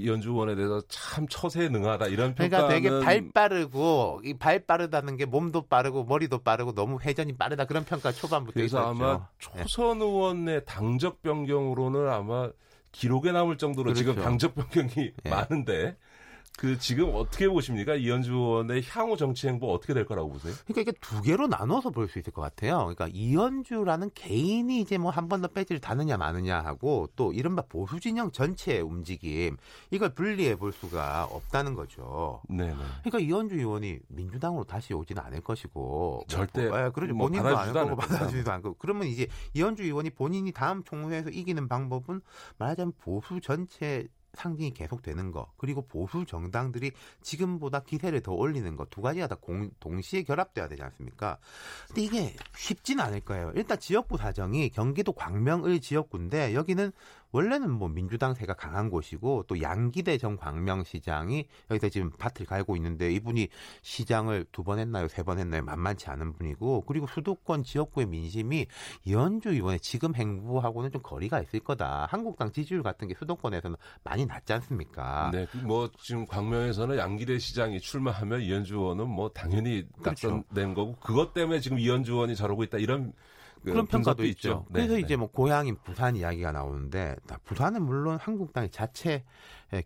이현주 0.00 0.30
의원에 0.30 0.54
대해서 0.54 0.80
참 0.88 1.26
처세능하다 1.28 2.06
이런 2.08 2.34
평가는 2.34 2.68
그러니까 2.68 2.68
되게 2.68 3.04
발 3.04 3.30
빠르고 3.32 4.20
이 4.24 4.34
발 4.34 4.58
빠르다는 4.66 5.16
게 5.16 5.26
몸도 5.26 5.62
빠르고 5.68 6.04
머리도 6.04 6.38
빠르고 6.38 6.74
너무 6.74 6.98
회전이 7.00 7.36
빠르다 7.36 7.64
그런 7.66 7.84
평가 7.84 8.10
초반부터 8.12 8.54
그래서 8.54 8.78
있었죠. 8.78 8.88
아마 9.04 9.28
네. 9.54 9.62
초선 9.62 10.00
의원의 10.00 10.64
당적 10.64 11.22
변경으로는 11.22 12.08
아마 12.08 12.50
기록에 12.92 13.32
남을 13.32 13.58
정도로 13.58 13.92
그렇죠. 13.92 13.98
지금 13.98 14.22
당적 14.22 14.54
변경이 14.54 15.12
네. 15.22 15.30
많은데 15.30 15.96
그 16.60 16.78
지금 16.78 17.10
어떻게 17.14 17.48
보십니까? 17.48 17.94
이현주 17.94 18.32
의원의 18.34 18.82
향후 18.90 19.16
정치 19.16 19.48
행보 19.48 19.72
어떻게 19.72 19.94
될 19.94 20.04
거라고 20.04 20.28
보세요? 20.28 20.52
그러니까 20.66 20.82
이게 20.82 20.92
두 21.00 21.22
개로 21.22 21.46
나눠서 21.46 21.88
볼 21.88 22.06
수 22.06 22.18
있을 22.18 22.34
것 22.34 22.42
같아요. 22.42 22.80
그러니까 22.80 23.08
이현주라는 23.08 24.10
개인이 24.14 24.78
이제 24.78 24.98
뭐 24.98 25.10
한 25.10 25.26
번 25.26 25.40
더 25.40 25.48
배지를 25.48 25.80
다느냐 25.80 26.18
마느냐 26.18 26.60
하고 26.60 27.08
또 27.16 27.32
이른바 27.32 27.62
보수 27.62 27.98
진영 27.98 28.30
전체의 28.30 28.82
움직임 28.82 29.56
이걸 29.90 30.10
분리해 30.12 30.56
볼 30.56 30.70
수가 30.72 31.24
없다는 31.30 31.74
거죠. 31.74 32.42
네. 32.50 32.74
그러니까 33.02 33.20
이현주 33.20 33.54
의원이 33.54 34.00
민주당으로 34.08 34.64
다시 34.64 34.92
오지는 34.92 35.22
않을 35.22 35.40
것이고 35.40 35.70
뭐 35.80 36.24
절대 36.28 36.68
뭐, 36.68 36.84
예, 36.84 36.90
그러죠. 36.90 37.14
뭐 37.14 37.28
본인도 37.28 37.56
안 37.56 37.72
거고 37.72 37.96
받아주지도 37.96 38.52
않고 38.52 38.74
그러면 38.74 39.06
이제 39.06 39.26
이현주 39.54 39.82
의원이 39.84 40.10
본인이 40.10 40.52
다음 40.52 40.84
총회에서 40.84 41.30
이기는 41.30 41.68
방법은 41.68 42.20
말하자면 42.58 42.92
보수 42.98 43.40
전체 43.40 44.06
상징이 44.34 44.74
계속되는 44.74 45.32
거 45.32 45.50
그리고 45.56 45.82
보수 45.82 46.24
정당들이 46.26 46.92
지금보다 47.22 47.80
기세를 47.80 48.20
더 48.20 48.32
올리는 48.32 48.76
거 48.76 48.90
두 48.90 49.00
가지가 49.02 49.28
다 49.28 49.36
공, 49.40 49.70
동시에 49.80 50.22
결합돼야 50.24 50.68
되지 50.68 50.82
않습니까? 50.82 51.38
근데 51.86 52.02
이게 52.02 52.36
쉽지는 52.56 53.04
않을 53.04 53.20
거예요. 53.20 53.52
일단 53.54 53.78
지역부 53.78 54.18
사정이 54.18 54.70
경기도 54.70 55.12
광명을 55.12 55.80
지역구인데 55.80 56.54
여기는 56.54 56.92
원래는 57.32 57.70
뭐 57.70 57.88
민주당세가 57.88 58.54
강한 58.54 58.90
곳이고 58.90 59.44
또 59.46 59.60
양기대 59.60 60.18
전 60.18 60.36
광명시장이 60.36 61.46
여기서 61.70 61.88
지금 61.88 62.10
밭을 62.18 62.46
갈고 62.46 62.76
있는데 62.76 63.12
이분이 63.12 63.48
시장을 63.82 64.46
두 64.52 64.62
번 64.64 64.78
했나요, 64.78 65.08
세 65.08 65.22
번 65.22 65.38
했나요? 65.38 65.62
만만치 65.62 66.08
않은 66.10 66.32
분이고 66.34 66.82
그리고 66.86 67.06
수도권 67.06 67.62
지역구의 67.64 68.06
민심이 68.06 68.66
이현주 69.04 69.50
의원의 69.50 69.80
지금 69.80 70.14
행보하고는 70.14 70.90
좀 70.92 71.02
거리가 71.02 71.40
있을 71.42 71.60
거다. 71.60 72.06
한국당 72.10 72.52
지지율 72.52 72.82
같은 72.82 73.08
게 73.08 73.14
수도권에서는 73.14 73.76
많이 74.04 74.26
낮지 74.26 74.52
않습니까? 74.54 75.30
네, 75.32 75.46
뭐 75.64 75.90
지금 75.98 76.26
광명에서는 76.26 76.96
양기대 76.98 77.38
시장이 77.38 77.80
출마하면 77.80 78.42
이현주 78.42 78.74
의원은 78.76 79.08
뭐 79.08 79.28
당연히 79.30 79.86
그렇죠. 80.02 80.30
낙선된 80.30 80.74
거고 80.74 80.96
그것 81.00 81.32
때문에 81.32 81.60
지금 81.60 81.78
이현주 81.78 82.12
의원이 82.12 82.36
저러고 82.36 82.62
있다 82.64 82.78
이런 82.78 83.12
그 83.62 83.70
그런 83.70 83.86
평가도 83.86 84.24
있죠. 84.26 84.64
네, 84.68 84.80
그래서 84.80 84.94
네. 84.94 85.00
이제 85.00 85.16
뭐 85.16 85.30
고향인 85.30 85.76
부산 85.84 86.16
이야기가 86.16 86.52
나오는데 86.52 87.16
부산은 87.44 87.82
물론 87.82 88.16
한국당의 88.18 88.70
자체 88.70 89.24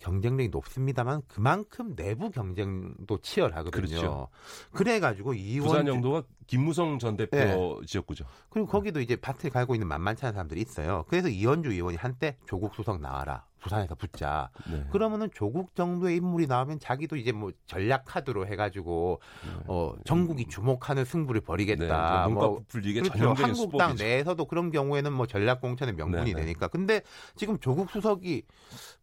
경쟁력이 0.00 0.48
높습니다만 0.48 1.22
그만큼 1.28 1.94
내부 1.96 2.30
경쟁도 2.30 3.18
치열하거든요. 3.20 3.86
그렇죠. 3.86 4.28
그래가지고 4.72 5.34
이원 5.34 5.68
부산 5.68 5.86
정도가 5.86 6.22
김무성 6.46 6.98
전 6.98 7.16
대표 7.16 7.36
네. 7.36 7.86
지역구죠. 7.86 8.24
그리고 8.48 8.68
거기도 8.68 9.00
이제 9.00 9.16
밭을 9.16 9.50
갈고 9.50 9.74
있는 9.74 9.88
만만치 9.88 10.24
않은 10.24 10.34
사람들이 10.34 10.60
있어요. 10.60 11.04
그래서 11.08 11.28
이현주 11.28 11.72
의원이 11.72 11.96
한때 11.96 12.36
조국 12.46 12.74
수석 12.74 13.00
나와라. 13.00 13.44
부산에서 13.64 13.94
붙자. 13.94 14.50
네. 14.70 14.84
그러면은 14.92 15.30
조국 15.34 15.74
정도의 15.74 16.16
인물이 16.16 16.46
나오면 16.46 16.80
자기도 16.80 17.16
이제 17.16 17.32
뭐 17.32 17.50
전략 17.66 18.04
카드로 18.04 18.46
해가지고 18.46 19.20
네. 19.46 19.64
어 19.66 19.94
전국이 20.04 20.46
주목하는 20.48 21.06
승부를 21.06 21.40
벌이겠다. 21.40 22.26
네. 22.26 22.32
뭐 22.32 22.62
풀리게 22.68 23.00
그렇죠. 23.00 23.18
한국당 23.18 23.54
수법이죠. 23.54 24.04
내에서도 24.04 24.44
그런 24.44 24.70
경우에는 24.70 25.12
뭐 25.12 25.26
전략 25.26 25.62
공천의 25.62 25.94
명분이 25.94 26.24
네, 26.24 26.32
네. 26.34 26.40
되니까. 26.42 26.68
근데 26.68 27.00
지금 27.36 27.58
조국 27.58 27.90
수석이 27.90 28.42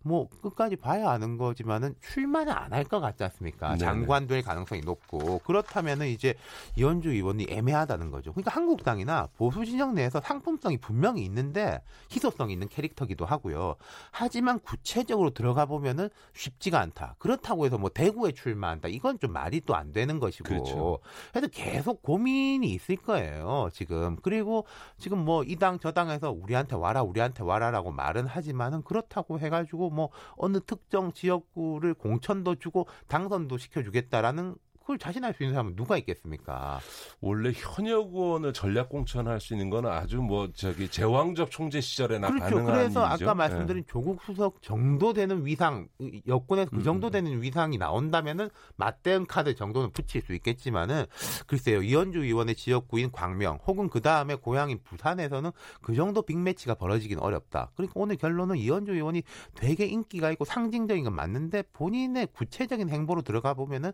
뭐 0.04 0.28
끝까지 0.42 0.76
봐야 0.76 1.10
아는 1.10 1.38
거지만은 1.38 1.96
출마는 2.02 2.52
안 2.54 2.74
할 2.74 2.84
것 2.84 3.00
같지 3.00 3.24
않습니까? 3.24 3.72
네, 3.74 3.78
장관 3.78 4.28
될 4.28 4.42
가능성이 4.42 4.82
높고 4.82 5.40
그렇다면은 5.40 6.08
이제 6.08 6.34
이현주 6.76 7.10
의원이 7.12 7.48
애매하다는 7.50 8.12
거죠. 8.12 8.34
그러니까 8.34 8.52
한국당이나 8.52 9.28
보수 9.38 9.66
진영 9.66 9.94
내에서 9.96 10.20
상품성이 10.22 10.78
분명히 10.78 11.24
있는데 11.26 11.82
희소성 12.12 12.52
있는 12.52 12.68
캐릭터기도 12.68 13.26
하고요. 13.26 13.76
하지만 14.12 14.42
하지만 14.52 14.60
구체적으로 14.62 15.30
들어가 15.30 15.68
보면은 15.68 16.10
쉽지가 16.34 16.80
않다. 16.80 17.16
그렇다고 17.20 17.66
해서 17.68 17.78
뭐 17.78 17.90
대구에 17.92 18.32
출마한다. 18.32 18.88
이건 18.88 19.20
좀 19.20 19.32
말이 19.32 19.62
또 19.62 19.76
안 19.76 19.94
되는 19.94 20.20
것이고. 20.20 20.44
그렇죠. 20.44 21.00
그래서 21.32 21.48
계속 21.48 22.02
고민이 22.02 22.68
있을 22.74 22.96
거예요. 22.96 23.70
지금. 23.72 24.18
그리고 24.24 24.66
지금 24.98 25.20
뭐 25.24 25.44
이 25.44 25.56
당 25.58 25.78
저 25.80 25.92
당에서 25.92 26.32
우리한테 26.32 26.76
와라 26.76 27.04
우리한테 27.04 27.44
와라라고 27.44 27.92
말은 27.92 28.26
하지만은 28.26 28.82
그렇다고 28.82 29.40
해가지고 29.40 29.91
뭐 29.92 30.10
어느 30.36 30.60
특정 30.60 31.12
지역구를 31.14 31.94
공천도 31.94 32.56
주고 32.56 32.88
당선도 33.08 33.58
시켜주겠다라는 33.58 34.56
그걸 34.92 34.98
자신할 34.98 35.34
수 35.34 35.44
있는 35.44 35.54
사람은 35.54 35.76
누가 35.78 35.98
있겠습니까? 35.98 36.80
원래 37.22 37.52
현역 37.56 38.14
의원을 38.14 38.52
전략 38.52 38.90
공천할 38.90 39.40
수 39.40 39.54
있는 39.54 39.70
건 39.70 39.86
아주 39.86 40.18
뭐 40.18 40.50
저기 40.54 40.90
제왕적 40.90 41.50
총재 41.50 41.80
시절에 41.80 42.20
나 42.20 42.28
그렇죠. 42.28 42.44
가능한 42.44 42.66
그래서 42.66 43.08
일이죠. 43.08 43.26
아까 43.26 43.36
말씀드린 43.36 43.84
네. 43.84 43.88
조국 43.90 44.22
수석 44.24 44.62
정도 44.62 45.14
되는 45.14 45.46
위상 45.46 45.88
여권에서 46.28 46.72
그 46.72 46.78
음, 46.78 46.84
정도 46.84 47.08
음. 47.08 47.12
되는 47.12 47.42
위상이 47.42 47.78
나온다면은 47.78 48.50
맞대응 48.76 49.26
카드 49.28 49.56
정도는 49.56 49.92
붙일 49.92 50.24
수 50.24 50.34
있겠지만은 50.34 51.06
글쎄요 51.48 51.82
이현주 51.82 52.20
의원의 52.24 52.56
지역구인 52.56 53.12
광명 53.12 53.60
혹은 53.66 53.90
그 53.90 54.02
다음에 54.02 54.36
고향인 54.36 54.80
부산에서는 54.84 55.52
그 55.82 55.96
정도 55.96 56.22
빅매치가 56.22 56.76
벌어지긴 56.76 57.20
어렵다. 57.20 57.72
그러니까 57.76 57.94
오늘 57.96 58.18
결론은 58.18 58.58
이현주 58.58 58.94
의원이 58.94 59.24
되게 59.56 59.86
인기가 59.86 60.32
있고 60.32 60.44
상징적인 60.44 61.06
건 61.06 61.16
맞는데 61.16 61.64
본인의 61.72 62.28
구체적인 62.34 62.90
행보로 62.90 63.22
들어가 63.22 63.54
보면은 63.54 63.92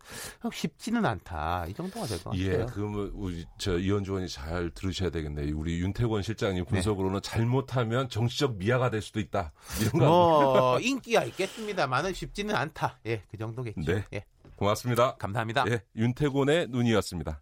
쉽지 0.51 0.86
는 0.91 1.05
않다. 1.05 1.65
이 1.67 1.73
정도가 1.73 2.05
될 2.07 2.17
것 2.23 2.31
같아요. 2.31 2.45
예, 2.61 2.65
그러면 2.71 3.11
우리 3.13 3.45
저 3.57 3.77
이현주 3.77 4.11
의원이 4.11 4.29
잘 4.29 4.69
들으셔야 4.71 5.09
되겠네요. 5.09 5.57
우리 5.57 5.79
윤태권 5.79 6.21
실장님 6.21 6.63
네. 6.63 6.69
분석으로는 6.69 7.19
네. 7.21 7.29
잘못하면 7.29 8.07
정치적 8.09 8.57
미아가 8.57 8.89
될 8.89 9.01
수도 9.01 9.19
있다. 9.19 9.51
이런 9.81 9.91
거. 9.99 10.05
뭐 10.07 10.79
인기가 10.81 11.23
있겠습니다만은 11.25 12.13
쉽지는 12.13 12.55
않다. 12.55 12.99
예, 13.05 13.23
그 13.29 13.37
정도겠죠. 13.37 13.81
네. 13.85 14.03
예. 14.13 14.23
고맙습니다. 14.55 15.15
감사합니다. 15.17 15.65
예, 15.69 15.81
윤태곤의 15.95 16.67
눈이었습니다. 16.69 17.41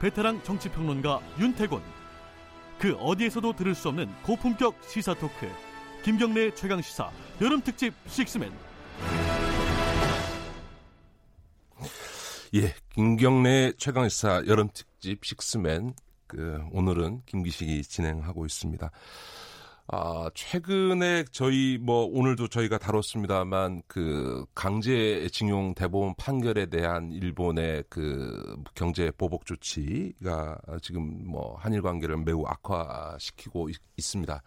베테랑 0.00 0.42
정치평론가 0.42 1.20
윤태곤. 1.38 1.82
그 2.78 2.94
어디에서도 2.96 3.52
들을 3.54 3.74
수 3.74 3.88
없는 3.88 4.12
고품격 4.22 4.76
시사 4.86 5.14
토크. 5.14 5.48
김경래 6.04 6.54
최강 6.54 6.80
시사 6.80 7.10
여름 7.40 7.60
특집 7.60 7.92
식스맨. 8.06 8.52
예 12.54 12.74
김경래 12.94 13.72
최강 13.76 14.08
시사 14.08 14.44
여름 14.46 14.68
특집 14.72 15.24
식스맨. 15.24 15.94
그 16.26 16.62
오늘은 16.72 17.22
김기식이 17.26 17.82
진행하고 17.82 18.46
있습니다. 18.46 18.90
아, 19.90 20.28
최근에 20.34 21.24
저희 21.32 21.78
뭐 21.80 22.04
오늘도 22.04 22.48
저희가 22.48 22.76
다뤘습니다만 22.76 23.80
그 23.86 24.44
강제징용 24.54 25.74
대법원 25.74 26.14
판결에 26.18 26.66
대한 26.66 27.10
일본의 27.10 27.84
그 27.88 28.62
경제 28.74 29.10
보복 29.10 29.46
조치가 29.46 30.58
지금 30.82 31.26
뭐 31.26 31.56
한일 31.56 31.80
관계를 31.80 32.18
매우 32.18 32.44
악화시키고 32.46 33.70
있, 33.70 33.76
습니다. 33.98 34.42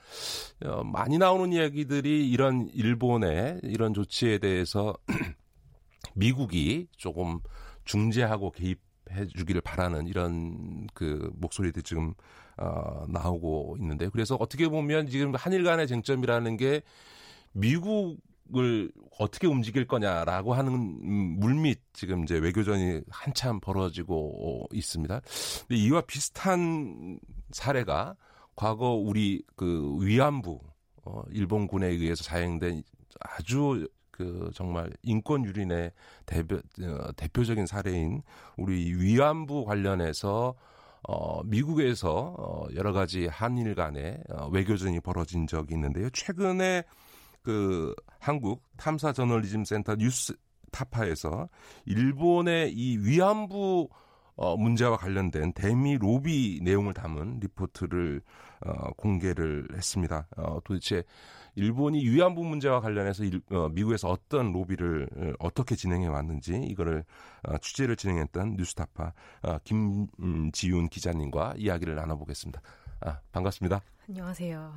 어, 0.64 0.84
많이 0.84 1.18
나오는 1.18 1.52
이야기들이 1.52 2.30
이런 2.30 2.70
일본의 2.72 3.62
이런 3.64 3.96
조치에 3.96 4.38
대해서 4.38 4.94
미국이 6.14 6.88
조금 6.98 7.40
중재하고 7.84 8.52
개입 8.52 8.91
해 9.12 9.28
주기를 9.28 9.62
바라는 9.62 10.08
이런 10.08 10.88
그 10.94 11.32
목소리들 11.36 11.84
지금 11.84 12.14
어, 12.58 13.06
나오고 13.08 13.78
있는데요. 13.80 14.10
그래서 14.12 14.36
어떻게 14.40 14.68
보면 14.68 15.08
지금 15.08 15.34
한일 15.36 15.64
간의 15.64 15.88
쟁점이라는 15.88 16.58
게 16.58 16.82
미국을 17.54 18.92
어떻게 19.20 19.48
움직일 19.48 19.88
거냐라고 19.88 20.54
하는 20.54 20.72
물밑 21.40 21.82
지금 21.94 22.24
이제 22.24 22.38
외교전이 22.38 23.02
한참 23.10 23.60
벌어지고 23.60 24.68
있습니다. 24.74 25.22
근데 25.68 25.82
이와 25.82 26.02
비슷한 26.02 27.20
사례가 27.52 28.16
과거 28.56 28.94
우리 28.94 29.44
그 29.56 29.98
위안부 30.02 30.60
어, 31.04 31.24
일본군에 31.32 31.88
의해서 31.88 32.24
자행된 32.24 32.84
아주 33.20 33.88
그 34.22 34.52
정말 34.54 34.92
인권 35.02 35.44
유린의 35.46 35.92
대표 36.28 36.58
어, 36.58 37.12
대표적인 37.18 37.66
사례인 37.66 38.22
우리 38.56 38.94
위안부 38.94 39.66
관련해서 39.66 40.54
어, 41.08 41.44
미국에서 41.44 42.36
어, 42.38 42.68
여러 42.76 42.94
가지 42.94 43.26
한일 43.26 43.74
간의 43.74 44.20
어, 44.30 44.48
외교전이 44.50 45.00
벌어진 45.00 45.48
적이 45.48 45.74
있는데요. 45.74 46.12
최근에 46.12 46.84
그 47.42 47.96
한국 48.20 48.62
탐사 48.78 49.12
저널리즘 49.12 49.66
센터 49.66 49.96
뉴스 49.96 50.36
타파에서 50.72 51.50
일본의 51.86 52.74
이 52.74 52.98
위안부 53.00 53.90
어, 54.36 54.56
문제와 54.56 54.98
관련된 54.98 55.54
대미 55.54 55.98
로비 55.98 56.60
내용을 56.62 56.94
담은 56.94 57.40
리포트를 57.40 58.22
어, 58.66 58.92
공개를 58.94 59.68
했습니다. 59.76 60.28
어, 60.38 60.60
도대체 60.64 61.04
일본이 61.56 62.04
위안부 62.08 62.44
문제와 62.44 62.80
관련해서 62.80 63.24
일, 63.24 63.42
어, 63.52 63.70
미국에서 63.70 64.10
어떤 64.10 64.52
로비를 64.54 65.10
어, 65.16 65.34
어떻게 65.40 65.76
진행해 65.76 66.08
왔는지 66.08 66.56
이거를 66.56 67.04
어, 67.44 67.58
취재를 67.58 67.96
진행했던 67.96 68.56
뉴스타파 68.58 69.14
어, 69.44 69.58
김지윤 69.64 70.90
기자님과 70.90 71.56
이야기를 71.58 71.96
나눠보겠습니다. 71.96 72.62
아, 73.02 73.20
반갑습니다. 73.32 73.82
안녕하세요. 74.08 74.74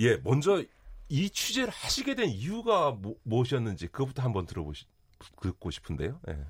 예, 0.00 0.16
먼저 0.18 0.62
이 1.08 1.30
취재를 1.30 1.70
하시게 1.70 2.14
된 2.14 2.28
이유가 2.28 2.90
뭐, 2.92 3.16
무엇이었는지 3.22 3.88
그것부터 3.88 4.22
한번 4.22 4.46
들어보시 4.46 4.86
듣고 5.40 5.70
싶은데요. 5.70 6.20
예. 6.28 6.44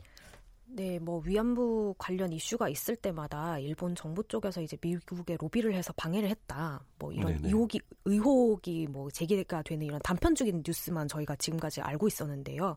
네, 0.77 0.99
뭐 0.99 1.23
위안부 1.25 1.95
관련 1.97 2.35
이슈가 2.35 2.69
있을 2.69 2.97
때마다 2.97 3.59
일본 3.59 3.95
정부 3.95 4.23
쪽에서 4.23 4.61
이제 4.61 4.77
미국에 4.79 5.39
로비를 5.41 5.73
해서 5.73 5.91
방해를 5.97 6.29
했다. 6.29 6.85
뭐 6.99 7.11
이런 7.15 7.35
네네. 7.37 7.49
의혹이 7.49 7.81
의혹이 8.05 8.87
뭐 8.91 9.11
제기가 9.11 9.63
되는 9.63 9.87
이런 9.87 9.99
단편적인 10.05 10.63
뉴스만 10.67 11.09
저희가 11.09 11.35
지금까지 11.37 11.81
알고 11.81 12.09
있었는데요. 12.09 12.77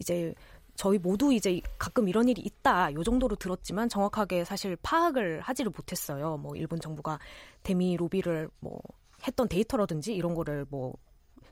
이제 0.00 0.34
저희 0.76 0.96
모두 0.96 1.30
이제 1.30 1.60
가끔 1.78 2.08
이런 2.08 2.26
일이 2.26 2.40
있다 2.40 2.94
요 2.94 3.02
정도로 3.02 3.36
들었지만 3.36 3.90
정확하게 3.90 4.44
사실 4.46 4.74
파악을 4.76 5.42
하지를 5.42 5.70
못했어요. 5.76 6.38
뭐 6.38 6.56
일본 6.56 6.80
정부가 6.80 7.18
대미 7.62 7.98
로비를 7.98 8.48
뭐 8.60 8.80
했던 9.26 9.46
데이터라든지 9.46 10.14
이런 10.14 10.34
거를 10.34 10.64
뭐 10.70 10.94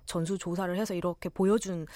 전수 0.06 0.38
조사를 0.38 0.74
해서 0.78 0.94
이렇게 0.94 1.28
보여준 1.28 1.86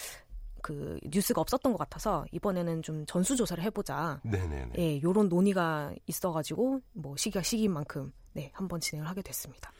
그 0.62 0.98
뉴스가 1.04 1.40
없었던 1.40 1.72
것 1.72 1.78
같아서 1.78 2.24
이번에는 2.32 2.82
좀 2.82 3.04
전수 3.06 3.36
조사를 3.36 3.62
해보자. 3.64 4.20
네네네. 4.24 4.72
예, 4.78 5.02
요런 5.02 5.28
논의가 5.28 5.92
있어가지고 6.06 6.80
뭐 6.92 7.16
시기가 7.16 7.42
시기인 7.42 7.72
만큼 7.72 8.12
네 8.32 8.50
한번 8.54 8.80
진행을 8.80 9.08
하게 9.08 9.22
됐습니다. 9.22 9.72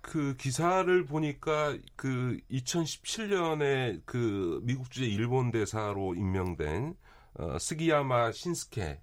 그 0.00 0.34
기사를 0.36 1.04
보니까 1.06 1.76
그 1.96 2.38
2017년에 2.50 4.02
그 4.04 4.60
미국 4.64 4.90
주재 4.90 5.06
일본 5.06 5.50
대사로 5.50 6.14
임명된 6.14 6.94
어, 7.34 7.58
스기야마 7.58 8.32
신스케에 8.32 8.98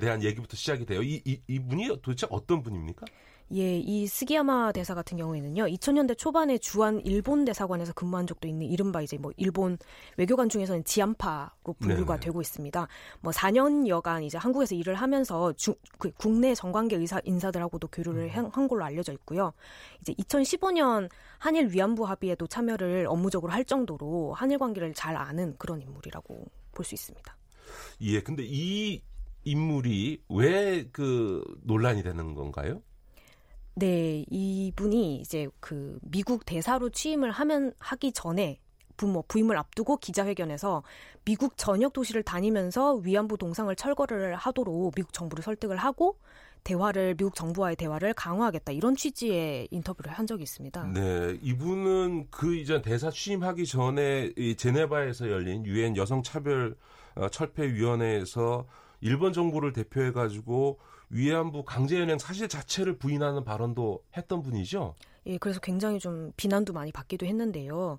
대한 0.00 0.22
얘기부터 0.22 0.56
시작이 0.56 0.84
돼요. 0.84 1.02
이, 1.02 1.22
이 1.24 1.40
이 1.48 1.58
분이 1.58 1.88
도대체 2.02 2.26
어떤 2.30 2.62
분입니까? 2.62 3.06
예, 3.54 3.78
이 3.78 4.06
스기야마 4.06 4.72
대사 4.72 4.94
같은 4.94 5.16
경우에는요, 5.16 5.64
2000년대 5.64 6.18
초반에 6.18 6.58
주한 6.58 7.00
일본 7.04 7.46
대사관에서 7.46 7.94
근무한 7.94 8.26
적도 8.26 8.46
있는 8.46 8.66
이른바 8.66 9.00
이제 9.00 9.16
뭐 9.16 9.32
일본 9.38 9.78
외교관 10.18 10.50
중에서는 10.50 10.84
지안파로 10.84 11.72
분류가 11.78 12.14
네네. 12.16 12.20
되고 12.20 12.40
있습니다. 12.42 12.88
뭐 13.20 13.32
4년 13.32 13.86
여간 13.88 14.22
이제 14.22 14.36
한국에서 14.36 14.74
일을 14.74 14.94
하면서 14.96 15.52
주, 15.54 15.74
그 15.98 16.10
국내 16.18 16.54
정관계 16.54 16.96
의사 16.96 17.20
인사들하고도 17.24 17.88
교류를 17.88 18.30
음. 18.36 18.50
한 18.52 18.68
걸로 18.68 18.84
알려져 18.84 19.12
있고요. 19.14 19.52
이제 20.02 20.12
2015년 20.14 21.08
한일 21.38 21.68
위안부 21.72 22.04
합의에도 22.06 22.46
참여를 22.46 23.06
업무적으로 23.08 23.52
할 23.52 23.64
정도로 23.64 24.34
한일 24.34 24.58
관계를 24.58 24.92
잘 24.94 25.16
아는 25.16 25.54
그런 25.58 25.80
인물이라고 25.80 26.44
볼 26.72 26.84
수 26.84 26.94
있습니다. 26.94 27.36
예, 28.02 28.20
근데 28.22 28.44
이 28.46 29.02
인물이 29.44 30.22
왜 30.28 30.84
그 30.92 31.42
논란이 31.62 32.02
되는 32.02 32.34
건가요? 32.34 32.82
네, 33.78 34.24
이분이 34.28 35.20
이제 35.20 35.46
그 35.60 36.00
미국 36.02 36.44
대사로 36.44 36.90
취임을 36.90 37.30
하면 37.30 37.72
하기 37.78 38.10
전에 38.12 38.58
부모 38.96 39.22
부임을 39.22 39.56
앞두고 39.56 39.98
기자회견에서 39.98 40.82
미국 41.24 41.56
전역 41.56 41.92
도시를 41.92 42.24
다니면서 42.24 42.94
위안부 42.96 43.38
동상을 43.38 43.74
철거를 43.76 44.34
하도록 44.34 44.92
미국 44.96 45.12
정부를 45.12 45.44
설득을 45.44 45.76
하고 45.76 46.18
대화를 46.64 47.14
미국 47.14 47.36
정부와의 47.36 47.76
대화를 47.76 48.14
강화하겠다 48.14 48.72
이런 48.72 48.96
취지의 48.96 49.68
인터뷰를 49.70 50.10
한 50.10 50.26
적이 50.26 50.42
있습니다. 50.42 50.84
네, 50.92 51.38
이분은 51.40 52.26
그 52.32 52.56
이전 52.56 52.82
대사 52.82 53.12
취임하기 53.12 53.64
전에 53.64 54.32
이 54.36 54.56
제네바에서 54.56 55.30
열린 55.30 55.64
유엔 55.64 55.96
여성 55.96 56.24
차별 56.24 56.76
어, 57.14 57.28
철폐 57.28 57.74
위원회에서 57.74 58.66
일본 59.00 59.32
정부를 59.32 59.72
대표해 59.72 60.10
가지고 60.10 60.80
위안부 61.10 61.64
강제 61.64 61.98
연행 61.98 62.18
사실 62.18 62.48
자체를 62.48 62.98
부인하는 62.98 63.44
발언도 63.44 64.02
했던 64.16 64.42
분이죠. 64.42 64.94
예, 65.26 65.36
그래서 65.36 65.60
굉장히 65.60 65.98
좀 65.98 66.32
비난도 66.36 66.72
많이 66.72 66.90
받기도 66.90 67.26
했는데요. 67.26 67.98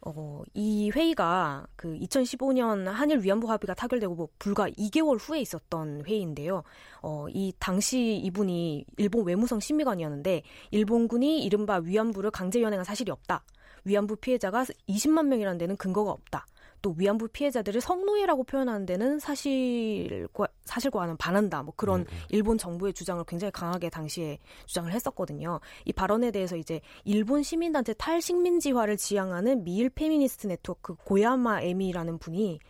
어, 0.00 0.42
이 0.54 0.90
회의가 0.90 1.66
그 1.76 1.92
2015년 1.98 2.86
한일 2.86 3.20
위안부 3.20 3.50
합의가 3.50 3.74
타결되고 3.74 4.14
뭐 4.14 4.28
불과 4.38 4.68
2개월 4.70 5.18
후에 5.20 5.40
있었던 5.40 6.04
회의인데요. 6.06 6.62
어, 7.02 7.26
이 7.28 7.52
당시 7.58 8.16
이분이 8.16 8.86
일본 8.96 9.26
외무성 9.26 9.60
심의관이었는데 9.60 10.42
일본군이 10.70 11.44
이른바 11.44 11.80
위안부를 11.84 12.30
강제 12.30 12.62
연행한 12.62 12.84
사실이 12.84 13.10
없다. 13.10 13.44
위안부 13.84 14.16
피해자가 14.16 14.64
20만 14.88 15.26
명이라는 15.26 15.58
데는 15.58 15.76
근거가 15.76 16.10
없다. 16.10 16.46
또 16.82 16.94
위안부 16.96 17.28
피해자들을 17.28 17.80
성노예라고 17.80 18.44
표현하는 18.44 18.86
데는 18.86 19.18
사실과 19.18 20.48
사실과는 20.64 21.16
반한다. 21.16 21.62
뭐 21.62 21.72
그런 21.76 22.04
네. 22.04 22.10
일본 22.28 22.58
정부의 22.58 22.92
주장을 22.92 23.22
굉장히 23.24 23.50
강하게 23.52 23.90
당시에 23.90 24.38
주장을 24.66 24.90
했었거든요. 24.92 25.60
이 25.84 25.92
발언에 25.92 26.30
대해서 26.30 26.56
이제 26.56 26.80
일본 27.04 27.42
시민단체 27.42 27.92
탈식민지화를 27.94 28.96
지향하는 28.96 29.64
미일 29.64 29.90
페미니스트 29.90 30.46
네트워크 30.46 30.94
고야마 30.94 31.62
에미라는 31.62 32.18
분이 32.18 32.60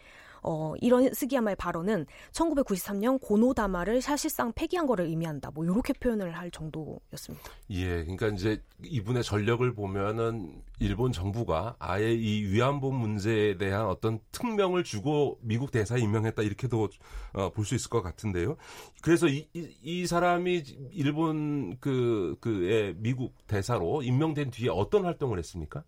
어, 0.42 0.74
이런 0.80 1.12
스기야마의 1.12 1.56
발언은 1.56 2.06
1993년 2.32 3.20
고노 3.20 3.44
담화를 3.44 4.02
사실상 4.02 4.52
폐기한 4.52 4.86
거를 4.86 5.06
의미한다. 5.06 5.50
뭐 5.52 5.64
이렇게 5.64 5.92
표현을 5.92 6.36
할 6.36 6.50
정도였습니다. 6.50 7.50
예, 7.70 8.02
그러니까 8.02 8.28
이제 8.28 8.62
이분의 8.82 9.24
전력을 9.24 9.74
보면은 9.74 10.62
일본 10.78 11.12
정부가 11.12 11.76
아예 11.78 12.12
이 12.12 12.42
위안부 12.44 12.92
문제에 12.92 13.56
대한 13.58 13.86
어떤 13.86 14.18
특명을 14.32 14.84
주고 14.84 15.38
미국 15.42 15.70
대사 15.70 15.96
임명했다 15.96 16.42
이렇게도 16.42 16.88
어, 17.32 17.50
볼 17.50 17.70
수 17.70 17.74
있을 17.74 17.88
것 17.88 18.02
같은데요. 18.02 18.56
그래서 19.02 19.28
이, 19.28 19.46
이, 19.54 19.68
이 19.82 20.06
사람이 20.06 20.64
일본 20.92 21.76
그 21.78 22.36
그의 22.40 22.94
미국 22.96 23.34
대사로 23.46 24.02
임명된 24.02 24.50
뒤에 24.50 24.68
어떤 24.70 25.04
활동을 25.04 25.38
했습니까? 25.38 25.84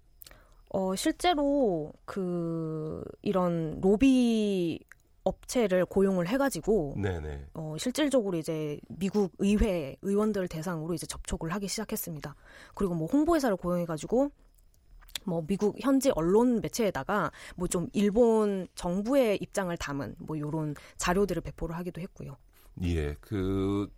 어, 0.74 0.94
실제로 0.96 1.92
그 2.04 3.04
이런 3.20 3.80
로비 3.80 4.80
업체를 5.24 5.84
고용을 5.84 6.26
해가지고 6.26 6.94
네네. 6.96 7.46
어, 7.54 7.76
실질적으로 7.78 8.38
이제 8.38 8.80
미국 8.88 9.32
의회 9.38 9.96
의원들 10.02 10.48
대상으로 10.48 10.94
이제 10.94 11.06
접촉을 11.06 11.52
하기 11.52 11.68
시작했습니다. 11.68 12.34
그리고 12.74 12.94
뭐 12.94 13.06
홍보회사를 13.06 13.56
고용해가지고 13.56 14.30
뭐 15.24 15.44
미국 15.46 15.76
현지 15.78 16.10
언론 16.16 16.60
매체에다가 16.60 17.30
뭐 17.56 17.68
좀 17.68 17.88
일본 17.92 18.66
정부의 18.74 19.38
입장을 19.40 19.76
담은 19.76 20.16
뭐 20.18 20.38
요런 20.38 20.74
자료들을 20.96 21.42
배포를 21.42 21.76
하기도 21.76 22.00
했고요. 22.00 22.36
예, 22.82 23.14
그 23.20 23.88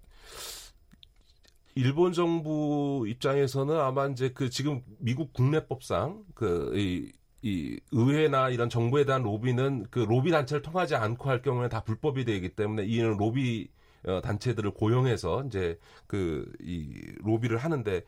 일본 1.75 2.13
정부 2.13 3.05
입장에서는 3.09 3.79
아마 3.79 4.07
이제 4.07 4.31
그 4.33 4.51
지금 4.51 4.83
미국 4.99 5.33
국내법상 5.33 6.25
그이 6.35 7.13
이 7.43 7.79
의회나 7.93 8.49
이런 8.51 8.71
정부에 8.71 9.05
대한 9.05 9.23
로비는 9.23 9.87
그 9.91 9.99
로비 10.01 10.31
단체를 10.31 10.63
통하지 10.63 10.95
않고 10.97 11.29
할 11.29 11.43
경우에 11.43 11.69
다 11.69 11.83
불법이 11.83 12.25
되기 12.25 12.49
때문에 12.51 12.85
이는 12.87 13.17
로비 13.19 13.69
어, 14.07 14.21
단체들을 14.23 14.71
고용해서 14.73 15.45
이제 15.47 15.79
그 16.07 16.45
이 16.61 16.91
로비를 17.23 17.59
하는데 17.59 18.03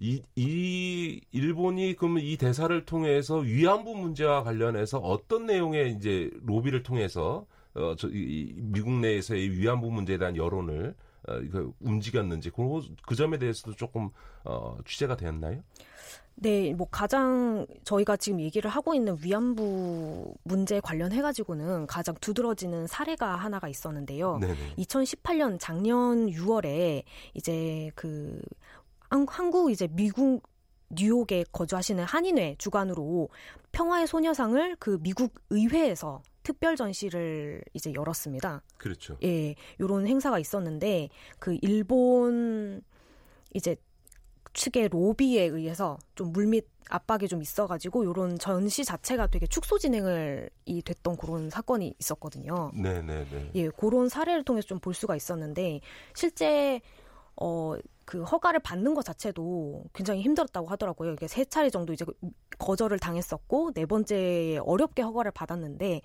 이, 0.00 0.22
이 0.36 1.20
일본이 1.32 1.94
그럼 1.96 2.18
이 2.18 2.36
대사를 2.36 2.84
통해서 2.84 3.38
위안부 3.38 3.94
문제와 3.96 4.42
관련해서 4.42 4.98
어떤 4.98 5.46
내용의 5.46 5.92
이제 5.92 6.30
로비를 6.42 6.82
통해서 6.82 7.46
어, 7.74 7.94
저, 7.96 8.08
이, 8.08 8.54
미국 8.58 8.92
내에서의 8.92 9.50
위안부 9.58 9.90
문제에 9.90 10.18
대한 10.18 10.36
여론을 10.36 10.94
어, 11.28 11.40
그 11.50 11.72
움직였는지 11.80 12.50
그, 12.50 12.62
그 13.06 13.14
점에 13.14 13.38
대해서도 13.38 13.74
조금 13.76 14.10
어, 14.44 14.76
취재가 14.84 15.16
되었나요? 15.16 15.62
네, 16.34 16.72
뭐 16.74 16.88
가장 16.90 17.66
저희가 17.84 18.16
지금 18.16 18.40
얘기를 18.40 18.70
하고 18.70 18.94
있는 18.94 19.16
위안부 19.20 20.34
문제 20.44 20.80
관련해 20.80 21.20
가지고는 21.22 21.86
가장 21.86 22.14
두드러지는 22.20 22.86
사례가 22.86 23.36
하나가 23.36 23.68
있었는데요. 23.68 24.38
네네. 24.38 24.74
2018년 24.78 25.58
작년 25.60 26.26
6월에 26.26 27.04
이제 27.34 27.90
그 27.94 28.40
한국 29.08 29.70
이제 29.70 29.86
미국 29.90 30.42
뉴욕에 30.90 31.44
거주하시는 31.52 32.02
한인회 32.04 32.56
주관으로 32.58 33.28
평화의 33.72 34.06
소녀상을 34.06 34.76
그 34.78 34.98
미국 35.00 35.34
의회에서 35.50 36.22
특별 36.42 36.76
전시를 36.76 37.62
이제 37.72 37.92
열었습니다. 37.94 38.62
그렇죠. 38.78 39.16
예, 39.22 39.54
요런 39.80 40.06
행사가 40.06 40.38
있었는데 40.38 41.08
그 41.38 41.56
일본 41.62 42.82
이제 43.54 43.76
측의 44.54 44.88
로비에 44.88 45.44
의해서 45.44 45.98
좀 46.14 46.32
물밑 46.32 46.68
압박이 46.90 47.28
좀 47.28 47.40
있어가지고 47.40 48.04
요런 48.04 48.38
전시 48.38 48.84
자체가 48.84 49.28
되게 49.28 49.46
축소 49.46 49.78
진행을 49.78 50.50
이 50.66 50.82
됐던 50.82 51.16
그런 51.16 51.48
사건이 51.48 51.94
있었거든요. 51.98 52.70
네네네. 52.74 53.02
네, 53.02 53.26
네. 53.30 53.50
예, 53.54 53.68
그런 53.70 54.08
사례를 54.08 54.44
통해서 54.44 54.66
좀 54.66 54.78
볼 54.80 54.92
수가 54.94 55.16
있었는데 55.16 55.80
실제 56.14 56.80
어. 57.36 57.76
그 58.04 58.22
허가를 58.22 58.60
받는 58.60 58.94
것 58.94 59.04
자체도 59.04 59.84
굉장히 59.92 60.22
힘들었다고 60.22 60.66
하더라고요. 60.68 61.12
이게 61.12 61.28
세 61.28 61.44
차례 61.44 61.70
정도 61.70 61.92
이제 61.92 62.04
거절을 62.58 62.98
당했었고 62.98 63.72
네 63.72 63.86
번째에 63.86 64.58
어렵게 64.58 65.02
허가를 65.02 65.30
받았는데 65.30 66.02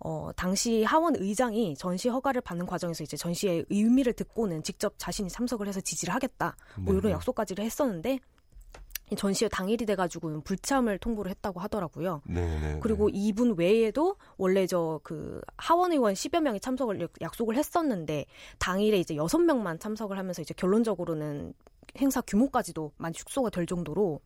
어, 0.00 0.30
당시 0.36 0.84
하원 0.84 1.16
의장이 1.16 1.74
전시 1.76 2.08
허가를 2.08 2.40
받는 2.40 2.66
과정에서 2.66 3.02
이제 3.02 3.16
전시의 3.16 3.66
의미를 3.70 4.12
듣고는 4.12 4.62
직접 4.62 4.94
자신이 4.96 5.28
참석을 5.28 5.66
해서 5.66 5.80
지지를 5.80 6.14
하겠다. 6.14 6.56
뭐 6.76 6.94
이런 6.94 7.12
약속까지를 7.12 7.64
했었는데 7.64 8.20
전시회 9.16 9.48
당일이 9.48 9.86
돼가지고 9.86 10.42
불참을 10.42 10.98
통보를 10.98 11.30
했다고 11.30 11.60
하더라고요. 11.60 12.22
네네 12.26 12.80
그리고 12.80 13.08
이분 13.12 13.56
외에도 13.56 14.16
원래 14.36 14.66
저 14.66 14.98
그 15.02 15.40
하원 15.56 15.92
의원 15.92 16.14
10여 16.14 16.40
명이 16.40 16.60
참석을 16.60 17.08
약속을 17.20 17.56
했었는데 17.56 18.26
당일에 18.58 18.98
이제 18.98 19.14
6명만 19.14 19.80
참석을 19.80 20.18
하면서 20.18 20.42
이제 20.42 20.54
결론적으로는 20.54 21.54
행사 21.96 22.20
규모까지도 22.20 22.92
많이 22.96 23.14
축소가 23.14 23.50
될 23.50 23.66
정도로 23.66 24.20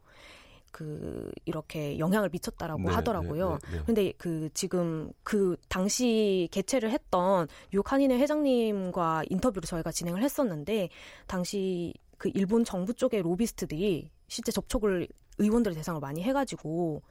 그 0.70 1.30
이렇게 1.44 1.98
영향을 1.98 2.30
미쳤다라고 2.32 2.82
네, 2.82 2.92
하더라고요. 2.94 3.58
네, 3.62 3.70
네, 3.70 3.76
네. 3.76 3.82
근데 3.84 4.12
그 4.16 4.48
지금 4.54 5.12
그 5.22 5.56
당시 5.68 6.48
개최를 6.50 6.90
했던 6.90 7.46
뉴욕 7.70 7.92
한인회 7.92 8.18
회장님과 8.18 9.24
인터뷰를 9.28 9.66
저희가 9.66 9.92
진행을 9.92 10.22
했었는데 10.22 10.88
당시 11.26 11.92
그 12.16 12.30
일본 12.34 12.64
정부 12.64 12.94
쪽의 12.94 13.22
로비스트들이 13.22 14.10
실제 14.32 14.50
접촉을 14.50 15.08
의원들의 15.38 15.76
대상을 15.76 16.00
많이 16.00 16.22
해가지고 16.22 17.02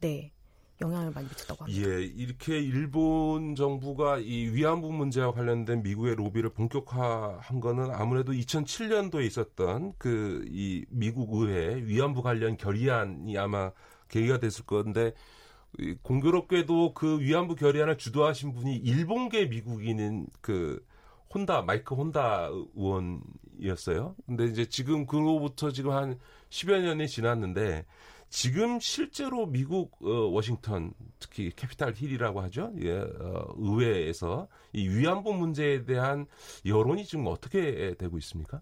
네 0.00 0.32
영향을 0.80 1.10
많이 1.10 1.28
미쳤다고 1.28 1.64
합니다. 1.64 1.82
예, 1.86 2.02
이렇게 2.02 2.58
일본 2.58 3.54
정부가 3.54 4.16
이 4.16 4.48
위안부 4.48 4.90
문제와 4.90 5.32
관련된 5.32 5.82
미국의 5.82 6.14
로비를 6.14 6.54
본격화한 6.54 7.60
거는 7.60 7.90
아무래도 7.90 8.32
2007년도에 8.32 9.26
있었던 9.26 9.92
그 9.98 10.42
이 10.48 10.86
미국 10.88 11.34
의회 11.34 11.84
위안부 11.84 12.22
관련 12.22 12.56
결의안이 12.56 13.36
아마 13.36 13.72
계기가 14.08 14.38
됐을 14.40 14.64
건데 14.64 15.12
공교롭게도 16.00 16.94
그 16.94 17.20
위안부 17.20 17.56
결의안을 17.56 17.98
주도하신 17.98 18.54
분이 18.54 18.76
일본계 18.76 19.46
미국인인 19.46 20.28
그 20.40 20.82
혼다 21.32 21.60
마이크 21.60 21.94
혼다 21.94 22.48
의원이었어요. 22.74 24.16
근데 24.26 24.46
이제 24.46 24.64
지금 24.64 25.06
그로부터 25.06 25.70
지금 25.70 25.90
한 25.92 26.18
10여 26.50 26.80
년이 26.82 27.08
지났는데 27.08 27.84
지금 28.28 28.78
실제로 28.78 29.46
미국 29.46 29.98
어, 30.04 30.28
워싱턴 30.28 30.94
특히 31.18 31.50
캐피탈 31.50 31.94
힐이라고 31.96 32.40
하죠. 32.42 32.72
예, 32.78 32.98
어, 32.98 33.54
의회에서 33.56 34.48
이 34.72 34.88
위안부 34.88 35.34
문제에 35.34 35.84
대한 35.84 36.26
여론이 36.64 37.04
지금 37.04 37.26
어떻게 37.26 37.94
되고 37.94 38.18
있습니까? 38.18 38.60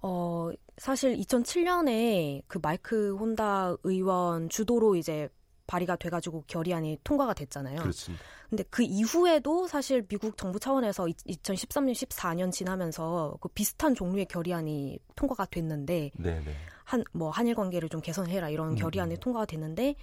어, 0.00 0.50
사실 0.78 1.16
2007년에 1.16 2.42
그 2.46 2.58
마이크 2.62 3.14
혼다 3.16 3.76
의원 3.84 4.48
주도로 4.48 4.96
이제 4.96 5.28
발의가 5.66 5.96
돼가지고 5.96 6.44
결의안이 6.46 6.98
통과가 7.04 7.34
됐잖아요. 7.34 7.80
그렇습니다. 7.80 8.24
근데 8.48 8.64
그 8.70 8.82
이후에도 8.82 9.66
사실 9.66 10.02
미국 10.06 10.36
정부 10.36 10.60
차원에서 10.60 11.04
2013년, 11.04 11.92
14년 11.92 12.52
지나면서 12.52 13.36
그 13.40 13.48
비슷한 13.48 13.94
종류의 13.94 14.26
결의안이 14.26 14.98
통과가 15.16 15.46
됐는데 15.46 16.10
네네. 16.18 16.54
한 16.84 17.02
뭐 17.12 17.30
한일 17.30 17.54
관계를 17.54 17.88
좀 17.88 18.00
개선해라 18.02 18.50
이런 18.50 18.72
음. 18.72 18.74
결의안이 18.76 19.16
통과가 19.16 19.46
됐는데 19.46 19.94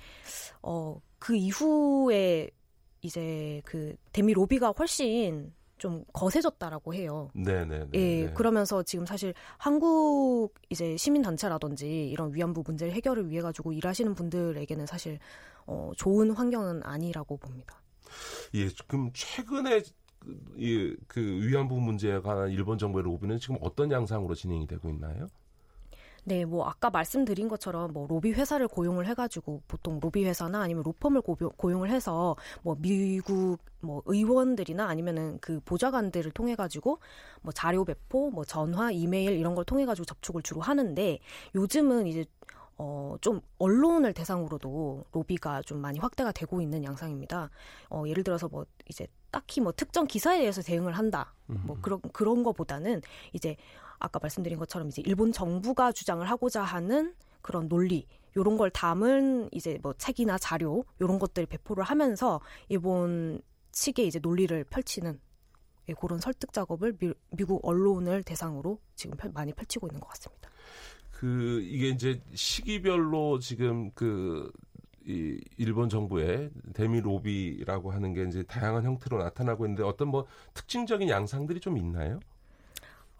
어 0.61 0.99
그 1.21 1.35
이후에 1.35 2.49
이제 3.01 3.61
그 3.63 3.95
대미 4.11 4.33
로비가 4.33 4.73
훨씬 4.77 5.53
좀 5.81 6.05
거세졌다라고 6.13 6.93
해요. 6.93 7.31
네네. 7.33 7.87
예, 7.95 8.29
그러면서 8.35 8.83
지금 8.83 9.07
사실 9.07 9.33
한국 9.57 10.53
이제 10.69 10.95
시민 10.95 11.23
단체라든지 11.23 12.07
이런 12.07 12.31
위안부 12.35 12.61
문제 12.63 12.91
해결을 12.91 13.31
위해 13.31 13.41
가지고 13.41 13.73
일하시는 13.73 14.13
분들에게는 14.13 14.85
사실 14.85 15.17
어, 15.65 15.91
좋은 15.97 16.29
환경은 16.29 16.83
아니라고 16.83 17.35
봅니다. 17.37 17.81
예, 18.53 18.69
그럼 18.85 19.09
최근에 19.11 19.81
이, 20.55 20.95
그 21.07 21.19
위안부 21.19 21.79
문제에 21.79 22.19
관한 22.19 22.51
일본 22.51 22.77
정부의 22.77 23.03
로비는 23.03 23.39
지금 23.39 23.57
어떤 23.59 23.91
양상으로 23.91 24.35
진행이 24.35 24.67
되고 24.67 24.87
있나요? 24.87 25.29
네, 26.23 26.45
뭐 26.45 26.65
아까 26.67 26.89
말씀드린 26.89 27.47
것처럼 27.47 27.93
뭐 27.93 28.07
로비 28.07 28.31
회사를 28.33 28.67
고용을 28.67 29.07
해가지고 29.07 29.63
보통 29.67 29.99
로비 29.99 30.23
회사나 30.23 30.61
아니면 30.61 30.83
로펌을 30.83 31.21
고용을 31.21 31.89
해서 31.89 32.35
뭐 32.61 32.75
미국 32.79 33.57
뭐 33.79 34.03
의원들이나 34.05 34.87
아니면은 34.87 35.39
그 35.41 35.59
보좌관들을 35.65 36.31
통해 36.31 36.55
가지고 36.55 36.99
뭐 37.41 37.51
자료 37.51 37.83
배포, 37.83 38.29
뭐 38.29 38.45
전화, 38.45 38.91
이메일 38.91 39.31
이런 39.31 39.55
걸 39.55 39.65
통해 39.65 39.85
가지고 39.85 40.05
접촉을 40.05 40.43
주로 40.43 40.61
하는데 40.61 41.19
요즘은 41.55 42.05
이제 42.05 42.25
어, 42.77 43.15
좀 43.21 43.41
언론을 43.59 44.13
대상으로도 44.13 45.05
로비가 45.11 45.61
좀 45.61 45.79
많이 45.79 45.99
확대가 45.99 46.31
되고 46.31 46.61
있는 46.61 46.83
양상입니다. 46.83 47.51
어, 47.89 48.03
예를 48.07 48.23
들어서 48.23 48.47
뭐 48.47 48.65
이제 48.89 49.07
딱히 49.29 49.61
뭐 49.61 49.71
특정 49.71 50.07
기사에 50.07 50.39
대해서 50.39 50.61
대응을 50.61 50.93
한다. 50.93 51.33
뭐 51.45 51.77
그런 51.81 51.99
그런 52.13 52.43
거보다는 52.43 53.01
이제 53.33 53.55
아까 54.01 54.19
말씀드린 54.21 54.57
것처럼 54.59 54.89
이제 54.89 55.01
일본 55.05 55.31
정부가 55.31 55.91
주장을 55.91 56.27
하고자 56.27 56.63
하는 56.63 57.13
그런 57.41 57.69
논리 57.69 58.07
요런 58.35 58.57
걸 58.57 58.69
담은 58.69 59.49
이제 59.51 59.77
뭐 59.81 59.93
책이나 59.93 60.37
자료 60.37 60.83
요런 60.99 61.19
것들 61.19 61.45
배포를 61.45 61.83
하면서 61.83 62.39
일본 62.69 63.41
측의 63.71 64.07
이제 64.07 64.19
논리를 64.19 64.63
펼치는 64.65 65.19
예, 65.89 65.93
그런 65.93 66.19
설득 66.19 66.53
작업을 66.53 66.97
미, 66.97 67.13
미국 67.31 67.65
언론을 67.65 68.23
대상으로 68.23 68.79
지금 68.95 69.17
펼, 69.17 69.31
많이 69.31 69.53
펼치고 69.53 69.87
있는 69.87 69.99
것 69.99 70.07
같습니다. 70.09 70.49
그 71.11 71.61
이게 71.63 71.89
이제 71.89 72.21
시기별로 72.33 73.39
지금 73.39 73.91
그 73.91 74.51
이 75.07 75.39
일본 75.57 75.89
정부의 75.89 76.51
대미 76.73 77.01
로비라고 77.01 77.91
하는 77.91 78.13
게 78.13 78.23
이제 78.23 78.43
다양한 78.43 78.83
형태로 78.83 79.17
나타나고 79.17 79.65
있는데 79.65 79.83
어떤 79.83 80.09
뭐 80.09 80.27
특징적인 80.53 81.09
양상들이 81.09 81.59
좀 81.59 81.77
있나요? 81.77 82.19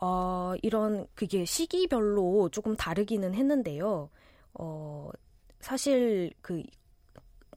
어, 0.02 0.54
이런 0.62 1.08
그게 1.16 1.46
시기별로 1.46 2.50
조금 2.50 2.76
다르기는 2.76 3.34
했는데요. 3.34 4.10
어, 4.56 5.10
사실 5.60 6.32
그 6.42 6.64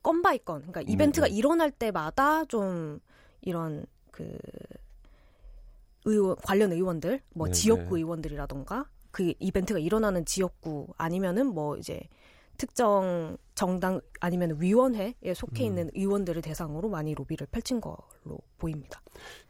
건 0.04 0.20
by 0.22 0.38
건, 0.38 0.60
그러니까 0.60 0.82
네, 0.82 0.92
이벤트가 0.92 1.26
네. 1.26 1.32
일어날 1.32 1.70
때마다 1.72 2.44
좀 2.44 3.00
이런 3.40 3.86
그 4.12 4.38
의원 6.04 6.36
관련 6.36 6.72
의원들, 6.72 7.22
뭐 7.34 7.46
네, 7.48 7.52
지역구 7.54 7.94
네. 7.96 8.02
의원들이라던가 8.02 8.86
그 9.10 9.32
이벤트가 9.40 9.80
일어나는 9.80 10.26
지역구 10.26 10.88
아니면은 10.98 11.46
뭐 11.46 11.76
이제 11.78 12.00
특정 12.56 13.36
정당 13.54 14.00
아니면 14.20 14.60
위원회에 14.60 15.34
속해 15.34 15.64
음. 15.64 15.66
있는 15.66 15.84
음. 15.84 15.90
의원들을 15.94 16.42
대상으로 16.42 16.88
많이 16.88 17.14
로비를 17.14 17.46
펼친 17.50 17.80
걸로 17.80 18.38
보입니다. 18.58 19.00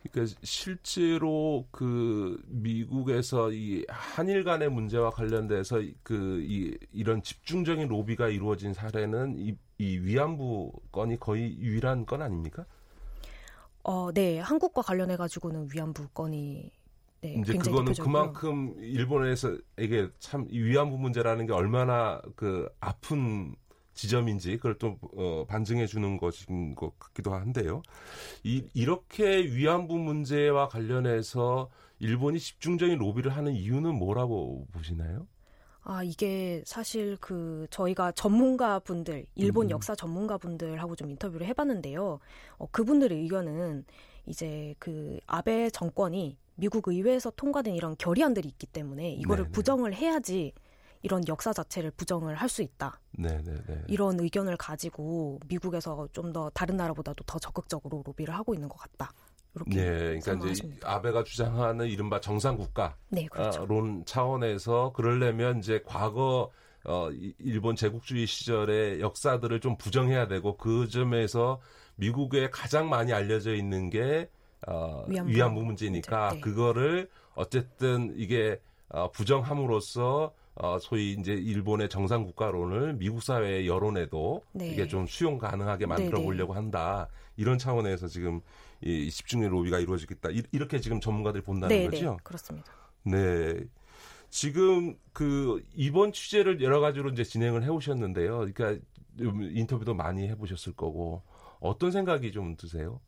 그러니까 0.02 0.34
실제로 0.42 1.66
그 1.70 2.40
미국에서 2.46 3.50
이 3.50 3.84
한일 3.88 4.44
간의 4.44 4.70
문제와 4.70 5.10
관련돼서 5.10 5.80
그 6.02 6.44
이 6.44 6.76
이런 6.92 7.22
집중적인 7.22 7.88
로비가 7.88 8.28
이루어진 8.28 8.72
사례는 8.74 9.36
이, 9.38 9.56
이 9.78 9.98
위안부 9.98 10.72
건이 10.92 11.18
거의 11.18 11.58
유일한 11.58 12.06
건 12.06 12.22
아닙니까? 12.22 12.66
어, 13.82 14.12
네. 14.12 14.38
한국과 14.38 14.82
관련해 14.82 15.16
가지고는 15.16 15.68
위안부 15.72 16.08
건이 16.08 16.70
네, 17.24 17.40
이제 17.40 17.54
그거는 17.54 17.86
대표적으로. 17.86 18.04
그만큼 18.04 18.74
일본에서 18.78 19.56
이게 19.78 20.08
참 20.18 20.46
위안부 20.50 20.98
문제라는 20.98 21.46
게 21.46 21.54
얼마나 21.54 22.20
그 22.36 22.68
아픈 22.80 23.56
지점인지 23.94 24.58
그걸 24.58 24.76
또 24.78 24.98
어, 25.16 25.46
반증해 25.48 25.86
주는 25.86 26.18
것인 26.18 26.74
것 26.74 26.98
같기도 26.98 27.32
한데요. 27.32 27.80
이, 28.42 28.66
이렇게 28.74 29.38
위안부 29.38 29.96
문제와 29.96 30.68
관련해서 30.68 31.70
일본이 31.98 32.38
집중적인 32.38 32.98
로비를 32.98 33.34
하는 33.34 33.54
이유는 33.54 33.94
뭐라고 33.94 34.66
보시나요? 34.72 35.26
아, 35.82 36.02
이게 36.02 36.62
사실 36.66 37.16
그 37.20 37.66
저희가 37.70 38.12
전문가 38.12 38.78
분들, 38.80 39.26
일본 39.34 39.66
음. 39.66 39.70
역사 39.70 39.94
전문가 39.94 40.36
분들하고 40.36 40.96
좀 40.96 41.10
인터뷰를 41.10 41.46
해봤는데요. 41.46 42.18
어, 42.58 42.66
그분들의 42.70 43.18
의견은 43.18 43.84
이제 44.26 44.74
그 44.78 45.20
아베 45.26 45.70
정권이 45.70 46.36
미국 46.56 46.88
의회에서 46.88 47.30
통과된 47.36 47.74
이런 47.74 47.96
결의안들이 47.98 48.48
있기 48.48 48.66
때문에 48.66 49.12
이거를 49.12 49.44
네네. 49.44 49.52
부정을 49.52 49.94
해야지 49.94 50.52
이런 51.02 51.22
역사 51.28 51.52
자체를 51.52 51.90
부정을 51.92 52.34
할 52.36 52.48
수 52.48 52.62
있다. 52.62 53.00
네네네. 53.18 53.84
이런 53.88 54.18
의견을 54.20 54.56
가지고 54.56 55.40
미국에서 55.48 56.08
좀 56.12 56.32
더 56.32 56.50
다른 56.50 56.76
나라보다도 56.76 57.24
더 57.24 57.38
적극적으로 57.38 58.02
로비를 58.06 58.34
하고 58.34 58.54
있는 58.54 58.68
것 58.68 58.76
같다. 58.78 59.12
이렇게 59.54 59.84
네, 59.84 60.18
그러니까. 60.20 60.50
이제 60.50 60.68
아베가 60.82 61.22
주장하는 61.24 61.86
이른바 61.86 62.20
정상 62.20 62.56
국가 62.56 62.96
네, 63.08 63.26
그렇죠. 63.26 63.66
론 63.66 64.04
차원에서 64.04 64.92
그러려면 64.94 65.58
이제 65.58 65.82
과거 65.86 66.50
어 66.84 67.10
일본 67.38 67.76
제국주의 67.76 68.26
시절의 68.26 69.00
역사들을 69.00 69.60
좀 69.60 69.76
부정해야 69.76 70.26
되고 70.28 70.56
그 70.56 70.88
점에서 70.88 71.60
미국에 71.96 72.50
가장 72.50 72.88
많이 72.88 73.12
알려져 73.12 73.54
있는 73.54 73.90
게 73.90 74.28
어, 74.66 75.04
위안부, 75.08 75.32
위안부 75.32 75.62
문제니까 75.62 76.34
네. 76.34 76.40
그거를 76.40 77.08
어쨌든 77.34 78.14
이게 78.16 78.60
어, 78.88 79.10
부정함으로써 79.10 80.32
어, 80.56 80.78
소위 80.78 81.12
이제 81.12 81.32
일본의 81.32 81.88
정상 81.88 82.24
국가론을 82.24 82.94
미국 82.94 83.22
사회의 83.22 83.66
여론에도 83.66 84.42
네. 84.52 84.68
이게 84.68 84.86
좀 84.86 85.06
수용 85.06 85.36
가능하게 85.36 85.86
만들어 85.86 86.18
네, 86.18 86.18
네. 86.18 86.24
보려고 86.24 86.52
한다. 86.52 87.08
이런 87.36 87.58
차원에서 87.58 88.06
지금 88.06 88.40
이 88.80 89.10
집중력 89.10 89.50
로비가 89.50 89.80
이루어지겠다. 89.80 90.30
이, 90.30 90.42
렇게 90.52 90.78
지금 90.78 91.00
전문가들이 91.00 91.42
본다는 91.42 91.76
네, 91.76 91.84
거죠? 91.86 92.10
네, 92.12 92.16
그렇습니다. 92.22 92.72
네. 93.02 93.64
지금 94.30 94.96
그 95.12 95.64
이번 95.74 96.12
취재를 96.12 96.62
여러 96.62 96.80
가지로 96.80 97.10
이제 97.10 97.24
진행을 97.24 97.64
해 97.64 97.68
오셨는데요. 97.68 98.38
그러니까 98.38 98.76
인터뷰도 99.18 99.94
많이 99.94 100.28
해 100.28 100.36
보셨을 100.36 100.74
거고 100.74 101.22
어떤 101.60 101.90
생각이 101.90 102.30
좀 102.32 102.56
드세요? 102.56 103.00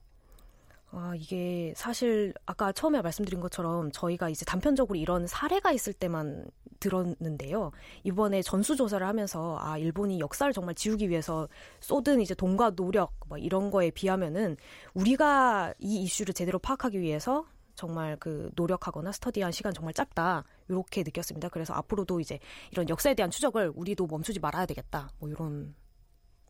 아, 0.91 1.15
이게 1.17 1.73
사실 1.77 2.33
아까 2.47 2.73
처음에 2.73 3.03
말씀드린 3.03 3.41
것처럼 3.41 3.91
저희가 3.93 4.29
이제 4.29 4.45
단편적으로 4.45 4.97
이런 4.97 5.27
사례가 5.27 5.73
있을 5.73 5.93
때만 5.93 6.47
들었는데요. 6.81 7.73
이번에 8.05 8.43
전수조사를 8.43 9.07
하면서 9.07 9.59
아, 9.61 9.79
일본이 9.79 10.21
역사를 10.21 10.51
정말 10.53 10.75
지우기 10.75 11.09
위해서 11.09 11.49
쏟은 11.81 12.21
이제 12.21 12.35
돈과 12.35 12.71
노력 12.77 13.13
뭐 13.29 13.39
이런 13.39 13.71
거에 13.71 13.91
비하면은 13.91 14.57
우리가 14.95 15.75
이 15.79 16.03
이슈를 16.03 16.35
제대로 16.35 16.59
파악하기 16.59 17.01
위해서 17.01 17.47
정말 17.75 18.17
그 18.19 18.51
노력하거나 18.57 19.13
스터디한 19.13 19.53
시간 19.53 19.75
정말 19.75 19.93
짧다 19.93 20.45
이렇게 20.69 21.03
느꼈습니다. 21.03 21.51
그래서 21.51 21.75
앞으로도 21.75 22.21
이제 22.21 22.39
이런 22.73 22.89
역사에 22.89 23.15
대한 23.15 23.31
추적을 23.31 23.73
우리도 23.75 24.07
멈추지 24.07 24.41
말아야 24.41 24.67
되겠다. 24.67 25.11
뭐 25.19 25.29
이런 25.29 25.75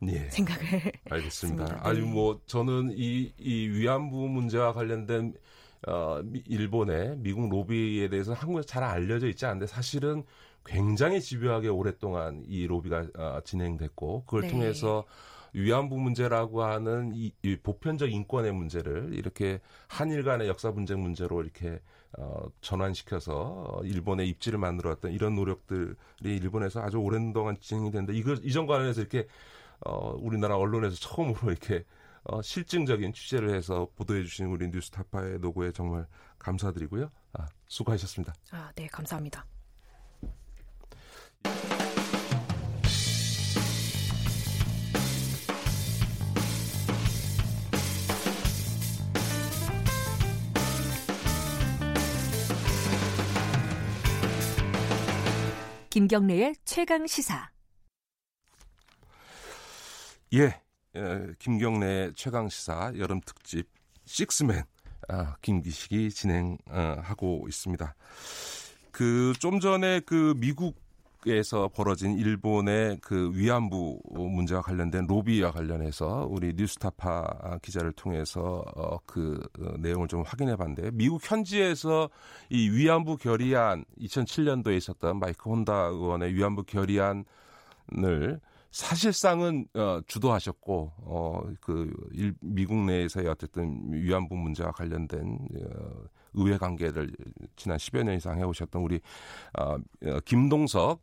예. 0.08 0.28
생각을 0.30 0.92
알겠습니다. 1.10 1.80
아주 1.82 2.02
네. 2.02 2.06
뭐 2.06 2.40
저는 2.46 2.92
이, 2.96 3.32
이 3.38 3.68
위안부 3.68 4.28
문제와 4.28 4.72
관련된 4.72 5.34
어, 5.86 6.20
일본의 6.46 7.16
미국 7.18 7.48
로비에 7.48 8.08
대해서 8.08 8.32
한국에서 8.32 8.66
잘 8.66 8.82
알려져 8.82 9.28
있지 9.28 9.46
않은데 9.46 9.66
사실은 9.66 10.24
굉장히 10.64 11.20
집요하게 11.20 11.68
오랫동안 11.68 12.42
이 12.46 12.66
로비가 12.66 13.06
어, 13.16 13.40
진행됐고 13.44 14.24
그걸 14.24 14.42
네. 14.42 14.48
통해서 14.48 15.04
위안부 15.52 15.96
문제라고 15.96 16.64
하는 16.64 17.12
이, 17.14 17.32
이 17.42 17.56
보편적 17.56 18.12
인권의 18.12 18.52
문제를 18.52 19.10
이렇게 19.14 19.60
한일 19.88 20.22
간의 20.22 20.48
역사 20.48 20.72
분쟁 20.72 21.00
문제로 21.00 21.42
이렇게 21.42 21.80
어, 22.18 22.46
전환시켜서 22.60 23.80
일본의 23.84 24.28
입지를 24.28 24.58
만들어왔던 24.58 25.12
이런 25.12 25.34
노력들이 25.34 25.94
일본에서 26.22 26.80
아주 26.80 26.98
오랜 26.98 27.32
동안 27.32 27.56
진행이 27.60 27.90
됐는데 27.90 28.14
이거 28.18 28.34
이전 28.42 28.66
관련해서 28.66 29.00
이렇게 29.00 29.26
어, 29.84 30.14
우리나라 30.18 30.56
언론에서 30.56 30.96
처음으로 30.96 31.50
이렇게 31.50 31.84
어, 32.24 32.42
실증적인 32.42 33.12
취재를 33.12 33.54
해서 33.54 33.88
보도해 33.94 34.22
주신 34.22 34.46
우리 34.46 34.68
뉴스타파의 34.68 35.38
노고에 35.38 35.72
정말 35.72 36.06
감사드리고요. 36.38 37.10
아, 37.34 37.46
수고하셨습니다. 37.68 38.34
아, 38.50 38.72
네, 38.74 38.86
감사합니다. 38.88 39.46
김경래의 55.90 56.56
최강 56.66 57.06
시사. 57.06 57.55
예, 60.36 60.60
예 60.94 61.34
김경래 61.38 62.12
최강 62.14 62.50
시사 62.50 62.92
여름 62.98 63.22
특집 63.22 63.66
식스맨 64.04 64.64
아, 65.08 65.36
김기식이 65.40 66.10
진행하고 66.10 67.46
있습니다. 67.48 67.94
그 68.90 69.32
좀 69.38 69.60
전에 69.60 70.00
그 70.00 70.34
미국 70.36 70.84
에서 71.28 71.68
벌어진 71.74 72.16
일본의 72.16 72.98
그 73.02 73.32
위안부 73.34 74.00
문제와 74.12 74.62
관련된 74.62 75.06
로비와 75.08 75.50
관련해서 75.50 76.28
우리 76.30 76.52
뉴스타파 76.54 77.58
기자를 77.62 77.90
통해서 77.92 78.62
어, 78.76 78.98
그 79.06 79.40
어, 79.58 79.74
내용을 79.78 80.06
좀 80.06 80.22
확인해 80.22 80.54
봤는데 80.54 80.92
미국 80.92 81.28
현지에서 81.28 82.10
이 82.48 82.70
위안부 82.70 83.16
결의안 83.16 83.84
2007년도에 83.98 84.76
있었던 84.76 85.18
마이크 85.18 85.50
혼다 85.50 85.86
의원의 85.86 86.32
위안부 86.34 86.62
결의안을 86.62 87.24
사실상은 88.76 89.66
어, 89.74 90.00
주도하셨고 90.06 90.92
어그 91.06 92.10
미국 92.42 92.76
내에서의 92.84 93.26
어쨌든 93.26 93.80
위안부 93.90 94.36
문제와 94.36 94.70
관련된 94.72 95.38
어, 95.62 96.04
의회 96.34 96.58
관계를 96.58 97.08
지난 97.56 97.78
10여 97.78 98.02
년 98.02 98.16
이상 98.16 98.38
해오셨던 98.38 98.82
우리 98.82 99.00
어, 99.58 99.76
어 99.76 100.20
김동석 100.26 101.00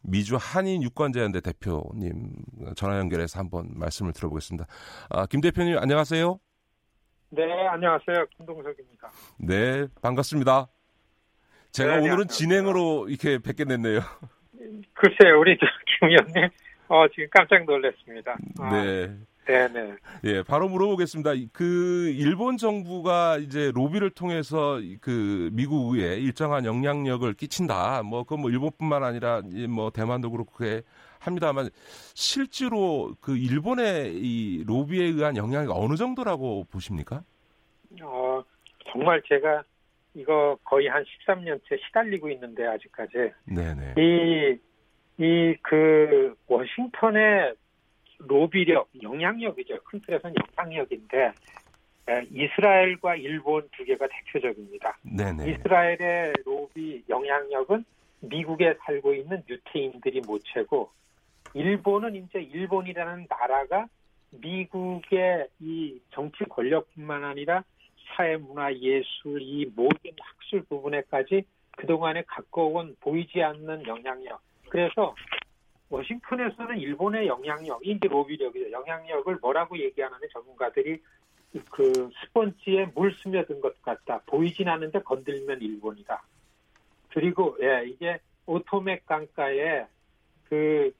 미주 0.00 0.38
한인 0.40 0.82
유권자연대 0.82 1.42
대표님 1.42 2.32
전화 2.74 2.98
연결해서 2.98 3.38
한번 3.38 3.68
말씀을 3.74 4.14
들어보겠습니다. 4.14 4.66
아, 5.10 5.26
김 5.26 5.42
대표님 5.42 5.76
안녕하세요. 5.76 6.40
네, 7.28 7.42
안녕하세요. 7.68 8.26
김동석입니다. 8.34 9.10
네, 9.40 9.86
반갑습니다. 10.00 10.68
제가 11.70 11.96
네, 11.96 12.08
오늘은 12.08 12.28
진행으로 12.28 13.08
이렇게 13.10 13.38
뵙게 13.38 13.66
됐네요. 13.66 14.00
글쎄요, 14.94 15.38
우리 15.40 15.58
김 15.58 16.08
의원님, 16.08 16.48
어, 16.94 17.08
지금 17.08 17.26
깜짝 17.32 17.64
놀랐습니다. 17.64 18.36
아, 18.60 18.70
네. 18.70 19.16
네네. 19.46 19.96
예, 20.24 20.42
바로 20.44 20.68
물어보겠습니다. 20.68 21.32
그 21.52 22.12
일본 22.16 22.56
정부가 22.56 23.38
이제 23.38 23.72
로비를 23.74 24.10
통해서 24.10 24.80
그 25.00 25.50
미국 25.52 25.94
의회 25.94 26.16
일정한 26.16 26.64
영향력을 26.64 27.30
끼친다. 27.34 28.02
뭐 28.04 28.22
그건 28.22 28.42
뭐 28.42 28.50
일본뿐만 28.50 29.02
아니라 29.02 29.42
뭐 29.68 29.90
대만도 29.90 30.30
그렇고 30.30 30.52
그게 30.52 30.82
합니다만 31.18 31.68
실제로 32.14 33.12
그 33.20 33.36
일본의 33.36 34.14
이 34.14 34.64
로비에 34.64 35.04
의한 35.04 35.36
영향이 35.36 35.68
어느 35.70 35.96
정도라고 35.96 36.64
보십니까? 36.70 37.22
어, 38.02 38.42
정말 38.90 39.20
제가 39.28 39.62
이거 40.14 40.56
거의 40.64 40.86
한 40.88 41.04
13년째 41.04 41.84
시달리고 41.86 42.30
있는데 42.30 42.66
아직까지. 42.66 43.32
네네. 43.46 43.94
이 43.98 44.58
이 45.18 45.56
그 45.62 46.34
워싱턴의 46.46 47.54
로비력, 48.18 48.90
영향력이죠. 49.02 49.80
큰 49.84 50.00
틀에서는 50.00 50.34
영향력인데 50.58 51.32
이스라엘과 52.30 53.16
일본 53.16 53.68
두 53.72 53.84
개가 53.84 54.06
대표적입니다. 54.08 54.98
네네. 55.02 55.50
이스라엘의 55.50 56.32
로비 56.44 57.04
영향력은 57.08 57.84
미국에 58.20 58.74
살고 58.84 59.14
있는 59.14 59.42
유태인들이 59.48 60.20
못 60.22 60.42
채고 60.52 60.90
일본은 61.54 62.14
이제 62.16 62.40
일본이라는 62.40 63.26
나라가 63.28 63.86
미국의 64.30 65.48
이 65.60 66.00
정치 66.10 66.44
권력뿐만 66.44 67.24
아니라 67.24 67.64
사회 68.16 68.36
문화 68.36 68.72
예술 68.74 69.40
이 69.40 69.70
모든 69.74 70.10
학술 70.20 70.64
부분에까지 70.68 71.44
그동안에 71.76 72.22
갖고 72.26 72.74
온 72.74 72.96
보이지 73.00 73.42
않는 73.42 73.86
영향력. 73.86 74.40
그래서 74.68 75.14
워싱턴에서는 75.88 76.78
일본의 76.78 77.26
영향력, 77.26 77.86
인제 77.86 78.08
로비력이죠. 78.08 78.70
영향력을 78.70 79.36
뭐라고 79.40 79.78
얘기하는데 79.78 80.26
전문가들이 80.28 81.00
그 81.70 82.10
스펀지에 82.24 82.86
물 82.94 83.14
스며든 83.14 83.60
것 83.60 83.80
같다. 83.82 84.20
보이진 84.26 84.68
않는데 84.68 85.00
건들면 85.00 85.60
일본이다. 85.60 86.22
그리고 87.10 87.56
예, 87.62 87.84
이게 87.86 88.18
오토맥 88.46 89.06
강가에 89.06 89.86
그, 90.48 90.92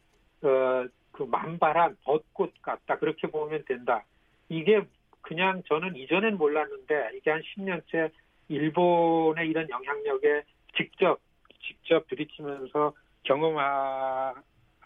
어, 0.43 0.87
그 1.11 1.25
만발한 1.25 1.97
벚꽃 2.05 2.53
같다. 2.63 2.99
그렇게 2.99 3.27
보면 3.27 3.65
된다. 3.67 4.05
이게 4.49 4.83
그냥 5.23 5.63
저는 5.67 5.97
이전엔 5.97 6.37
몰랐는데 6.37 7.11
이게 7.15 7.31
한 7.31 7.43
10년째 7.43 8.11
일본의 8.49 9.49
이런 9.49 9.69
영향력에 9.69 10.43
직접 10.77 11.19
직접 11.63 12.07
들이치면서 12.09 12.93
경험하 13.25 14.35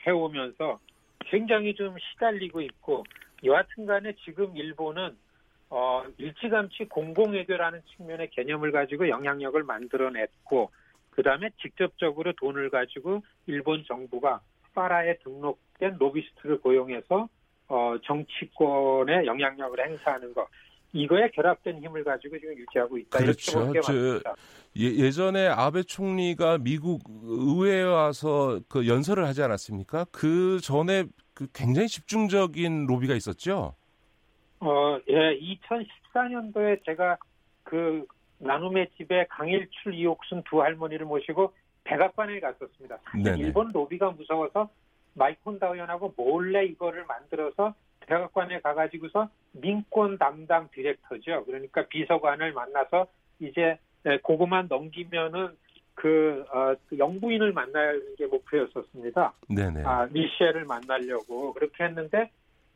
해오면서 0.07 0.81
굉장히 1.21 1.75
좀 1.75 1.97
시달리고 1.99 2.61
있고 2.63 3.05
여하튼 3.45 3.87
간에 3.87 4.15
지금 4.25 4.57
일본은 4.57 5.17
어, 5.71 6.03
일찌감치 6.17 6.87
공공외교라는 6.87 7.83
측면의 7.97 8.31
개념을 8.31 8.73
가지고 8.73 9.09
영향력을 9.09 9.63
만들어냈고 9.63 10.71
그 11.11 11.23
다음에 11.23 11.51
직접적으로 11.61 12.33
돈을 12.33 12.71
가지고 12.71 13.23
일본 13.47 13.85
정부가 13.85 14.41
파라에 14.75 15.19
등록된 15.19 15.97
로비스트를 15.99 16.61
고용해서 16.61 17.29
어, 17.69 17.97
정치권의 18.05 19.27
영향력을 19.27 19.79
행사하는 19.85 20.33
것 20.33 20.47
이거에 20.93 21.29
결합된 21.31 21.83
힘을 21.83 22.03
가지고 22.03 22.39
지금 22.39 22.57
유지하고 22.57 22.99
있다. 22.99 23.19
그렇죠. 23.19 23.73
저, 23.83 24.21
예, 24.77 25.11
전에 25.11 25.47
아베 25.47 25.83
총리가 25.83 26.59
미국 26.59 27.03
의회에 27.25 27.83
와서 27.83 28.61
그 28.69 28.87
연설을 28.87 29.27
하지 29.27 29.43
않았습니까? 29.43 30.07
그 30.11 30.61
전에 30.61 31.05
그 31.35 31.47
굉장히 31.53 31.89
집중적인 31.89 32.87
로비가 32.87 33.15
있었죠. 33.15 33.75
어, 34.61 34.99
예, 35.09 35.39
2014년도에 35.39 36.85
제가 36.85 37.19
그 37.65 38.07
나눔의 38.39 38.89
집에 38.97 39.27
강일출 39.29 39.95
이옥순 39.95 40.45
두 40.49 40.63
할머니를 40.63 41.07
모시고 41.07 41.53
백악관에 41.85 42.41
갔었습니다. 42.41 42.99
사실 43.05 43.39
일본 43.39 43.71
로비가 43.73 44.11
무서워서 44.11 44.69
마이크 45.15 45.41
혼다 45.45 45.69
의원하고 45.69 46.15
몰래 46.17 46.65
이거를 46.65 47.05
만들어서 47.07 47.75
백악관에 48.09 48.61
가가지고서 48.61 49.29
민권 49.53 50.19
담당 50.19 50.69
디렉터죠. 50.73 51.45
그러니까 51.45 51.87
비서관을 51.87 52.53
만나서 52.53 53.07
이제 53.39 53.79
고거만 54.23 54.67
넘기면은 54.69 55.51
그, 55.95 56.45
어, 56.53 56.75
그 56.89 56.97
영부인을 56.97 57.53
만나는 57.53 58.17
게 58.17 58.27
목표였었습니다. 58.27 59.33
네네. 59.49 59.83
아, 59.85 60.07
미셸을 60.11 60.65
만나려고 60.65 61.53
그렇게 61.53 61.85
했는데 61.85 62.31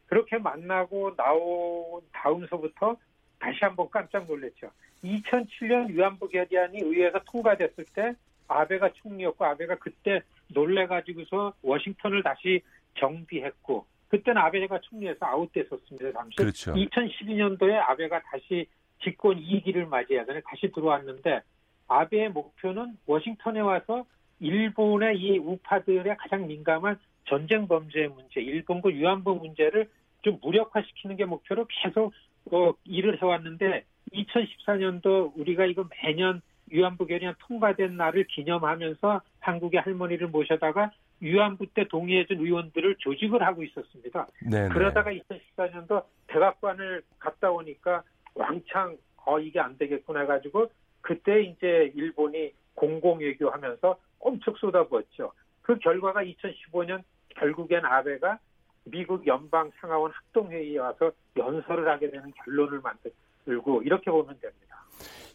그렇게 0.06 0.38
만나고 0.38 1.14
나온 1.16 2.02
다음서부터 2.12 2.96
다시 3.38 3.58
한번 3.62 3.88
깜짝 3.90 4.26
놀랐죠. 4.26 4.70
2007년 5.04 5.88
위안부 5.90 6.28
결의안이 6.28 6.78
의회에서 6.80 7.20
통과됐을 7.30 7.84
때 7.94 8.14
아베가 8.48 8.90
총리였고 8.94 9.44
아베가 9.44 9.76
그때 9.76 10.20
놀래가지고서 10.48 11.54
워싱턴을 11.62 12.22
다시 12.22 12.60
정비했고 12.98 13.86
그때는 14.12 14.42
아베가 14.42 14.78
총리에서 14.78 15.24
아웃됐었습니다. 15.24 16.12
당시. 16.12 16.36
그렇죠. 16.36 16.74
2012년도에 16.74 17.72
아베가 17.88 18.20
다시 18.20 18.66
집권 19.02 19.40
2기를 19.40 19.88
맞이하더니 19.88 20.40
다시 20.44 20.70
들어왔는데 20.70 21.40
아베의 21.88 22.28
목표는 22.28 22.98
워싱턴에 23.06 23.60
와서 23.60 24.04
일본의 24.38 25.18
이 25.18 25.38
우파들의 25.38 26.14
가장 26.18 26.46
민감한 26.46 26.98
전쟁 27.24 27.66
범죄 27.66 28.06
문제, 28.08 28.40
일본군 28.40 28.94
위안부 28.94 29.36
문제를 29.36 29.88
좀 30.20 30.38
무력화시키는 30.42 31.16
게 31.16 31.24
목표로 31.24 31.66
계속 31.68 32.12
어, 32.50 32.74
일을 32.84 33.22
해왔는데 33.22 33.84
2014년도 34.12 35.32
우리가 35.36 35.64
이거 35.64 35.86
매년 36.02 36.42
위안부 36.66 37.06
결의안 37.06 37.34
통과된 37.38 37.96
날을 37.96 38.24
기념하면서 38.24 39.22
한국의 39.40 39.80
할머니를 39.80 40.28
모셔다가 40.28 40.90
위안부 41.22 41.66
때 41.72 41.86
동의해준 41.86 42.40
의원들을 42.40 42.96
조직을 42.98 43.42
하고 43.42 43.62
있었습니다. 43.62 44.26
네네. 44.50 44.68
그러다가 44.74 45.10
2014년도 45.12 46.04
백악관을 46.26 47.02
갔다 47.18 47.50
오니까 47.50 48.02
왕창 48.34 48.96
어 49.24 49.38
이게 49.38 49.60
안 49.60 49.78
되겠구나 49.78 50.20
해가지고 50.20 50.70
그때 51.00 51.42
이제 51.42 51.92
일본이 51.94 52.52
공공외교하면서 52.74 53.96
엄청 54.18 54.54
쏟아부었죠. 54.56 55.32
그 55.62 55.78
결과가 55.78 56.24
2015년 56.24 57.02
결국엔 57.28 57.84
아베가 57.84 58.38
미국 58.84 59.24
연방 59.28 59.70
상하원 59.80 60.10
합동회의에 60.10 60.78
와서 60.78 61.12
연설을 61.36 61.88
하게 61.88 62.10
되는 62.10 62.32
결론을 62.44 62.80
만들고 62.80 63.82
이렇게 63.82 64.10
보면 64.10 64.36
됩니다. 64.40 64.84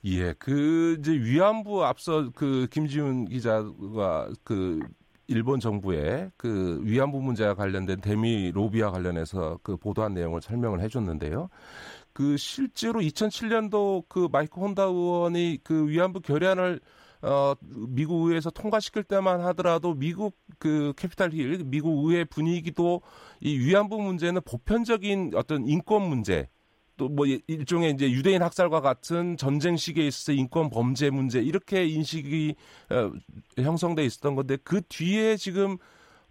예, 0.03 0.33
그 0.37 0.97
이제 0.99 1.13
위안부 1.13 1.85
앞서 1.85 2.29
그 2.35 2.67
김지훈 2.69 3.25
기자가 3.25 4.29
그 4.43 4.79
일본 5.27 5.59
정부의 5.59 6.31
그 6.37 6.79
위안부 6.83 7.21
문제와 7.21 7.53
관련된 7.53 8.01
대미 8.01 8.51
로비와 8.51 8.91
관련해서 8.91 9.59
그 9.61 9.77
보도한 9.77 10.13
내용을 10.13 10.41
설명을 10.41 10.81
해줬는데요. 10.81 11.49
그 12.13 12.37
실제로 12.37 12.99
2007년도 13.01 14.05
그 14.07 14.27
마이크 14.31 14.59
혼다 14.59 14.83
의원이 14.83 15.59
그 15.63 15.87
위안부 15.87 16.21
결의안을 16.21 16.79
어, 17.21 17.53
미국 17.61 18.25
의회에서 18.25 18.51
통과시킬 18.51 19.03
때만 19.03 19.41
하더라도 19.41 19.93
미국 19.93 20.37
그 20.59 20.93
캐피탈 20.97 21.31
힐, 21.31 21.63
미국 21.65 22.05
의회 22.05 22.23
분위기도 22.23 23.01
이 23.39 23.57
위안부 23.57 23.99
문제는 23.99 24.41
보편적인 24.45 25.31
어떤 25.35 25.67
인권 25.67 26.03
문제, 26.03 26.47
또 26.97 27.07
뭐 27.09 27.25
일종의 27.25 27.91
이제 27.91 28.11
유대인 28.11 28.41
학살과 28.41 28.81
같은 28.81 29.37
전쟁 29.37 29.75
시기에 29.77 30.07
있어서 30.07 30.33
인권 30.33 30.69
범죄 30.69 31.09
문제 31.09 31.39
이렇게 31.39 31.85
인식이 31.85 32.55
어, 32.89 33.11
형성돼 33.61 34.03
있었던 34.05 34.35
건데 34.35 34.57
그 34.63 34.81
뒤에 34.81 35.37
지금 35.37 35.77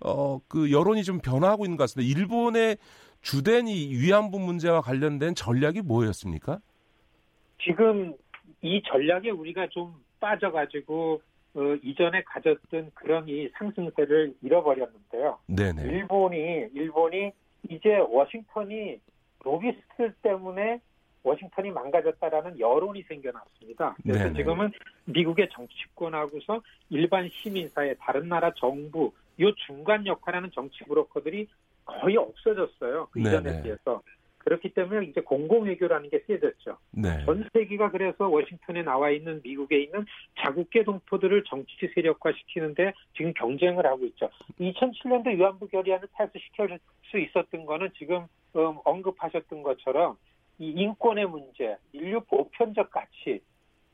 어 0.00 0.40
그 0.48 0.70
여론이 0.70 1.02
좀 1.04 1.20
변화하고 1.20 1.64
있는 1.64 1.76
것 1.76 1.84
같습니다. 1.84 2.18
일본의 2.18 2.76
주된 3.22 3.66
이 3.68 3.94
위안부 3.94 4.38
문제와 4.38 4.80
관련된 4.82 5.34
전략이 5.34 5.82
뭐였습니까? 5.82 6.60
지금 7.62 8.14
이 8.62 8.82
전략에 8.86 9.30
우리가 9.30 9.68
좀 9.70 9.94
빠져가지고 10.20 11.20
어, 11.54 11.60
이전에 11.82 12.22
가졌던 12.24 12.90
그런 12.94 13.28
이 13.28 13.48
상승세를 13.58 14.34
잃어버렸는데요. 14.42 15.38
네네. 15.46 15.82
일본이 15.82 16.68
일본이 16.74 17.32
이제 17.70 17.96
워싱턴이 17.96 19.00
로비스트 19.46 20.12
때문에 20.22 20.80
워싱턴이 21.22 21.70
망가졌다라는 21.70 22.58
여론이 22.58 23.02
생겨났습니다. 23.02 23.96
그래서 24.02 24.24
네네. 24.24 24.36
지금은 24.36 24.70
미국의 25.06 25.48
정치권하고서 25.52 26.62
일반 26.90 27.28
시민 27.30 27.68
사회, 27.70 27.94
다른 27.94 28.28
나라 28.28 28.52
정부, 28.54 29.12
요 29.40 29.54
중간 29.66 30.06
역할하는 30.06 30.50
정치 30.52 30.84
브로커들이 30.84 31.48
거의 31.84 32.16
없어졌어요. 32.16 33.08
그 33.10 33.20
이전에 33.20 33.62
비해서. 33.62 34.02
그렇기 34.46 34.68
때문에 34.74 35.06
이제 35.06 35.20
공공외교라는 35.22 36.08
게 36.08 36.20
세졌죠. 36.20 36.78
네. 36.92 37.24
전 37.24 37.44
세계가 37.52 37.90
그래서 37.90 38.28
워싱턴에 38.28 38.84
나와 38.84 39.10
있는 39.10 39.40
미국에 39.42 39.82
있는 39.82 40.06
자국계 40.38 40.84
동포들을 40.84 41.42
정치 41.48 41.88
세력화시키는데 41.92 42.92
지금 43.16 43.34
경쟁을 43.34 43.84
하고 43.84 44.04
있죠. 44.06 44.30
2007년도 44.60 45.36
위안부 45.36 45.66
결의안을 45.66 46.06
패스시킬 46.16 46.78
수 47.10 47.18
있었던 47.18 47.66
거는 47.66 47.90
지금 47.98 48.26
음, 48.54 48.78
언급하셨던 48.84 49.64
것처럼 49.64 50.16
이 50.60 50.70
인권의 50.70 51.26
문제, 51.26 51.76
인류 51.92 52.20
보편적 52.20 52.92
가치, 52.92 53.40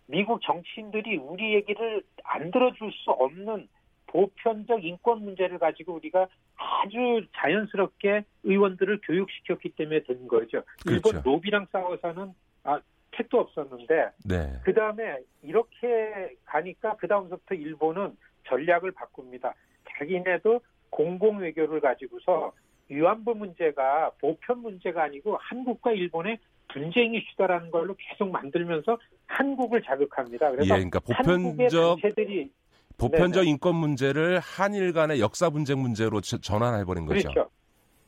미국 0.06 0.42
정치인들이 0.42 1.16
우리 1.16 1.54
얘기를 1.54 2.02
안 2.24 2.50
들어줄 2.50 2.92
수 2.92 3.10
없는 3.10 3.68
보편적 4.12 4.84
인권 4.84 5.24
문제를 5.24 5.58
가지고 5.58 5.94
우리가 5.94 6.28
아주 6.56 7.26
자연스럽게 7.34 8.24
의원들을 8.44 9.00
교육시켰기 9.02 9.70
때문에 9.70 10.02
된 10.02 10.28
거죠. 10.28 10.62
그렇죠. 10.84 11.08
일본 11.08 11.22
로비랑 11.24 11.66
싸워서는 11.72 12.34
아, 12.64 12.80
택도 13.12 13.40
없었는데 13.40 14.10
네. 14.24 14.52
그 14.64 14.74
다음에 14.74 15.18
이렇게 15.42 16.36
가니까 16.44 16.96
그 16.96 17.08
다음부터 17.08 17.54
일본은 17.54 18.16
전략을 18.48 18.92
바꿉니다. 18.92 19.54
자기네도 19.98 20.60
공공 20.90 21.38
외교를 21.38 21.80
가지고서 21.80 22.52
위안부 22.88 23.34
문제가 23.34 24.10
보편 24.20 24.58
문제가 24.58 25.04
아니고 25.04 25.38
한국과 25.40 25.92
일본의 25.92 26.38
분쟁 26.68 27.14
이슈다라는 27.14 27.70
걸로 27.70 27.94
계속 27.98 28.30
만들면서 28.30 28.98
한국을 29.26 29.82
자극합니다. 29.82 30.50
그래서 30.50 30.74
예, 30.74 30.84
그러니까 30.84 31.00
보편적 31.00 32.00
단체들이 32.00 32.50
보편적 32.96 33.42
네네. 33.42 33.50
인권 33.50 33.76
문제를 33.76 34.40
한일 34.40 34.92
간의 34.92 35.20
역사 35.20 35.50
분쟁 35.50 35.80
문제로 35.80 36.20
전환해버린 36.20 37.06
거죠. 37.06 37.28
그렇죠. 37.28 37.50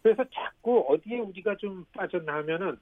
그래서 0.02 0.24
자꾸 0.34 0.84
어디에 0.88 1.18
우리가 1.18 1.56
좀 1.56 1.84
빠졌나 1.94 2.34
하면은 2.34 2.76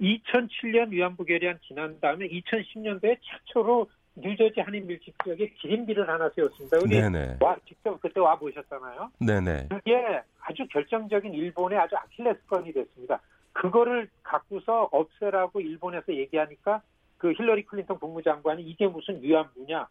2007년 0.00 0.90
위안부 0.90 1.24
결의안 1.24 1.58
지난 1.66 1.98
다음에 2.00 2.28
2010년도에 2.28 3.16
최초로 3.22 3.88
뉴저지 4.16 4.60
한인 4.60 4.86
밀집 4.86 5.14
지역에 5.24 5.48
기린비를 5.60 6.08
하나 6.08 6.30
세웠습니다. 6.30 6.78
우리 6.82 7.00
네네. 7.00 7.38
와 7.40 7.56
직접 7.66 8.00
그때 8.00 8.20
와 8.20 8.36
보셨잖아요. 8.36 9.10
네네. 9.18 9.68
그게 9.70 10.22
아주 10.40 10.66
결정적인 10.70 11.32
일본의 11.32 11.78
아주 11.78 11.96
아킬레스건이 11.96 12.72
됐습니다. 12.72 13.20
그거를 13.52 14.08
갖고서 14.22 14.88
없애라고 14.92 15.60
일본에서 15.60 16.14
얘기하니까 16.14 16.82
그 17.18 17.32
힐러리 17.32 17.64
클린턴 17.64 17.98
국무장관이 17.98 18.62
이게 18.62 18.86
무슨 18.86 19.20
위안부냐 19.22 19.86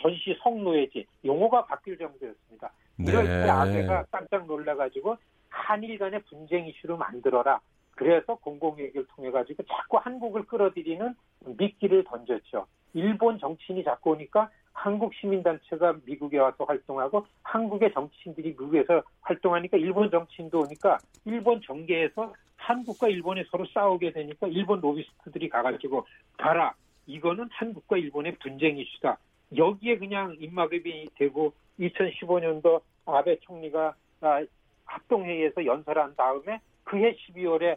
전시 0.00 0.36
성노예지 0.42 1.06
용어가 1.24 1.64
바뀔 1.64 1.98
정도였습니다. 1.98 2.72
이럴 2.98 3.24
네. 3.24 3.42
때 3.44 3.50
아베가 3.50 4.04
깜짝 4.10 4.46
놀라가지고 4.46 5.16
한일 5.48 5.98
간의 5.98 6.22
분쟁 6.22 6.66
이슈로 6.66 6.96
만들어라. 6.96 7.60
그래서 7.92 8.36
공공얘기를 8.36 9.06
통해 9.14 9.30
가지고 9.30 9.62
자꾸 9.64 9.98
한국을 9.98 10.44
끌어들이는 10.46 11.14
미끼를 11.58 12.04
던졌죠. 12.04 12.66
일본 12.94 13.38
정치인이 13.38 13.84
자꾸 13.84 14.10
오니까 14.10 14.50
한국 14.72 15.12
시민단체가 15.14 15.96
미국에 16.04 16.38
와서 16.38 16.64
활동하고 16.64 17.26
한국의 17.42 17.92
정치인들이 17.92 18.50
미국에서 18.50 19.02
활동하니까 19.22 19.76
일본 19.76 20.10
정치인도 20.10 20.60
오니까 20.60 20.98
일본 21.24 21.60
정계에서 21.60 22.32
한국과 22.56 23.08
일본이 23.08 23.42
서로 23.50 23.66
싸우게 23.66 24.12
되니까 24.12 24.46
일본 24.46 24.80
로비스트들이 24.80 25.48
가가지고 25.48 26.06
봐라 26.36 26.74
이거는 27.06 27.48
한국과 27.50 27.96
일본의 27.96 28.36
분쟁 28.36 28.78
이슈다. 28.78 29.18
여기에 29.56 29.98
그냥 29.98 30.36
입막음이 30.38 31.08
되고 31.16 31.52
2015년도 31.80 32.80
아베 33.06 33.38
총리가 33.40 33.94
아, 34.20 34.44
합동회의에서 34.84 35.64
연설한 35.64 36.14
다음에 36.16 36.60
그해 36.84 37.14
12월에 37.14 37.76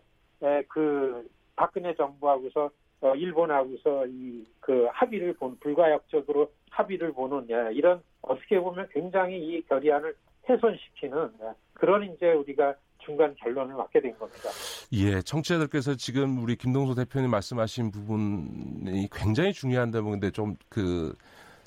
그 0.68 1.28
박근혜 1.56 1.94
정부하고서 1.96 2.70
어, 3.02 3.16
일본하고서 3.16 4.08
이 4.08 4.46
그 4.62 4.88
합의를 4.94 5.34
본 5.34 5.58
불가역적으로 5.60 6.52
합의를 6.70 7.12
보는 7.12 7.48
예, 7.50 7.74
이런 7.74 8.02
어떻게 8.22 8.60
보면 8.60 8.88
굉장히 8.92 9.38
이 9.38 9.62
결의안을 9.68 10.16
훼손시키는 10.48 11.30
예, 11.42 11.48
그런 11.74 12.04
이제 12.14 12.32
우리가 12.32 12.76
중간 13.00 13.36
결론을 13.36 13.76
맞게 13.76 14.00
된 14.00 14.18
겁니다. 14.18 14.50
예, 14.94 15.22
청취자들께서 15.22 15.96
지금 15.96 16.42
우리 16.42 16.56
김동수 16.56 16.96
대표님 16.96 17.32
말씀하신 17.32 17.92
부분이 17.92 19.10
굉장히 19.12 19.52
중요한데 19.52 20.00
뭐 20.02 20.12
근데 20.12 20.32
좀 20.32 20.56
그 20.70 21.14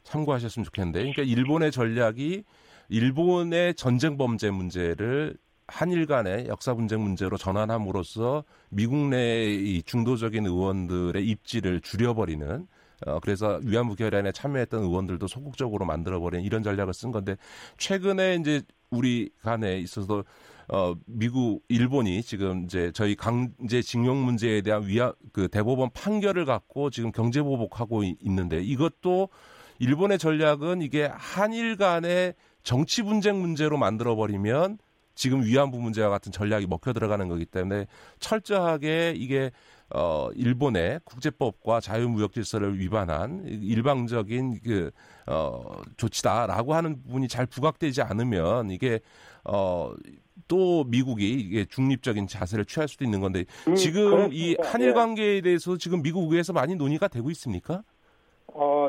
참고하셨으면 0.04 0.64
좋겠는데, 0.64 0.98
그러니까 1.00 1.22
일본의 1.22 1.72
전략이 1.72 2.44
일본의 2.88 3.74
전쟁 3.74 4.16
범죄 4.16 4.50
문제를 4.50 5.36
한일 5.66 6.06
간의 6.06 6.46
역사 6.48 6.74
분쟁 6.74 7.02
문제로 7.02 7.36
전환함으로써 7.36 8.44
미국 8.68 9.08
내의 9.08 9.82
중도적인 9.82 10.46
의원들의 10.46 11.26
입지를 11.26 11.80
줄여버리는 11.80 12.66
어, 13.06 13.20
그래서 13.20 13.60
위안부 13.62 13.96
결의안에 13.96 14.32
참여했던 14.32 14.82
의원들도 14.82 15.26
소극적으로 15.26 15.84
만들어버리는 15.84 16.44
이런 16.44 16.62
전략을 16.62 16.94
쓴 16.94 17.10
건데 17.10 17.36
최근에 17.78 18.36
이제 18.36 18.62
우리 18.90 19.30
간에 19.42 19.78
있어서 19.78 20.24
어, 20.68 20.94
미국, 21.06 21.62
일본이 21.68 22.22
지금 22.22 22.64
이제 22.64 22.90
저희 22.94 23.14
강제 23.14 23.82
징용 23.82 24.24
문제에 24.24 24.62
대한 24.62 24.86
위안 24.86 25.12
그 25.32 25.48
대법원 25.48 25.90
판결을 25.92 26.46
갖고 26.46 26.88
지금 26.90 27.12
경제 27.12 27.42
보복하고 27.42 28.02
있는데 28.20 28.62
이것도 28.62 29.28
일본의 29.84 30.18
전략은 30.18 30.80
이게 30.80 31.10
한일 31.12 31.76
간의 31.76 32.34
정치 32.62 33.02
분쟁 33.02 33.40
문제로 33.42 33.76
만들어 33.76 34.16
버리면 34.16 34.78
지금 35.14 35.44
위안부 35.44 35.78
문제와 35.78 36.08
같은 36.08 36.32
전략이 36.32 36.66
먹혀 36.66 36.94
들어가는 36.94 37.28
거기 37.28 37.44
때문에 37.44 37.86
철저하게 38.18 39.12
이게 39.14 39.50
어 39.94 40.30
일본의 40.34 41.00
국제법과 41.04 41.80
자유무역 41.80 42.32
질서를 42.32 42.78
위반한 42.80 43.44
일방적인 43.46 44.60
그어 44.62 45.82
조치다라고 45.98 46.74
하는 46.74 47.02
부분이 47.02 47.28
잘 47.28 47.44
부각되지 47.44 48.00
않으면 48.00 48.70
이게 48.70 49.00
어또 49.44 50.84
미국이 50.84 51.30
이게 51.32 51.66
중립적인 51.66 52.26
자세를 52.26 52.64
취할 52.64 52.88
수도 52.88 53.04
있는 53.04 53.20
건데 53.20 53.44
음, 53.68 53.76
지금 53.76 54.32
이 54.32 54.56
한일 54.62 54.88
예. 54.88 54.92
관계에 54.94 55.42
대해서 55.42 55.76
지금 55.76 56.02
미국 56.02 56.30
의회에서 56.30 56.54
많이 56.54 56.74
논의가 56.74 57.06
되고 57.08 57.30
있습니까? 57.30 57.82
어 58.46 58.88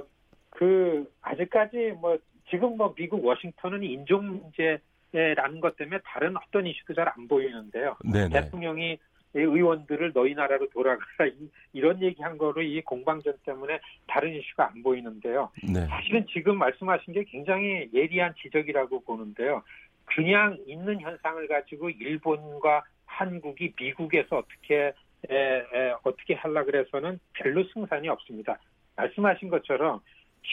그 0.55 1.09
아직까지 1.21 1.93
뭐 1.99 2.17
지금 2.49 2.77
뭐 2.77 2.93
미국 2.95 3.23
워싱턴은 3.23 3.83
인종 3.83 4.25
문제라는 4.25 5.59
것 5.59 5.75
때문에 5.75 5.99
다른 6.05 6.35
어떤 6.37 6.65
이슈도 6.67 6.93
잘 6.93 7.07
안 7.07 7.27
보이는데요. 7.27 7.95
네네. 8.03 8.29
대통령이 8.29 8.97
의원들을 9.33 10.13
너희 10.13 10.33
나라로 10.33 10.69
돌아가라 10.69 11.29
이런 11.73 12.01
얘기한 12.01 12.37
거로 12.37 12.61
이 12.61 12.81
공방전 12.81 13.33
때문에 13.45 13.79
다른 14.07 14.33
이슈가 14.33 14.69
안 14.69 14.81
보이는데요. 14.81 15.49
네. 15.61 15.85
사실은 15.87 16.25
지금 16.31 16.57
말씀하신 16.57 17.13
게 17.13 17.23
굉장히 17.25 17.89
예리한 17.93 18.33
지적이라고 18.41 19.01
보는데요. 19.01 19.61
그냥 20.05 20.57
있는 20.67 21.01
현상을 21.01 21.45
가지고 21.47 21.89
일본과 21.89 22.83
한국이 23.05 23.73
미국에서 23.77 24.37
어떻게 24.37 24.93
에, 25.29 25.35
에, 25.35 25.93
어떻게 26.03 26.35
하려 26.35 26.63
그래서는 26.63 27.19
별로 27.33 27.63
승산이 27.73 28.07
없습니다. 28.07 28.57
말씀하신 28.95 29.49
것처럼 29.49 29.99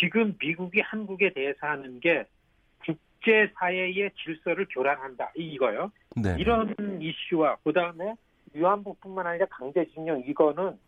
지금 0.00 0.36
미국이 0.40 0.80
한국에 0.80 1.32
대해서 1.32 1.66
하는 1.66 2.00
게 2.00 2.24
국제 2.84 3.50
사회의 3.54 4.10
질서를 4.22 4.66
교란한다. 4.70 5.32
이거요. 5.36 5.92
네. 6.16 6.36
이런 6.38 6.74
이슈와 7.00 7.56
그다음에 7.64 8.14
위안부뿐만 8.52 9.26
아니라 9.26 9.46
강제징용 9.46 10.24
이거는 10.26 10.78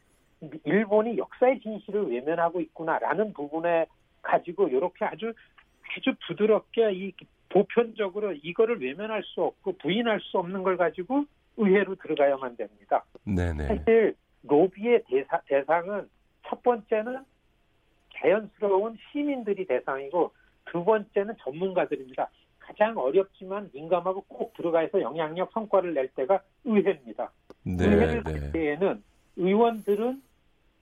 일본이 0.64 1.16
역사의 1.16 1.60
진실을 1.60 2.10
외면하고 2.10 2.60
있구나라는 2.60 3.32
부분에 3.32 3.86
가지고 4.22 4.68
이렇게 4.68 5.05
아주 5.05 5.32
아주 5.97 6.14
부드럽게 6.26 6.93
이 6.93 7.12
보편적으로 7.51 8.32
이거를 8.32 8.82
외면할 8.82 9.22
수 9.22 9.43
없고 9.43 9.78
부인할 9.78 10.20
수 10.20 10.39
없는 10.39 10.62
걸 10.64 10.76
가지고 10.76 11.24
의회로 11.56 11.94
들어가야만 11.94 12.56
됩니다. 12.56 13.05
네네. 13.24 13.68
사실 13.68 14.16
로비의 14.43 15.05
대상은 15.47 16.09
첫 16.47 16.62
번째는 16.62 17.18
자연스러운 18.16 18.97
시민들이 19.11 19.66
대상이고 19.66 20.32
두 20.66 20.85
번째는 20.85 21.35
전문가들입니다. 21.41 22.28
가장 22.59 22.97
어렵지만 22.97 23.70
민감하고 23.74 24.23
꼭 24.23 24.55
들어가서 24.55 25.01
영향력 25.01 25.53
성과를 25.53 25.95
낼 25.95 26.09
때가 26.09 26.41
의회입니다. 26.65 27.31
네, 27.65 27.85
의회를 27.85 28.23
네. 28.24 28.53
때에는 28.53 29.03
의원들은 29.36 30.23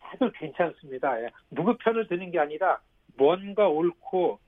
다들 0.01 0.33
괜찮습니다. 0.33 1.21
예. 1.23 1.31
누구 1.51 1.77
편을 1.77 2.07
드는 2.07 2.31
게 2.31 2.39
아니라 2.39 2.81
뭔가 3.17 3.69
옳고 3.69 4.39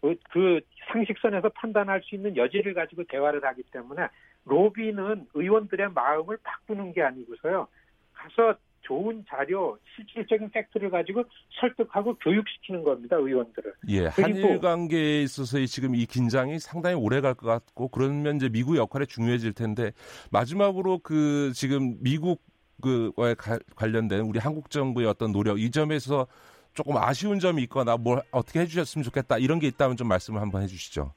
그, 0.00 0.14
그 0.30 0.60
상식선에서 0.92 1.48
판단할 1.50 2.02
수 2.02 2.14
있는 2.14 2.36
여지를 2.36 2.74
가지고 2.74 3.04
대화를 3.04 3.44
하기 3.44 3.64
때문에 3.72 4.06
로비는 4.44 5.26
의원들의 5.34 5.90
마음을 5.92 6.38
바꾸는 6.42 6.92
게 6.92 7.02
아니고서요. 7.02 7.66
가서 8.14 8.58
좋은 8.86 9.24
자료, 9.28 9.78
실질적인 9.94 10.50
팩트를 10.50 10.90
가지고 10.90 11.24
설득하고 11.60 12.14
교육시키는 12.16 12.84
겁니다, 12.84 13.16
의원들을. 13.16 13.72
예, 13.88 14.06
한일 14.06 14.60
관계에 14.60 15.22
있어서의 15.22 15.66
지금 15.66 15.94
이 15.94 16.06
긴장이 16.06 16.58
상당히 16.58 16.96
오래 16.96 17.20
갈 17.20 17.34
것 17.34 17.46
같고, 17.46 17.88
그러면 17.88 18.36
이제 18.36 18.48
미국 18.48 18.76
역할이 18.76 19.06
중요해질 19.06 19.52
텐데, 19.52 19.92
마지막으로 20.30 21.00
그 21.00 21.52
지금 21.54 21.96
미국 22.00 22.42
그와에 22.82 23.34
관련된 23.74 24.20
우리 24.20 24.38
한국 24.38 24.70
정부의 24.70 25.06
어떤 25.06 25.32
노력, 25.32 25.58
이 25.58 25.70
점에서 25.70 26.26
조금 26.74 26.96
아쉬운 26.98 27.38
점이 27.40 27.62
있거나 27.64 27.96
뭘 27.96 28.20
어떻게 28.30 28.60
해주셨으면 28.60 29.02
좋겠다 29.02 29.38
이런 29.38 29.58
게 29.58 29.66
있다면 29.66 29.96
좀 29.96 30.08
말씀을 30.08 30.42
한번 30.42 30.62
해주시죠. 30.62 31.12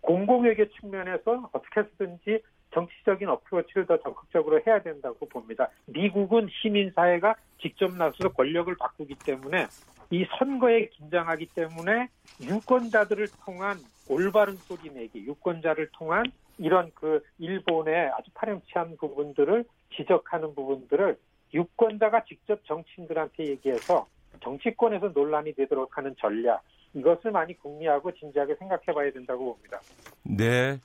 공공회계 0.00 0.68
측면에서 0.80 1.50
어떻게 1.52 1.80
해서든지 1.80 2.42
정치적인 2.74 3.28
어프로치를 3.28 3.86
더 3.86 3.96
적극적으로 3.98 4.60
해야 4.66 4.82
된다고 4.82 5.26
봅니다. 5.26 5.70
미국은 5.86 6.48
시민사회가 6.60 7.36
직접 7.62 7.96
나서서 7.96 8.30
권력을 8.30 8.74
바꾸기 8.76 9.14
때문에 9.24 9.66
이 10.10 10.26
선거에 10.38 10.88
긴장하기 10.88 11.46
때문에 11.54 12.08
유권자들을 12.42 13.28
통한 13.44 13.78
올바른 14.08 14.56
소리 14.56 14.90
내기, 14.92 15.20
유권자를 15.24 15.88
통한 15.92 16.24
이런 16.58 16.90
그 16.94 17.22
일본의 17.38 18.10
아주 18.10 18.30
파렴치한 18.34 18.96
부분들을 18.98 19.64
지적하는 19.96 20.54
부분들을 20.54 21.16
유권자가 21.54 22.24
직접 22.24 22.64
정치인들한테 22.66 23.46
얘기해서 23.46 24.06
정치권에서 24.42 25.08
논란이 25.14 25.54
되도록 25.54 25.96
하는 25.96 26.14
전략 26.18 26.62
이것을 26.92 27.30
많이 27.30 27.56
궁리하고 27.58 28.12
진지하게 28.12 28.56
생각해 28.56 28.84
봐야 28.94 29.10
된다고 29.10 29.54
봅니다. 29.54 29.80
네. 30.22 30.78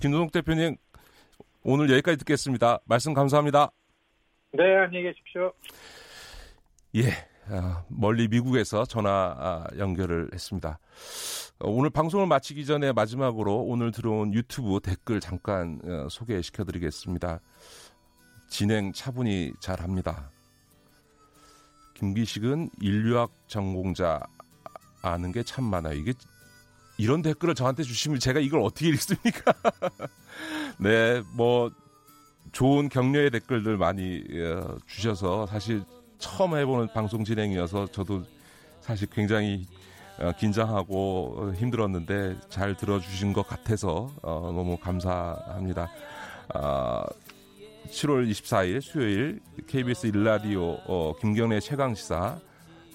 김노동 0.00 0.30
대표님 0.30 0.76
오늘 1.64 1.90
여기까지 1.90 2.18
듣겠습니다. 2.18 2.78
말씀 2.84 3.14
감사합니다. 3.14 3.70
네, 4.52 4.76
안녕히 4.76 5.04
계십시오. 5.04 5.50
예, 6.96 7.10
아, 7.50 7.84
멀리 7.88 8.28
미국에서 8.28 8.84
전화 8.84 9.34
아, 9.38 9.64
연결을 9.78 10.28
했습니다. 10.32 10.78
어, 11.60 11.70
오늘 11.70 11.88
방송을 11.90 12.26
마치기 12.26 12.66
전에 12.66 12.92
마지막으로 12.92 13.62
오늘 13.62 13.90
들어온 13.92 14.34
유튜브 14.34 14.78
댓글 14.80 15.20
잠깐 15.20 15.80
어, 15.84 16.06
소개시켜 16.10 16.64
드리겠습니다. 16.64 17.40
진행 18.48 18.92
차분히 18.92 19.52
잘 19.58 19.80
합니다. 19.80 20.30
김기식은 21.94 22.70
인류학 22.80 23.30
전공자 23.48 24.20
아는 25.02 25.32
게 25.32 25.42
참 25.42 25.64
많아요. 25.64 25.94
이게 25.94 26.12
이런 26.96 27.22
댓글을 27.22 27.54
저한테 27.54 27.82
주시면 27.82 28.20
제가 28.20 28.40
이걸 28.40 28.60
어떻게 28.60 28.88
읽습니까? 28.88 29.52
네, 30.78 31.22
뭐 31.32 31.70
좋은 32.52 32.88
격려의 32.88 33.30
댓글들 33.30 33.76
많이 33.76 34.22
어, 34.30 34.76
주셔서 34.86 35.46
사실 35.46 35.82
처음 36.18 36.56
해보는 36.56 36.88
방송 36.92 37.24
진행이어서 37.24 37.88
저도 37.88 38.22
사실 38.80 39.08
굉장히 39.10 39.66
어, 40.18 40.30
긴장하고 40.38 41.52
힘들었는데 41.56 42.36
잘 42.48 42.76
들어주신 42.76 43.32
것 43.32 43.46
같아서 43.46 44.12
어, 44.22 44.52
너무 44.54 44.76
감사합니다. 44.76 45.90
7월 47.88 48.30
24일 48.30 48.80
수요일 48.80 49.40
KBS 49.66 50.08
일라디오 50.08 51.14
김경래 51.20 51.58
최강 51.58 51.94
시사 51.94 52.38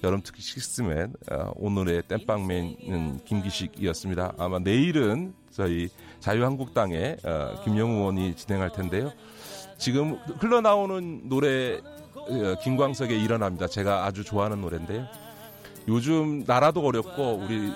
여름 0.02 0.20
특히 0.24 0.40
식스맨 0.42 1.12
어, 1.30 1.52
오늘의 1.56 2.04
땜빵맨은 2.08 3.24
김기식이었습니다. 3.24 4.34
아마 4.38 4.58
내일은 4.58 5.34
저희 5.50 5.88
자유한국당의 6.20 7.18
어, 7.22 7.62
김영우 7.64 7.98
의원이 7.98 8.34
진행할 8.34 8.72
텐데요. 8.72 9.12
지금 9.78 10.18
흘러나오는 10.38 11.28
노래 11.28 11.80
어, 12.14 12.54
김광석의 12.62 13.22
일어납니다. 13.22 13.66
제가 13.66 14.06
아주 14.06 14.24
좋아하는 14.24 14.60
노래인데요. 14.60 15.06
요즘 15.88 16.44
나라도 16.46 16.80
어렵고 16.80 17.34
우리 17.42 17.72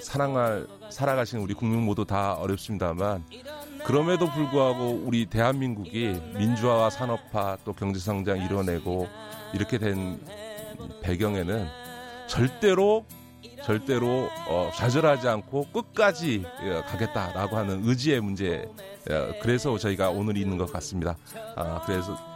사랑할 0.00 0.66
살아가신 0.90 1.38
우리 1.40 1.54
국민 1.54 1.80
모두 1.80 2.04
다 2.04 2.34
어렵습니다만 2.34 3.24
그럼에도 3.84 4.30
불구하고 4.30 5.02
우리 5.04 5.26
대한민국이 5.26 6.20
민주화와 6.36 6.90
산업화 6.90 7.58
또 7.64 7.72
경제성장 7.72 8.38
이뤄내고 8.38 9.08
이렇게 9.54 9.78
된 9.78 10.20
배경에는 11.02 11.66
절대로 12.26 13.04
절대로 13.64 14.28
어, 14.48 14.70
좌절하지 14.74 15.26
않고 15.28 15.68
끝까지 15.72 16.44
어, 16.44 16.82
가겠다라고 16.86 17.56
하는 17.56 17.80
의지의 17.84 18.20
문제. 18.20 18.68
어, 19.10 19.32
그래서 19.40 19.78
저희가 19.78 20.10
오늘 20.10 20.36
있는 20.36 20.58
것 20.58 20.70
같습니다. 20.72 21.16
아, 21.56 21.80
그래서. 21.86 22.33